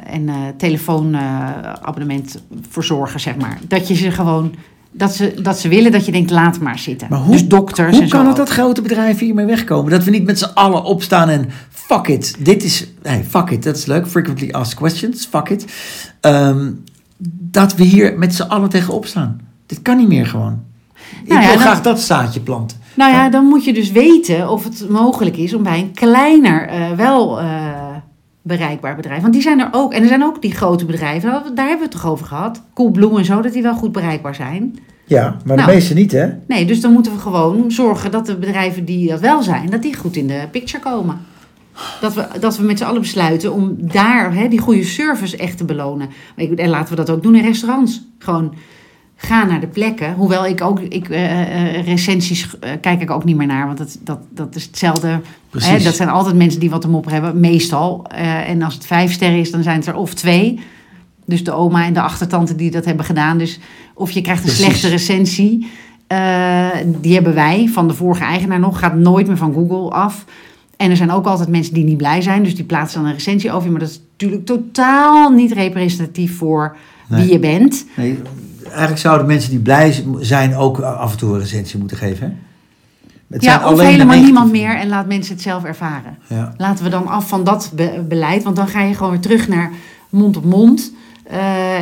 en 0.06 0.30
telefoonabonnementverzorgers, 0.58 3.24
zeg 3.24 3.36
maar. 3.36 3.60
Dat 3.68 3.88
je 3.88 3.96
ze 3.96 4.12
gewoon... 4.12 4.54
Dat 4.94 5.16
ze, 5.16 5.34
dat 5.42 5.60
ze 5.60 5.68
willen 5.68 5.92
dat 5.92 6.06
je 6.06 6.12
denkt, 6.12 6.32
laat 6.32 6.60
maar 6.60 6.80
zitten. 6.80 7.08
Maar 7.10 7.20
hoe, 7.20 7.32
dus 7.32 7.48
dokters 7.48 7.92
hoe 7.92 8.02
en 8.02 8.08
zo 8.08 8.18
kan 8.18 8.28
het 8.28 8.36
dat 8.36 8.50
grote 8.50 8.82
bedrijven 8.82 9.26
hiermee 9.26 9.46
wegkomen? 9.46 9.92
Dat 9.92 10.04
we 10.04 10.12
niet 10.12 10.26
met 10.26 10.40
z'n 10.40 10.52
allen 10.54 10.84
opstaan 10.84 11.30
en 11.30 11.50
fuck 11.70 12.08
it. 12.08 12.36
Dit 12.40 12.64
is, 12.64 12.88
hey, 13.02 13.24
fuck 13.30 13.50
it, 13.50 13.64
dat 13.64 13.78
is 13.78 13.86
leuk. 13.86 14.08
Frequently 14.08 14.52
asked 14.52 14.76
questions, 14.76 15.26
fuck 15.26 15.50
it. 15.50 15.66
Ehm, 16.20 16.72
dat 17.40 17.76
we 17.76 17.84
hier 17.84 18.18
met 18.18 18.36
z'n 18.36 18.42
allen 18.42 18.70
tegenop 18.70 19.06
staan. 19.06 19.40
Dit 19.66 19.82
kan 19.82 19.98
niet 19.98 20.08
meer 20.08 20.26
gewoon. 20.26 20.64
Ik 21.24 21.30
Nou 21.30 21.42
ja, 21.42 21.48
wil 21.48 21.58
graag 21.58 21.82
dat 21.82 22.00
zaadje 22.00 22.40
planten. 22.40 22.78
Nou 22.96 23.12
ja, 23.14 23.30
dan 23.30 23.46
moet 23.46 23.66
je 23.66 23.74
dus 23.74 23.92
weten 23.92 24.50
of 24.50 24.64
het 24.64 24.90
mogelijk 24.90 25.38
is 25.38 25.54
om 25.54 25.64
bij 25.64 25.80
een 25.80 25.94
kleiner, 25.94 26.68
eh, 26.68 26.92
wel 26.92 27.40
eh, 27.40 27.83
bereikbaar 28.44 28.96
bedrijf. 28.96 29.22
Want 29.22 29.34
die 29.34 29.42
zijn 29.42 29.60
er 29.60 29.68
ook. 29.72 29.94
En 29.94 30.02
er 30.02 30.08
zijn 30.08 30.24
ook 30.24 30.42
die 30.42 30.52
grote 30.52 30.86
bedrijven, 30.86 31.32
daar 31.32 31.68
hebben 31.68 31.78
we 31.78 31.84
het 31.84 31.92
toch 31.92 32.08
over 32.08 32.26
gehad. 32.26 32.62
Coolblue 32.74 33.18
en 33.18 33.26
zo, 33.26 33.42
dat 33.42 33.54
die 33.54 33.62
wel 33.62 33.76
goed 33.76 33.92
bereikbaar 33.92 34.36
zijn. 34.36 34.80
Ja, 35.06 35.38
maar 35.46 35.56
Nou. 35.58 35.68
de 35.70 35.74
meeste 35.76 35.94
niet, 35.94 36.12
hè? 36.12 36.28
Nee, 36.48 36.66
dus 36.66 36.82
dan 36.82 36.92
moeten 36.94 37.12
we 37.14 37.20
gewoon 37.20 37.72
zorgen 37.72 38.12
dat 38.12 38.26
de 38.26 38.38
bedrijven 38.38 38.86
die 38.86 39.10
dat 39.10 39.20
wel 39.20 39.42
zijn, 39.44 39.70
dat 39.70 39.82
die 39.82 39.96
goed 39.96 40.16
in 40.16 40.28
de 40.28 40.48
picture 40.52 40.84
komen. 40.84 41.18
Dat 42.02 42.14
we, 42.14 42.28
dat 42.40 42.58
we 42.58 42.64
met 42.64 42.78
z'n 42.78 42.84
allen 42.84 43.02
besluiten 43.02 43.54
om 43.54 43.76
daar 43.80 44.34
hè, 44.36 44.48
die 44.48 44.60
goede 44.60 44.84
service 44.84 45.38
echt 45.38 45.58
te 45.58 45.66
belonen. 45.66 46.10
En 46.36 46.70
laten 46.70 46.90
we 46.90 46.96
dat 46.96 47.10
ook 47.10 47.24
doen 47.24 47.36
in 47.36 47.44
restaurants. 47.44 48.02
Gewoon 48.20 48.54
ga 49.26 49.46
naar 49.46 49.60
de 49.60 49.68
plekken. 49.68 50.14
Hoewel 50.14 50.46
ik 50.46 50.62
ook, 50.62 50.80
ik, 50.80 51.10
eh, 51.10 51.42
eh, 51.42 51.86
recensies 51.86 52.60
eh, 52.60 52.72
kijk 52.82 53.02
ik 53.02 53.12
ook 53.12 53.24
niet 53.24 53.36
meer 53.36 53.48
naar. 53.48 53.66
Want 53.66 53.78
dat, 53.78 53.98
dat, 54.04 54.20
dat 54.30 54.56
is 54.56 54.64
hetzelfde. 54.64 55.22
Hè, 55.58 55.80
dat 55.80 55.96
zijn 55.96 56.10
altijd 56.10 56.36
mensen 56.36 56.60
die 56.60 56.70
wat 56.70 56.82
te 56.82 56.90
mopperen 56.90 57.24
hebben, 57.24 57.42
meestal. 57.42 58.06
En 58.48 58.62
als 58.62 58.74
het 58.74 58.86
vijf 58.86 59.12
sterren 59.12 59.40
is, 59.40 59.52
dan 59.52 59.64
zijn 59.64 59.78
het 59.78 59.88
er 59.88 59.96
of 59.96 60.14
twee. 60.14 60.60
Dus 61.26 61.44
de 61.44 61.52
oma 61.52 61.86
en 61.86 61.94
de 61.94 62.02
achtertante 62.02 62.56
die 62.56 62.72
dat 62.72 62.86
hebben 62.86 63.06
gedaan. 63.06 63.38
Dus 63.38 63.60
of 63.94 64.12
je 64.12 64.22
krijgt 64.22 64.44
een 64.44 64.50
Precies. 64.50 64.66
slechte 64.66 64.88
recensie. 64.88 65.68
die 67.02 67.14
hebben 67.14 67.34
wij 67.34 67.70
van 67.74 67.88
de 67.88 67.94
vorige 67.94 68.24
eigenaar 68.24 68.60
nog. 68.60 68.80
Gaat 68.80 68.96
nooit 68.96 69.28
meer 69.28 69.38
van 69.38 69.54
Google 69.54 69.90
af. 69.90 70.26
En 70.78 70.90
er 70.90 70.98
zijn 70.98 71.12
ook 71.12 71.26
altijd 71.26 71.50
mensen 71.50 71.74
die 71.74 71.84
niet 71.84 71.98
blij 71.98 72.22
zijn. 72.22 72.44
Dus 72.44 72.56
die 72.56 72.66
plaatsen 72.66 73.00
dan 73.00 73.10
een 73.10 73.16
recensie 73.16 73.52
over 73.52 73.66
je. 73.66 73.72
Maar 73.72 73.80
dat 73.80 73.90
is 73.90 74.02
natuurlijk 74.12 74.46
totaal 74.46 75.30
niet 75.30 75.52
representatief 75.52 76.38
voor 76.38 76.76
Nee. 77.08 77.22
wie 77.22 77.32
je 77.32 77.40
bent. 77.40 77.86
Nee, 77.96 78.20
eigenlijk 78.74 79.02
zouden 79.02 79.28
mensen 79.28 79.50
die 79.50 79.60
blij 79.60 80.04
zijn 80.20 80.56
ook 80.56 80.80
af 80.80 81.12
en 81.12 81.18
toe 81.18 81.34
een 81.34 81.40
recensie 81.40 81.80
moeten 81.80 81.98
geven, 81.98 82.28
hè? 82.28 82.34
Het 83.34 83.44
zijn 83.44 83.60
Ja, 83.60 83.72
of 83.72 83.80
helemaal 83.80 84.20
niemand 84.22 84.52
meer. 84.52 84.76
En 84.76 84.88
laat 84.88 85.08
mensen 85.08 85.34
het 85.34 85.44
zelf 85.44 85.64
ervaren. 85.64 86.18
Ja. 86.28 86.54
Laten 86.58 86.84
we 86.84 86.90
dan 86.90 87.08
af 87.08 87.28
van 87.28 87.44
dat 87.44 87.72
be- 87.76 88.04
beleid. 88.08 88.44
Want 88.44 88.56
dan 88.56 88.68
ga 88.68 88.82
je 88.82 88.94
gewoon 88.94 89.12
weer 89.12 89.20
terug 89.20 89.48
naar 89.48 89.72
mond 90.10 90.38
op 90.38 90.46
mond. 90.46 90.92
Eh, 91.24 91.40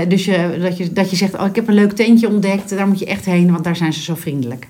dus 0.08 0.26
je, 0.26 0.58
dat, 0.62 0.78
je, 0.78 0.94
dat 0.94 1.10
je 1.10 1.16
zegt, 1.16 1.38
oh, 1.38 1.46
ik 1.46 1.56
heb 1.56 1.68
een 1.68 1.74
leuk 1.74 1.92
tentje 1.92 2.28
ontdekt. 2.30 2.70
Daar 2.70 2.88
moet 2.88 3.00
je 3.00 3.06
echt 3.06 3.26
heen, 3.26 3.52
want 3.52 3.64
daar 3.64 3.76
zijn 3.76 3.94
ze 3.94 4.02
zo 4.02 4.16
vriendelijk. 4.16 4.68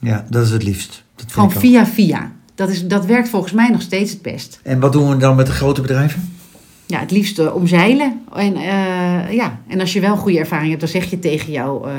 ja, 0.00 0.24
dat 0.30 0.44
is 0.44 0.50
het 0.50 0.62
liefst. 0.62 0.88
Dat 0.88 1.24
vind 1.32 1.32
Gewoon 1.32 1.50
via 1.50 1.86
via. 1.86 2.30
Dat, 2.54 2.68
is, 2.68 2.86
dat 2.86 3.06
werkt 3.06 3.28
volgens 3.28 3.52
mij 3.52 3.68
nog 3.68 3.82
steeds 3.82 4.10
het 4.10 4.22
best. 4.22 4.60
En 4.62 4.80
wat 4.80 4.92
doen 4.92 5.08
we 5.10 5.16
dan 5.16 5.36
met 5.36 5.46
de 5.46 5.52
grote 5.52 5.80
bedrijven? 5.80 6.37
Ja, 6.88 6.98
het 6.98 7.10
liefst 7.10 7.38
eh, 7.38 7.54
omzeilen. 7.54 8.20
En, 8.34 8.56
eh, 8.56 9.32
ja. 9.32 9.58
en 9.66 9.80
als 9.80 9.92
je 9.92 10.00
wel 10.00 10.16
goede 10.16 10.38
ervaring 10.38 10.68
hebt, 10.68 10.80
dan 10.80 10.88
zeg 10.90 11.04
je 11.10 11.18
tegen 11.18 11.52
jouw 11.52 11.84
eh, 11.84 11.92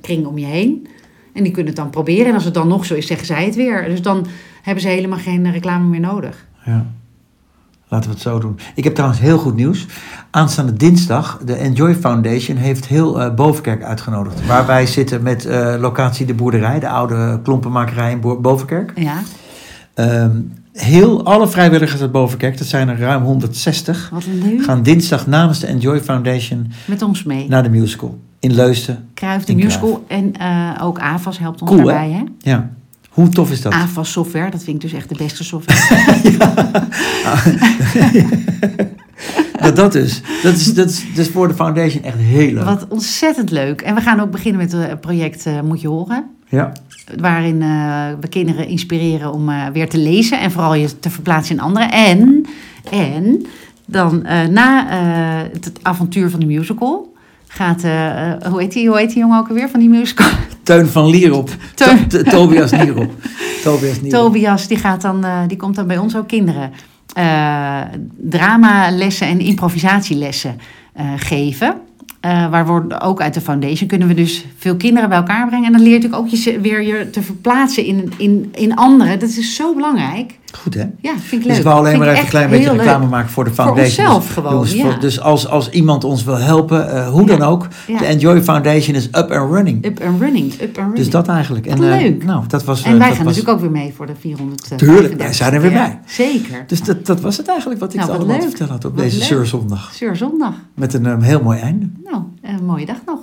kring 0.00 0.26
om 0.26 0.38
je 0.38 0.46
heen. 0.46 0.86
En 1.32 1.42
die 1.42 1.52
kunnen 1.52 1.72
het 1.72 1.80
dan 1.82 1.90
proberen. 1.90 2.26
En 2.26 2.34
als 2.34 2.44
het 2.44 2.54
dan 2.54 2.68
nog 2.68 2.84
zo 2.84 2.94
is, 2.94 3.06
zeggen 3.06 3.26
zij 3.26 3.44
het 3.44 3.54
weer. 3.54 3.84
Dus 3.88 4.02
dan 4.02 4.26
hebben 4.62 4.82
ze 4.82 4.88
helemaal 4.88 5.18
geen 5.18 5.50
reclame 5.52 5.86
meer 5.86 6.00
nodig. 6.00 6.46
Ja. 6.64 6.86
Laten 7.88 8.08
we 8.08 8.14
het 8.14 8.24
zo 8.24 8.38
doen. 8.38 8.58
Ik 8.74 8.84
heb 8.84 8.94
trouwens 8.94 9.20
heel 9.20 9.38
goed 9.38 9.54
nieuws. 9.54 9.86
Aanstaande 10.30 10.72
dinsdag, 10.72 11.40
de 11.44 11.54
Enjoy 11.54 11.94
Foundation 11.94 12.56
heeft 12.56 12.86
heel 12.86 13.34
Bovenkerk 13.34 13.82
uitgenodigd. 13.82 14.46
Waar 14.46 14.66
wij 14.66 14.86
zitten 14.86 15.22
met 15.22 15.44
locatie 15.78 16.26
De 16.26 16.34
Boerderij, 16.34 16.80
de 16.80 16.88
oude 16.88 17.40
klompenmakerij 17.42 18.10
in 18.10 18.20
Bo- 18.20 18.40
Bovenkerk. 18.40 18.92
Ja, 18.94 19.20
Ehm, 19.94 20.36
heel, 20.80 21.24
alle 21.24 21.48
vrijwilligers 21.48 22.00
uit 22.00 22.12
Bovenkerk, 22.12 22.58
dat 22.58 22.66
zijn 22.66 22.88
er 22.88 22.98
ruim 22.98 23.22
160, 23.22 24.08
wat 24.12 24.24
leuk. 24.42 24.62
gaan 24.62 24.82
dinsdag 24.82 25.26
namens 25.26 25.58
de 25.60 25.66
Enjoy 25.66 26.00
Foundation 26.00 26.70
Met 26.84 27.02
ons 27.02 27.22
mee. 27.22 27.46
naar 27.48 27.62
de 27.62 27.68
musical 27.68 28.18
in 28.38 28.54
Leusden. 28.54 29.08
Kruif 29.14 29.44
de 29.44 29.54
musical. 29.54 30.04
En 30.08 30.32
eh, 30.36 30.70
ook 30.82 30.98
AVAS 30.98 31.38
helpt 31.38 31.60
ons 31.60 31.70
Cool, 31.70 31.84
daarbij. 31.84 32.10
Hè? 32.10 32.22
Ja, 32.50 32.70
hoe 33.08 33.28
tof 33.28 33.50
is 33.50 33.62
dat? 33.62 33.72
AVAS 33.72 34.12
software, 34.12 34.50
dat 34.50 34.64
vind 34.64 34.76
ik 34.76 34.82
dus 34.90 34.92
echt 34.92 35.08
de 35.08 35.16
beste 35.16 35.44
software. 35.44 36.06
Dat, 39.60 39.76
dat. 39.76 39.92
Dat 39.92 39.94
is, 39.94 40.22
dat, 40.42 40.54
is, 40.88 41.04
dat 41.14 41.26
is 41.26 41.28
voor 41.28 41.48
de 41.48 41.54
foundation 41.54 42.02
echt 42.02 42.16
heel 42.18 42.52
leuk. 42.52 42.64
Wat 42.64 42.86
ontzettend 42.88 43.50
leuk. 43.50 43.80
En 43.80 43.94
we 43.94 44.00
gaan 44.00 44.20
ook 44.20 44.30
beginnen 44.30 44.60
met 44.60 44.72
het 44.72 45.00
project 45.00 45.46
eh, 45.46 45.60
Moet 45.60 45.80
je 45.80 45.88
horen. 45.88 46.24
Ja. 46.48 46.72
Waarin 47.16 47.62
eh, 47.62 48.06
we 48.20 48.28
kinderen 48.28 48.66
inspireren 48.68 49.32
om 49.32 49.48
eh, 49.48 49.66
weer 49.72 49.88
te 49.88 49.98
lezen. 49.98 50.40
En 50.40 50.50
vooral 50.50 50.74
je 50.74 50.98
te 50.98 51.10
verplaatsen 51.10 51.56
in 51.56 51.62
anderen. 51.62 51.90
En, 51.92 52.46
en 52.90 53.46
dan 53.86 54.24
eh, 54.24 54.46
na 54.46 54.86
het, 55.52 55.72
avontuur 55.82 56.30
van 56.30 56.40
de 56.40 56.46
musical... 56.46 57.16
Gaat, 57.50 57.82
hoe, 58.50 58.60
heet 58.60 58.72
die, 58.72 58.88
hoe 58.88 58.98
heet 58.98 59.08
die 59.08 59.18
jongen 59.18 59.38
ook 59.38 59.48
alweer 59.48 59.68
van 59.68 59.80
die 59.80 59.88
musical? 59.88 60.26
Teun 60.62 60.86
van 60.86 61.10
Lierop. 61.10 61.50
Teun. 61.74 62.08
To- 62.08 62.22
to- 62.22 62.30
Tobias 62.30 62.70
Nierop. 62.70 63.10
Tobias. 63.64 63.98
Tobias, 64.08 64.66
die, 64.66 64.76
gaat 64.76 65.00
dan, 65.00 65.24
die 65.46 65.56
komt 65.56 65.74
dan 65.74 65.86
bij 65.86 65.98
ons 65.98 66.16
ook 66.16 66.28
kinderen 66.28 66.70
eh 67.14 67.80
dramalessen 68.16 69.26
en 69.26 69.40
improvisatielessen 69.40 70.58
geven. 71.16 71.74
Eh, 72.20 72.50
waar 72.50 72.66
worden 72.66 73.00
ook 73.00 73.20
uit 73.20 73.34
de 73.34 73.40
foundation 73.40 73.88
kunnen 73.88 74.08
we 74.08 74.14
dus 74.14 74.44
veel 74.56 74.76
kinderen 74.76 75.08
bij 75.08 75.18
elkaar 75.18 75.46
brengen. 75.46 75.66
En 75.66 75.72
dan 75.72 75.80
leer 75.82 75.90
je 75.92 75.96
natuurlijk 75.98 76.22
ook 76.34 76.38
je, 76.38 76.60
weer 76.60 76.82
je 76.82 77.10
te 77.10 77.22
verplaatsen 77.22 77.84
in, 77.84 78.12
in, 78.16 78.48
in 78.54 78.74
anderen. 78.76 79.18
Dat 79.18 79.28
is 79.28 79.54
zo 79.54 79.74
belangrijk. 79.74 80.38
Goed 80.58 80.74
hè? 80.74 80.80
Ja, 81.00 81.10
vind 81.18 81.32
ik 81.32 81.32
leuk. 81.32 81.42
Dus 81.48 81.56
ik 81.58 81.62
wou 81.64 81.76
alleen 81.78 81.90
Vind 81.92 82.02
maar 82.04 82.12
even 82.12 82.22
een 82.24 82.30
klein 82.30 82.50
beetje 82.50 82.70
leuk. 82.70 82.76
reclame 82.80 83.06
maken 83.06 83.30
voor 83.30 83.44
de 83.44 83.50
Voor 83.54 83.64
foundation. 83.64 84.06
onszelf 84.06 84.24
Dus, 84.24 84.32
gewoon, 84.34 84.52
jongens, 84.52 84.72
ja. 84.72 84.82
voor- 84.82 85.00
dus 85.00 85.20
als, 85.20 85.48
als 85.48 85.70
iemand 85.70 86.04
ons 86.04 86.24
wil 86.24 86.36
helpen, 86.38 86.90
eh, 86.90 87.08
hoe 87.08 87.26
dan 87.26 87.42
ook. 87.42 87.66
Ja. 87.86 87.98
De 87.98 88.04
Enjoy 88.04 88.42
Foundation 88.42 88.94
is 88.96 89.06
up 89.06 89.30
and 89.30 89.52
running. 89.52 89.84
Up 89.86 90.00
and 90.06 90.20
running. 90.20 90.52
Up 90.52 90.60
and 90.60 90.76
running. 90.76 90.96
Dus 90.96 91.10
dat 91.10 91.28
eigenlijk. 91.28 91.66
En, 91.66 91.72
eh, 91.74 92.00
leuk. 92.00 92.24
Nou, 92.24 92.44
dat 92.48 92.64
was, 92.64 92.82
en 92.82 92.98
wij 92.98 93.08
dat 93.08 93.16
gaan 93.16 93.24
was, 93.24 93.36
natuurlijk 93.36 93.48
ook 93.54 93.60
weer 93.60 93.70
mee 93.82 93.92
voor 93.96 94.06
de 94.06 94.12
400. 94.20 94.78
Tuurlijk, 94.78 95.14
wij 95.18 95.32
zijn 95.32 95.52
er 95.54 95.60
weer 95.60 95.72
bij. 95.72 96.00
Zeker. 96.06 96.64
Dus 96.66 96.82
dat, 96.82 97.06
dat 97.06 97.20
was 97.20 97.36
het 97.36 97.48
eigenlijk 97.48 97.80
wat 97.80 97.92
ik 97.94 97.98
Nou, 98.00 98.10
allemaal 98.10 98.26
te 98.28 98.40
leuk. 98.40 98.48
vertellen 98.48 98.72
had 98.72 98.84
op 98.84 98.94
Wat 98.94 99.04
deze 99.04 99.16
leuk. 99.18 99.26
Surzondag. 99.26 99.90
Zeurzondag. 99.94 100.54
Met 100.74 100.94
een 100.94 101.06
eh, 101.06 101.16
heel 101.20 101.42
mooi 101.42 101.58
einde. 101.58 101.88
Nou, 102.10 102.22
mooie 102.62 102.86
dag 102.86 103.04
nog. 103.04 103.20